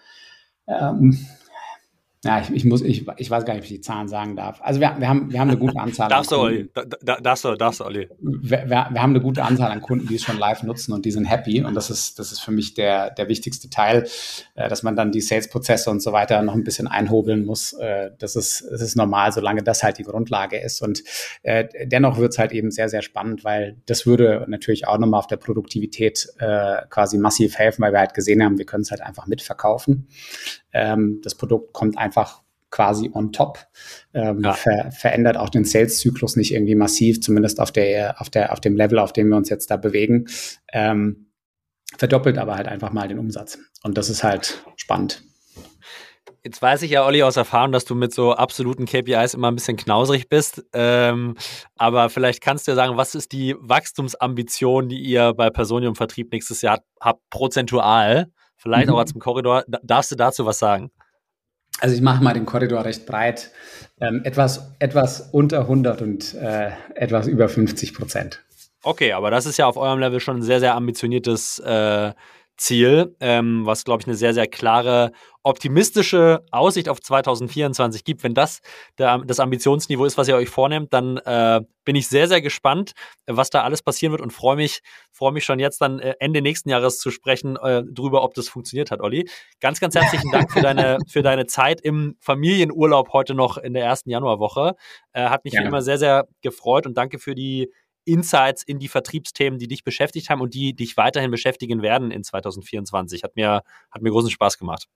ähm, 0.66 1.26
ja, 2.24 2.40
ich, 2.40 2.50
ich, 2.50 2.64
muss, 2.64 2.80
ich, 2.80 3.06
ich 3.18 3.30
weiß 3.30 3.44
gar 3.44 3.52
nicht, 3.52 3.60
ob 3.60 3.64
ich 3.64 3.76
die 3.76 3.80
Zahlen 3.82 4.08
sagen 4.08 4.34
darf. 4.34 4.58
Also 4.62 4.80
wir, 4.80 4.96
wir, 4.98 5.08
haben, 5.08 5.30
wir 5.30 5.40
haben 5.40 5.50
eine 5.50 5.58
gute 5.58 5.78
Anzahl 5.78 6.08
darfst 6.08 6.32
an 6.32 6.38
Kunden. 6.38 6.70
Du, 6.72 6.80
Olli. 6.80 6.88
Da, 7.02 7.16
darfst 7.20 7.44
du, 7.44 7.54
darfst 7.54 7.80
du, 7.80 7.84
Olli. 7.84 8.08
Wir, 8.18 8.64
wir, 8.64 8.88
wir, 8.90 9.02
haben 9.02 9.10
eine 9.10 9.20
gute 9.20 9.44
Anzahl 9.44 9.70
an 9.70 9.82
Kunden, 9.82 10.08
die 10.08 10.14
es 10.14 10.22
schon 10.22 10.38
live 10.38 10.62
nutzen 10.62 10.94
und 10.94 11.04
die 11.04 11.10
sind 11.10 11.26
happy. 11.26 11.62
Und 11.62 11.74
das 11.74 11.90
ist, 11.90 12.18
das 12.18 12.32
ist 12.32 12.40
für 12.40 12.50
mich 12.50 12.72
der, 12.72 13.10
der 13.10 13.28
wichtigste 13.28 13.68
Teil, 13.68 14.08
äh, 14.54 14.70
dass 14.70 14.82
man 14.82 14.96
dann 14.96 15.12
die 15.12 15.20
Sales-Prozesse 15.20 15.90
und 15.90 16.00
so 16.00 16.12
weiter 16.12 16.40
noch 16.40 16.54
ein 16.54 16.64
bisschen 16.64 16.88
einhobeln 16.88 17.44
muss. 17.44 17.74
Äh, 17.74 18.12
das, 18.18 18.36
ist, 18.36 18.66
das 18.70 18.80
ist 18.80 18.96
normal, 18.96 19.30
solange 19.30 19.62
das 19.62 19.82
halt 19.82 19.98
die 19.98 20.04
Grundlage 20.04 20.58
ist. 20.58 20.80
Und 20.80 21.04
äh, 21.42 21.66
dennoch 21.84 22.16
wird 22.16 22.32
es 22.32 22.38
halt 22.38 22.52
eben 22.52 22.70
sehr, 22.70 22.88
sehr 22.88 23.02
spannend, 23.02 23.44
weil 23.44 23.76
das 23.84 24.06
würde 24.06 24.46
natürlich 24.48 24.88
auch 24.88 24.96
nochmal 24.96 25.18
auf 25.18 25.26
der 25.26 25.36
Produktivität 25.36 26.28
quasi 26.90 27.18
massiv 27.18 27.58
helfen, 27.58 27.82
weil 27.82 27.92
wir 27.92 27.98
halt 27.98 28.14
gesehen 28.14 28.42
haben, 28.42 28.58
wir 28.58 28.64
können 28.64 28.82
es 28.82 28.90
halt 28.90 29.02
einfach 29.02 29.26
mitverkaufen. 29.26 30.08
Ähm, 30.74 31.20
das 31.22 31.34
Produkt 31.34 31.72
kommt 31.72 31.96
einfach 31.96 32.42
quasi 32.70 33.08
on 33.14 33.32
top, 33.32 33.60
ähm, 34.14 34.40
ja. 34.42 34.52
ver 34.52 34.90
verändert 34.90 35.36
auch 35.36 35.48
den 35.48 35.64
Sales-Zyklus 35.64 36.34
nicht 36.34 36.52
irgendwie 36.52 36.74
massiv, 36.74 37.20
zumindest 37.20 37.60
auf 37.60 37.70
der, 37.70 38.20
auf 38.20 38.30
der, 38.30 38.52
auf 38.52 38.60
dem 38.60 38.76
Level, 38.76 38.98
auf 38.98 39.12
dem 39.12 39.28
wir 39.28 39.36
uns 39.36 39.48
jetzt 39.48 39.70
da 39.70 39.76
bewegen. 39.76 40.26
Ähm, 40.72 41.30
verdoppelt 41.96 42.36
aber 42.36 42.56
halt 42.56 42.66
einfach 42.66 42.92
mal 42.92 43.06
den 43.06 43.20
Umsatz. 43.20 43.58
Und 43.84 43.96
das 43.96 44.10
ist 44.10 44.24
halt 44.24 44.64
spannend. 44.74 45.22
Jetzt 46.42 46.60
weiß 46.60 46.82
ich 46.82 46.90
ja, 46.90 47.06
Olli, 47.06 47.22
aus 47.22 47.36
Erfahrung, 47.36 47.72
dass 47.72 47.86
du 47.86 47.94
mit 47.94 48.12
so 48.12 48.34
absoluten 48.34 48.84
KPIs 48.84 49.32
immer 49.32 49.50
ein 49.50 49.54
bisschen 49.54 49.78
knausrig 49.78 50.28
bist. 50.28 50.62
Ähm, 50.74 51.36
aber 51.76 52.10
vielleicht 52.10 52.42
kannst 52.42 52.66
du 52.66 52.72
ja 52.72 52.74
sagen, 52.74 52.98
was 52.98 53.14
ist 53.14 53.32
die 53.32 53.54
Wachstumsambition, 53.60 54.88
die 54.88 55.00
ihr 55.00 55.32
bei 55.32 55.48
Personium 55.48 55.94
Vertrieb 55.94 56.32
nächstes 56.32 56.60
Jahr 56.60 56.80
habt, 57.00 57.22
prozentual? 57.30 58.30
Vielleicht 58.64 58.88
mhm. 58.88 58.94
auch 58.94 59.04
im 59.04 59.20
Korridor. 59.20 59.64
Darfst 59.82 60.10
du 60.10 60.16
dazu 60.16 60.46
was 60.46 60.58
sagen? 60.58 60.90
Also 61.80 61.94
ich 61.94 62.00
mache 62.00 62.24
mal 62.24 62.32
den 62.32 62.46
Korridor 62.46 62.84
recht 62.84 63.04
breit. 63.04 63.50
Ähm, 64.00 64.22
etwas, 64.24 64.72
etwas 64.78 65.28
unter 65.32 65.60
100 65.60 66.00
und 66.00 66.34
äh, 66.34 66.70
etwas 66.94 67.26
über 67.26 67.48
50 67.48 67.94
Prozent. 67.94 68.42
Okay, 68.82 69.12
aber 69.12 69.30
das 69.30 69.44
ist 69.44 69.58
ja 69.58 69.66
auf 69.66 69.76
eurem 69.76 69.98
Level 69.98 70.18
schon 70.18 70.38
ein 70.38 70.42
sehr, 70.42 70.60
sehr 70.60 70.74
ambitioniertes 70.74 71.58
äh, 71.58 72.12
Ziel, 72.56 73.16
ähm, 73.20 73.66
was, 73.66 73.84
glaube 73.84 74.02
ich, 74.02 74.06
eine 74.06 74.16
sehr, 74.16 74.34
sehr 74.34 74.46
klare, 74.46 75.12
optimistische 75.42 76.42
Aussicht 76.50 76.88
auf 76.88 77.00
2024 77.00 78.02
gibt. 78.04 78.24
Wenn 78.24 78.34
das 78.34 78.60
der, 78.98 79.18
das 79.18 79.40
Ambitionsniveau 79.40 80.06
ist, 80.06 80.16
was 80.16 80.26
ihr 80.26 80.36
euch 80.36 80.48
vornehmt, 80.48 80.92
dann 80.92 81.18
äh, 81.18 81.60
bin 81.84 81.96
ich 81.96 82.08
sehr, 82.08 82.28
sehr 82.28 82.40
gespannt, 82.40 82.92
was 83.26 83.50
da 83.50 83.62
alles 83.62 83.82
passieren 83.82 84.12
wird 84.12 84.22
und 84.22 84.32
freue 84.32 84.56
mich, 84.56 84.80
freue 85.12 85.32
mich 85.32 85.44
schon 85.44 85.58
jetzt 85.58 85.82
dann 85.82 85.98
äh, 85.98 86.14
Ende 86.18 86.40
nächsten 86.40 86.70
Jahres 86.70 86.98
zu 86.98 87.10
sprechen 87.10 87.56
äh, 87.56 87.82
drüber, 87.84 88.22
ob 88.22 88.34
das 88.34 88.48
funktioniert 88.48 88.90
hat, 88.90 89.00
Olli. 89.00 89.28
Ganz, 89.60 89.80
ganz 89.80 89.94
herzlichen 89.94 90.30
Dank 90.30 90.50
für 90.50 90.62
deine, 90.62 90.98
für 91.08 91.22
deine 91.22 91.46
Zeit 91.46 91.80
im 91.82 92.16
Familienurlaub 92.20 93.12
heute 93.12 93.34
noch 93.34 93.58
in 93.58 93.74
der 93.74 93.84
ersten 93.84 94.08
Januarwoche. 94.08 94.76
Äh, 95.12 95.28
hat 95.28 95.44
mich 95.44 95.54
ja. 95.54 95.62
wie 95.62 95.66
immer 95.66 95.82
sehr, 95.82 95.98
sehr 95.98 96.26
gefreut 96.40 96.86
und 96.86 96.96
danke 96.96 97.18
für 97.18 97.34
die 97.34 97.70
Insights 98.04 98.62
in 98.62 98.78
die 98.78 98.88
Vertriebsthemen, 98.88 99.58
die 99.58 99.68
dich 99.68 99.84
beschäftigt 99.84 100.30
haben 100.30 100.40
und 100.40 100.54
die 100.54 100.74
dich 100.74 100.96
weiterhin 100.96 101.30
beschäftigen 101.30 101.82
werden 101.82 102.10
in 102.10 102.24
2024. 102.24 103.22
Hat 103.22 103.36
mir, 103.36 103.62
hat 103.90 104.02
mir 104.02 104.10
großen 104.10 104.30
Spaß 104.30 104.58
gemacht. 104.58 104.88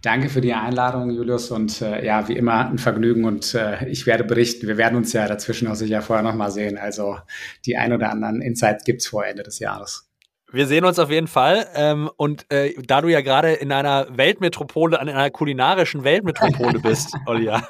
Danke 0.00 0.28
für 0.28 0.40
die 0.40 0.52
Einladung, 0.52 1.10
Julius. 1.10 1.50
Und 1.50 1.80
äh, 1.82 2.04
ja, 2.04 2.26
wie 2.28 2.36
immer 2.36 2.68
ein 2.68 2.78
Vergnügen 2.78 3.24
und 3.24 3.54
äh, 3.54 3.86
ich 3.88 4.06
werde 4.06 4.24
berichten. 4.24 4.66
Wir 4.66 4.76
werden 4.76 4.96
uns 4.96 5.12
ja 5.12 5.26
dazwischen 5.28 5.68
auch 5.68 5.76
sicher 5.76 6.02
vorher 6.02 6.24
nochmal 6.24 6.50
sehen. 6.50 6.78
Also 6.78 7.18
die 7.64 7.76
ein 7.76 7.92
oder 7.92 8.10
anderen 8.10 8.42
Insights 8.42 8.84
gibt 8.84 9.02
es 9.02 9.06
vor 9.06 9.24
Ende 9.24 9.44
des 9.44 9.60
Jahres. 9.60 10.11
Wir 10.52 10.66
sehen 10.66 10.84
uns 10.84 10.98
auf 10.98 11.10
jeden 11.10 11.28
Fall. 11.28 11.66
Ähm, 11.74 12.10
und 12.16 12.50
äh, 12.52 12.74
da 12.82 13.00
du 13.00 13.08
ja 13.08 13.22
gerade 13.22 13.52
in 13.52 13.72
einer 13.72 14.06
Weltmetropole, 14.16 15.00
in 15.00 15.08
einer 15.08 15.30
kulinarischen 15.30 16.04
Weltmetropole 16.04 16.78
bist, 16.82 17.16
Olja, 17.26 17.66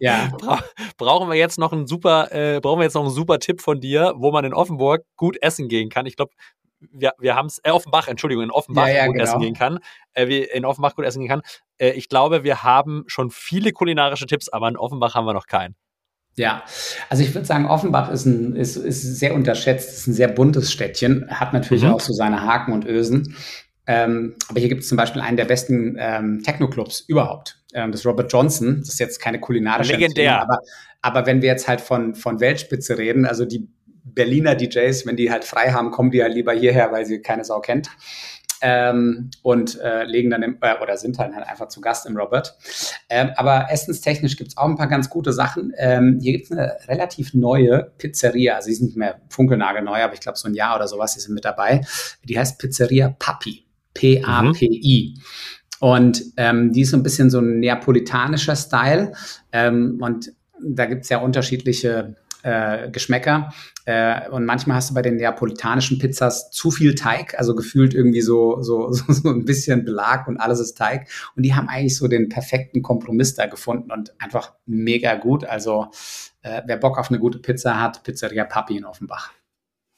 ja. 0.00 0.28
bra 0.38 0.58
brauchen 0.96 1.28
wir 1.28 1.36
jetzt 1.36 1.58
noch 1.58 1.72
einen 1.72 1.86
super, 1.86 2.32
äh, 2.32 2.60
brauchen 2.60 2.80
wir 2.80 2.84
jetzt 2.84 2.94
noch 2.94 3.02
einen 3.04 3.12
super 3.12 3.38
Tipp 3.38 3.60
von 3.60 3.80
dir, 3.80 4.14
wo 4.16 4.32
man 4.32 4.44
in 4.44 4.52
Offenburg 4.52 5.04
gut 5.16 5.36
essen 5.40 5.68
gehen 5.68 5.90
kann. 5.90 6.06
Ich 6.06 6.16
glaube, 6.16 6.32
wir, 6.80 7.12
wir 7.18 7.34
haben 7.34 7.46
es, 7.46 7.60
äh, 7.62 7.70
Offenbach, 7.70 8.08
Entschuldigung, 8.08 8.44
in 8.44 8.50
Offenbach 8.50 8.88
ja, 8.88 8.94
ja, 8.94 9.06
gut 9.06 9.14
genau. 9.14 9.24
essen 9.24 9.40
gehen 9.40 9.54
kann. 9.54 9.78
Äh, 10.12 10.28
wie 10.28 10.42
in 10.42 10.64
Offenbach 10.64 10.94
gut 10.94 11.04
essen 11.04 11.20
gehen 11.20 11.28
kann. 11.28 11.42
Äh, 11.78 11.90
ich 11.90 12.08
glaube, 12.08 12.44
wir 12.44 12.62
haben 12.62 13.04
schon 13.06 13.30
viele 13.30 13.72
kulinarische 13.72 14.26
Tipps, 14.26 14.48
aber 14.48 14.68
in 14.68 14.76
Offenbach 14.76 15.14
haben 15.14 15.26
wir 15.26 15.34
noch 15.34 15.46
keinen. 15.46 15.76
Ja, 16.38 16.62
also 17.10 17.22
ich 17.22 17.34
würde 17.34 17.46
sagen, 17.46 17.66
Offenbach 17.66 18.10
ist, 18.10 18.24
ein, 18.24 18.56
ist, 18.56 18.76
ist 18.76 19.02
sehr 19.18 19.34
unterschätzt, 19.34 19.90
ist 19.90 20.06
ein 20.06 20.14
sehr 20.14 20.28
buntes 20.28 20.72
Städtchen, 20.72 21.28
hat 21.28 21.52
natürlich 21.52 21.82
mhm. 21.82 21.90
auch 21.90 22.00
so 22.00 22.12
seine 22.12 22.42
Haken 22.42 22.72
und 22.72 22.86
Ösen. 22.86 23.36
Ähm, 23.86 24.34
aber 24.48 24.60
hier 24.60 24.68
gibt 24.68 24.82
es 24.82 24.88
zum 24.88 24.96
Beispiel 24.96 25.22
einen 25.22 25.36
der 25.36 25.46
besten 25.46 25.96
ähm, 25.98 26.42
Techno-Clubs 26.42 27.00
überhaupt. 27.08 27.60
Ähm, 27.72 27.90
das 27.90 28.02
ist 28.02 28.06
Robert 28.06 28.32
Johnson. 28.32 28.78
Das 28.80 28.90
ist 28.90 29.00
jetzt 29.00 29.20
keine 29.20 29.40
kulinarische 29.40 29.94
Legendär. 29.94 30.40
Aber, 30.40 30.58
aber 31.00 31.26
wenn 31.26 31.42
wir 31.42 31.48
jetzt 31.48 31.68
halt 31.68 31.80
von, 31.80 32.14
von 32.14 32.40
Weltspitze 32.40 32.98
reden, 32.98 33.24
also 33.24 33.44
die 33.44 33.68
Berliner 34.04 34.54
DJs, 34.54 35.06
wenn 35.06 35.16
die 35.16 35.30
halt 35.30 35.44
frei 35.44 35.72
haben, 35.72 35.90
kommen 35.90 36.10
die 36.10 36.22
halt 36.22 36.34
lieber 36.34 36.52
hierher, 36.52 36.92
weil 36.92 37.06
sie 37.06 37.20
keine 37.20 37.44
Sau 37.44 37.60
kennt 37.60 37.88
ähm, 38.60 39.30
und 39.42 39.80
äh, 39.80 40.04
legen 40.04 40.30
dann 40.30 40.42
im, 40.42 40.58
äh, 40.60 40.74
oder 40.82 40.96
sind 40.96 41.18
dann 41.18 41.34
halt 41.34 41.46
einfach 41.46 41.68
zu 41.68 41.80
Gast 41.80 42.06
im 42.06 42.16
Robert. 42.16 42.56
Ähm, 43.08 43.30
aber 43.36 43.68
essenstechnisch 43.70 44.36
gibt 44.36 44.50
es 44.50 44.56
auch 44.56 44.66
ein 44.66 44.76
paar 44.76 44.88
ganz 44.88 45.10
gute 45.10 45.32
Sachen. 45.32 45.72
Ähm, 45.76 46.18
hier 46.20 46.32
gibt 46.32 46.46
es 46.46 46.52
eine 46.52 46.76
relativ 46.88 47.34
neue 47.34 47.92
Pizzeria, 47.98 48.56
also 48.56 48.66
sie 48.66 48.72
ist 48.72 48.82
nicht 48.82 48.96
mehr 48.96 49.20
funkelnagelneu, 49.28 50.02
aber 50.02 50.14
ich 50.14 50.20
glaube 50.20 50.38
so 50.38 50.48
ein 50.48 50.54
Jahr 50.54 50.76
oder 50.76 50.88
sowas, 50.88 51.14
die 51.14 51.20
sind 51.20 51.34
mit 51.34 51.44
dabei. 51.44 51.82
Die 52.24 52.38
heißt 52.38 52.58
Pizzeria 52.58 53.14
Papi. 53.18 53.64
P-A-P-I. 53.94 55.14
Mhm. 55.16 55.22
Und 55.80 56.24
ähm, 56.36 56.72
die 56.72 56.82
ist 56.82 56.90
so 56.90 56.96
ein 56.96 57.02
bisschen 57.02 57.30
so 57.30 57.38
ein 57.40 57.60
neapolitanischer 57.60 58.56
Style. 58.56 59.12
Ähm, 59.52 59.98
und 60.00 60.32
da 60.60 60.86
gibt 60.86 61.04
es 61.04 61.08
ja 61.08 61.18
unterschiedliche 61.18 62.16
äh, 62.48 62.90
Geschmäcker. 62.90 63.52
Äh, 63.84 64.28
und 64.30 64.44
manchmal 64.44 64.76
hast 64.76 64.90
du 64.90 64.94
bei 64.94 65.02
den 65.02 65.16
neapolitanischen 65.16 65.98
Pizzas 65.98 66.50
zu 66.50 66.70
viel 66.70 66.94
Teig, 66.94 67.38
also 67.38 67.54
gefühlt 67.54 67.94
irgendwie 67.94 68.22
so, 68.22 68.62
so, 68.62 68.90
so, 68.92 69.12
so 69.12 69.28
ein 69.28 69.44
bisschen 69.44 69.84
Belag 69.84 70.28
und 70.28 70.38
alles 70.38 70.60
ist 70.60 70.78
Teig. 70.78 71.08
Und 71.36 71.42
die 71.44 71.54
haben 71.54 71.68
eigentlich 71.68 71.96
so 71.96 72.08
den 72.08 72.28
perfekten 72.28 72.82
Kompromiss 72.82 73.34
da 73.34 73.46
gefunden 73.46 73.92
und 73.92 74.14
einfach 74.20 74.54
mega 74.66 75.14
gut. 75.14 75.44
Also 75.44 75.88
äh, 76.42 76.62
wer 76.66 76.78
Bock 76.78 76.98
auf 76.98 77.10
eine 77.10 77.18
gute 77.18 77.38
Pizza 77.38 77.80
hat, 77.80 78.02
Pizzeria 78.02 78.44
Papi 78.44 78.76
in 78.78 78.84
Offenbach. 78.84 79.32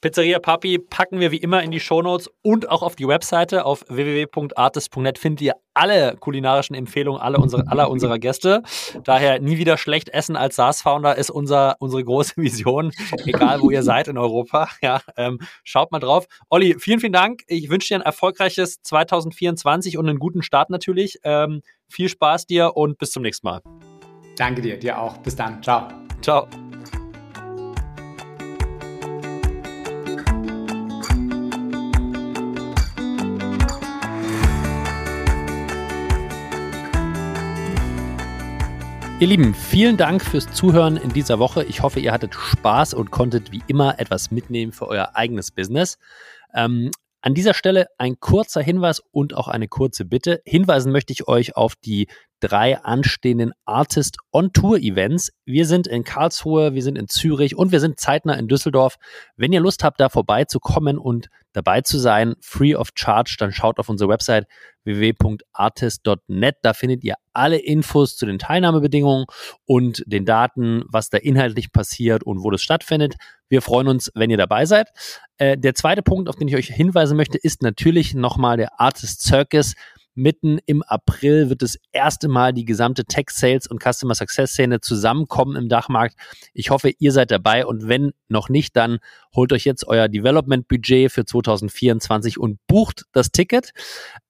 Pizzeria 0.01 0.39
Papi 0.39 0.79
packen 0.79 1.19
wir 1.19 1.31
wie 1.31 1.37
immer 1.37 1.61
in 1.61 1.69
die 1.69 1.79
Shownotes 1.79 2.29
und 2.41 2.69
auch 2.69 2.81
auf 2.81 2.95
die 2.95 3.07
Webseite. 3.07 3.65
Auf 3.65 3.85
www.artist.net 3.87 5.19
findet 5.19 5.41
ihr 5.41 5.53
alle 5.73 6.17
kulinarischen 6.17 6.75
Empfehlungen 6.75 7.21
alle 7.21 7.37
unsere, 7.37 7.67
aller 7.67 7.89
unserer 7.89 8.19
Gäste. 8.19 8.63
Daher 9.03 9.39
nie 9.39 9.57
wieder 9.57 9.77
schlecht 9.77 10.09
essen 10.09 10.35
als 10.35 10.55
SaaS-Founder 10.55 11.15
ist 11.17 11.29
unser, 11.29 11.75
unsere 11.79 12.03
große 12.03 12.33
Vision, 12.37 12.91
egal 13.25 13.61
wo 13.61 13.69
ihr 13.69 13.83
seid 13.83 14.07
in 14.07 14.17
Europa. 14.17 14.67
Ja, 14.81 15.01
ähm, 15.15 15.39
schaut 15.63 15.91
mal 15.91 15.99
drauf. 15.99 16.25
Olli, 16.49 16.75
vielen, 16.79 16.99
vielen 16.99 17.13
Dank. 17.13 17.43
Ich 17.47 17.69
wünsche 17.69 17.89
dir 17.89 17.99
ein 17.99 18.01
erfolgreiches 18.01 18.81
2024 18.81 19.97
und 19.97 20.09
einen 20.09 20.17
guten 20.17 20.41
Start 20.41 20.71
natürlich. 20.71 21.19
Ähm, 21.23 21.61
viel 21.87 22.09
Spaß 22.09 22.47
dir 22.47 22.75
und 22.75 22.97
bis 22.97 23.11
zum 23.11 23.21
nächsten 23.21 23.47
Mal. 23.47 23.61
Danke 24.37 24.61
dir, 24.61 24.79
dir 24.79 24.99
auch. 24.99 25.17
Bis 25.17 25.35
dann. 25.35 25.61
Ciao. 25.61 25.87
Ciao. 26.21 26.47
Ihr 39.21 39.27
Lieben, 39.27 39.53
vielen 39.53 39.97
Dank 39.97 40.25
fürs 40.25 40.51
Zuhören 40.51 40.97
in 40.97 41.13
dieser 41.13 41.37
Woche. 41.37 41.63
Ich 41.65 41.83
hoffe, 41.83 41.99
ihr 41.99 42.11
hattet 42.11 42.33
Spaß 42.33 42.95
und 42.95 43.11
konntet 43.11 43.51
wie 43.51 43.61
immer 43.67 43.99
etwas 43.99 44.31
mitnehmen 44.31 44.71
für 44.71 44.87
euer 44.87 45.11
eigenes 45.13 45.51
Business. 45.51 45.99
Ähm, 46.55 46.89
an 47.21 47.35
dieser 47.35 47.53
Stelle 47.53 47.85
ein 47.99 48.19
kurzer 48.19 48.63
Hinweis 48.63 48.99
und 49.11 49.35
auch 49.35 49.47
eine 49.47 49.67
kurze 49.67 50.05
Bitte. 50.05 50.41
Hinweisen 50.43 50.91
möchte 50.91 51.13
ich 51.13 51.27
euch 51.27 51.55
auf 51.55 51.75
die 51.75 52.07
drei 52.41 52.83
anstehenden 52.83 53.53
Artist 53.65 54.17
on 54.33 54.51
Tour 54.51 54.77
Events. 54.79 55.31
Wir 55.45 55.65
sind 55.65 55.87
in 55.87 56.03
Karlsruhe, 56.03 56.73
wir 56.73 56.83
sind 56.83 56.97
in 56.97 57.07
Zürich 57.07 57.55
und 57.55 57.71
wir 57.71 57.79
sind 57.79 57.99
zeitnah 57.99 58.33
in 58.33 58.47
Düsseldorf. 58.47 58.95
Wenn 59.37 59.53
ihr 59.53 59.61
Lust 59.61 59.83
habt, 59.83 59.99
da 60.01 60.09
vorbeizukommen 60.09 60.97
und 60.97 61.29
dabei 61.53 61.81
zu 61.81 61.97
sein, 61.99 62.35
free 62.41 62.75
of 62.75 62.89
charge, 62.95 63.35
dann 63.39 63.51
schaut 63.51 63.79
auf 63.79 63.89
unsere 63.89 64.09
Website 64.09 64.47
www.artist.net. 64.83 66.55
Da 66.63 66.73
findet 66.73 67.03
ihr 67.03 67.15
alle 67.33 67.57
Infos 67.57 68.17
zu 68.17 68.25
den 68.25 68.39
Teilnahmebedingungen 68.39 69.25
und 69.65 70.03
den 70.05 70.25
Daten, 70.25 70.83
was 70.89 71.09
da 71.09 71.17
inhaltlich 71.17 71.71
passiert 71.71 72.23
und 72.23 72.43
wo 72.43 72.49
das 72.49 72.61
stattfindet. 72.61 73.15
Wir 73.49 73.61
freuen 73.61 73.87
uns, 73.87 74.11
wenn 74.15 74.29
ihr 74.29 74.37
dabei 74.37 74.65
seid. 74.65 74.87
Äh, 75.37 75.57
der 75.57 75.75
zweite 75.75 76.01
Punkt, 76.01 76.29
auf 76.29 76.37
den 76.37 76.47
ich 76.47 76.55
euch 76.55 76.67
hinweisen 76.67 77.17
möchte, 77.17 77.37
ist 77.37 77.61
natürlich 77.61 78.13
nochmal 78.15 78.57
der 78.57 78.79
Artist 78.79 79.21
Circus. 79.21 79.73
Mitten 80.13 80.59
im 80.65 80.83
April 80.83 81.49
wird 81.49 81.61
das 81.61 81.77
erste 81.91 82.27
Mal 82.27 82.53
die 82.53 82.65
gesamte 82.65 83.05
Tech 83.05 83.29
Sales 83.29 83.67
und 83.67 83.81
Customer 83.81 84.15
Success 84.15 84.51
Szene 84.51 84.81
zusammenkommen 84.81 85.55
im 85.55 85.69
Dachmarkt. 85.69 86.15
Ich 86.53 86.69
hoffe, 86.69 86.91
ihr 86.97 87.11
seid 87.11 87.31
dabei 87.31 87.65
und 87.65 87.87
wenn 87.87 88.11
noch 88.27 88.49
nicht, 88.49 88.75
dann 88.75 88.99
holt 89.35 89.53
euch 89.53 89.65
jetzt 89.65 89.87
euer 89.87 90.07
Development 90.07 90.67
Budget 90.67 91.11
für 91.11 91.25
2024 91.25 92.37
und 92.37 92.59
bucht 92.67 93.05
das 93.13 93.31
Ticket. 93.31 93.71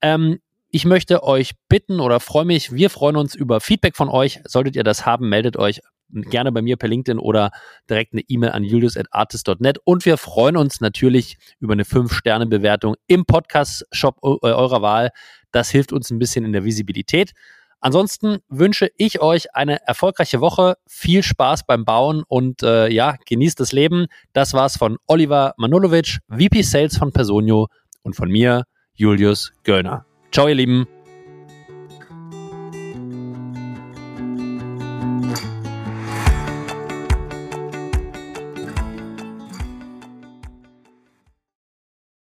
Ähm, 0.01 0.39
ich 0.73 0.85
möchte 0.85 1.23
euch 1.23 1.51
bitten 1.67 1.99
oder 1.99 2.21
freue 2.21 2.45
mich, 2.45 2.71
wir 2.71 2.89
freuen 2.89 3.17
uns 3.17 3.35
über 3.35 3.59
Feedback 3.59 3.97
von 3.97 4.07
euch. 4.07 4.39
Solltet 4.45 4.77
ihr 4.77 4.85
das 4.85 5.05
haben, 5.05 5.27
meldet 5.27 5.57
euch 5.57 5.81
gerne 6.13 6.51
bei 6.51 6.61
mir 6.61 6.77
per 6.77 6.89
LinkedIn 6.89 7.19
oder 7.19 7.51
direkt 7.89 8.13
eine 8.13 8.21
E-Mail 8.27 8.51
an 8.51 8.63
julius.artist.net. 8.63 9.79
Und 9.83 10.05
wir 10.05 10.17
freuen 10.17 10.57
uns 10.57 10.81
natürlich 10.81 11.37
über 11.59 11.73
eine 11.73 11.83
5-Sterne-Bewertung 11.83 12.95
im 13.07 13.25
Podcast-Shop 13.25 14.17
eurer 14.21 14.81
Wahl. 14.81 15.09
Das 15.51 15.69
hilft 15.69 15.91
uns 15.91 16.09
ein 16.09 16.19
bisschen 16.19 16.45
in 16.45 16.53
der 16.53 16.63
Visibilität. 16.63 17.33
Ansonsten 17.81 18.37
wünsche 18.47 18.91
ich 18.95 19.21
euch 19.21 19.55
eine 19.55 19.85
erfolgreiche 19.87 20.39
Woche, 20.39 20.75
viel 20.87 21.23
Spaß 21.23 21.65
beim 21.65 21.83
Bauen 21.83 22.23
und 22.27 22.61
äh, 22.61 22.89
ja, 22.89 23.15
genießt 23.25 23.59
das 23.59 23.71
Leben. 23.71 24.05
Das 24.33 24.53
war's 24.53 24.77
von 24.77 24.97
Oliver 25.07 25.55
Manulovic, 25.57 26.19
VP 26.29 26.61
Sales 26.61 26.97
von 26.97 27.11
Personio 27.11 27.67
und 28.03 28.15
von 28.15 28.29
mir, 28.29 28.65
Julius 28.93 29.51
Göllner. 29.63 30.05
Ciao, 30.31 30.47
ihr 30.47 30.55
Lieben. 30.55 30.87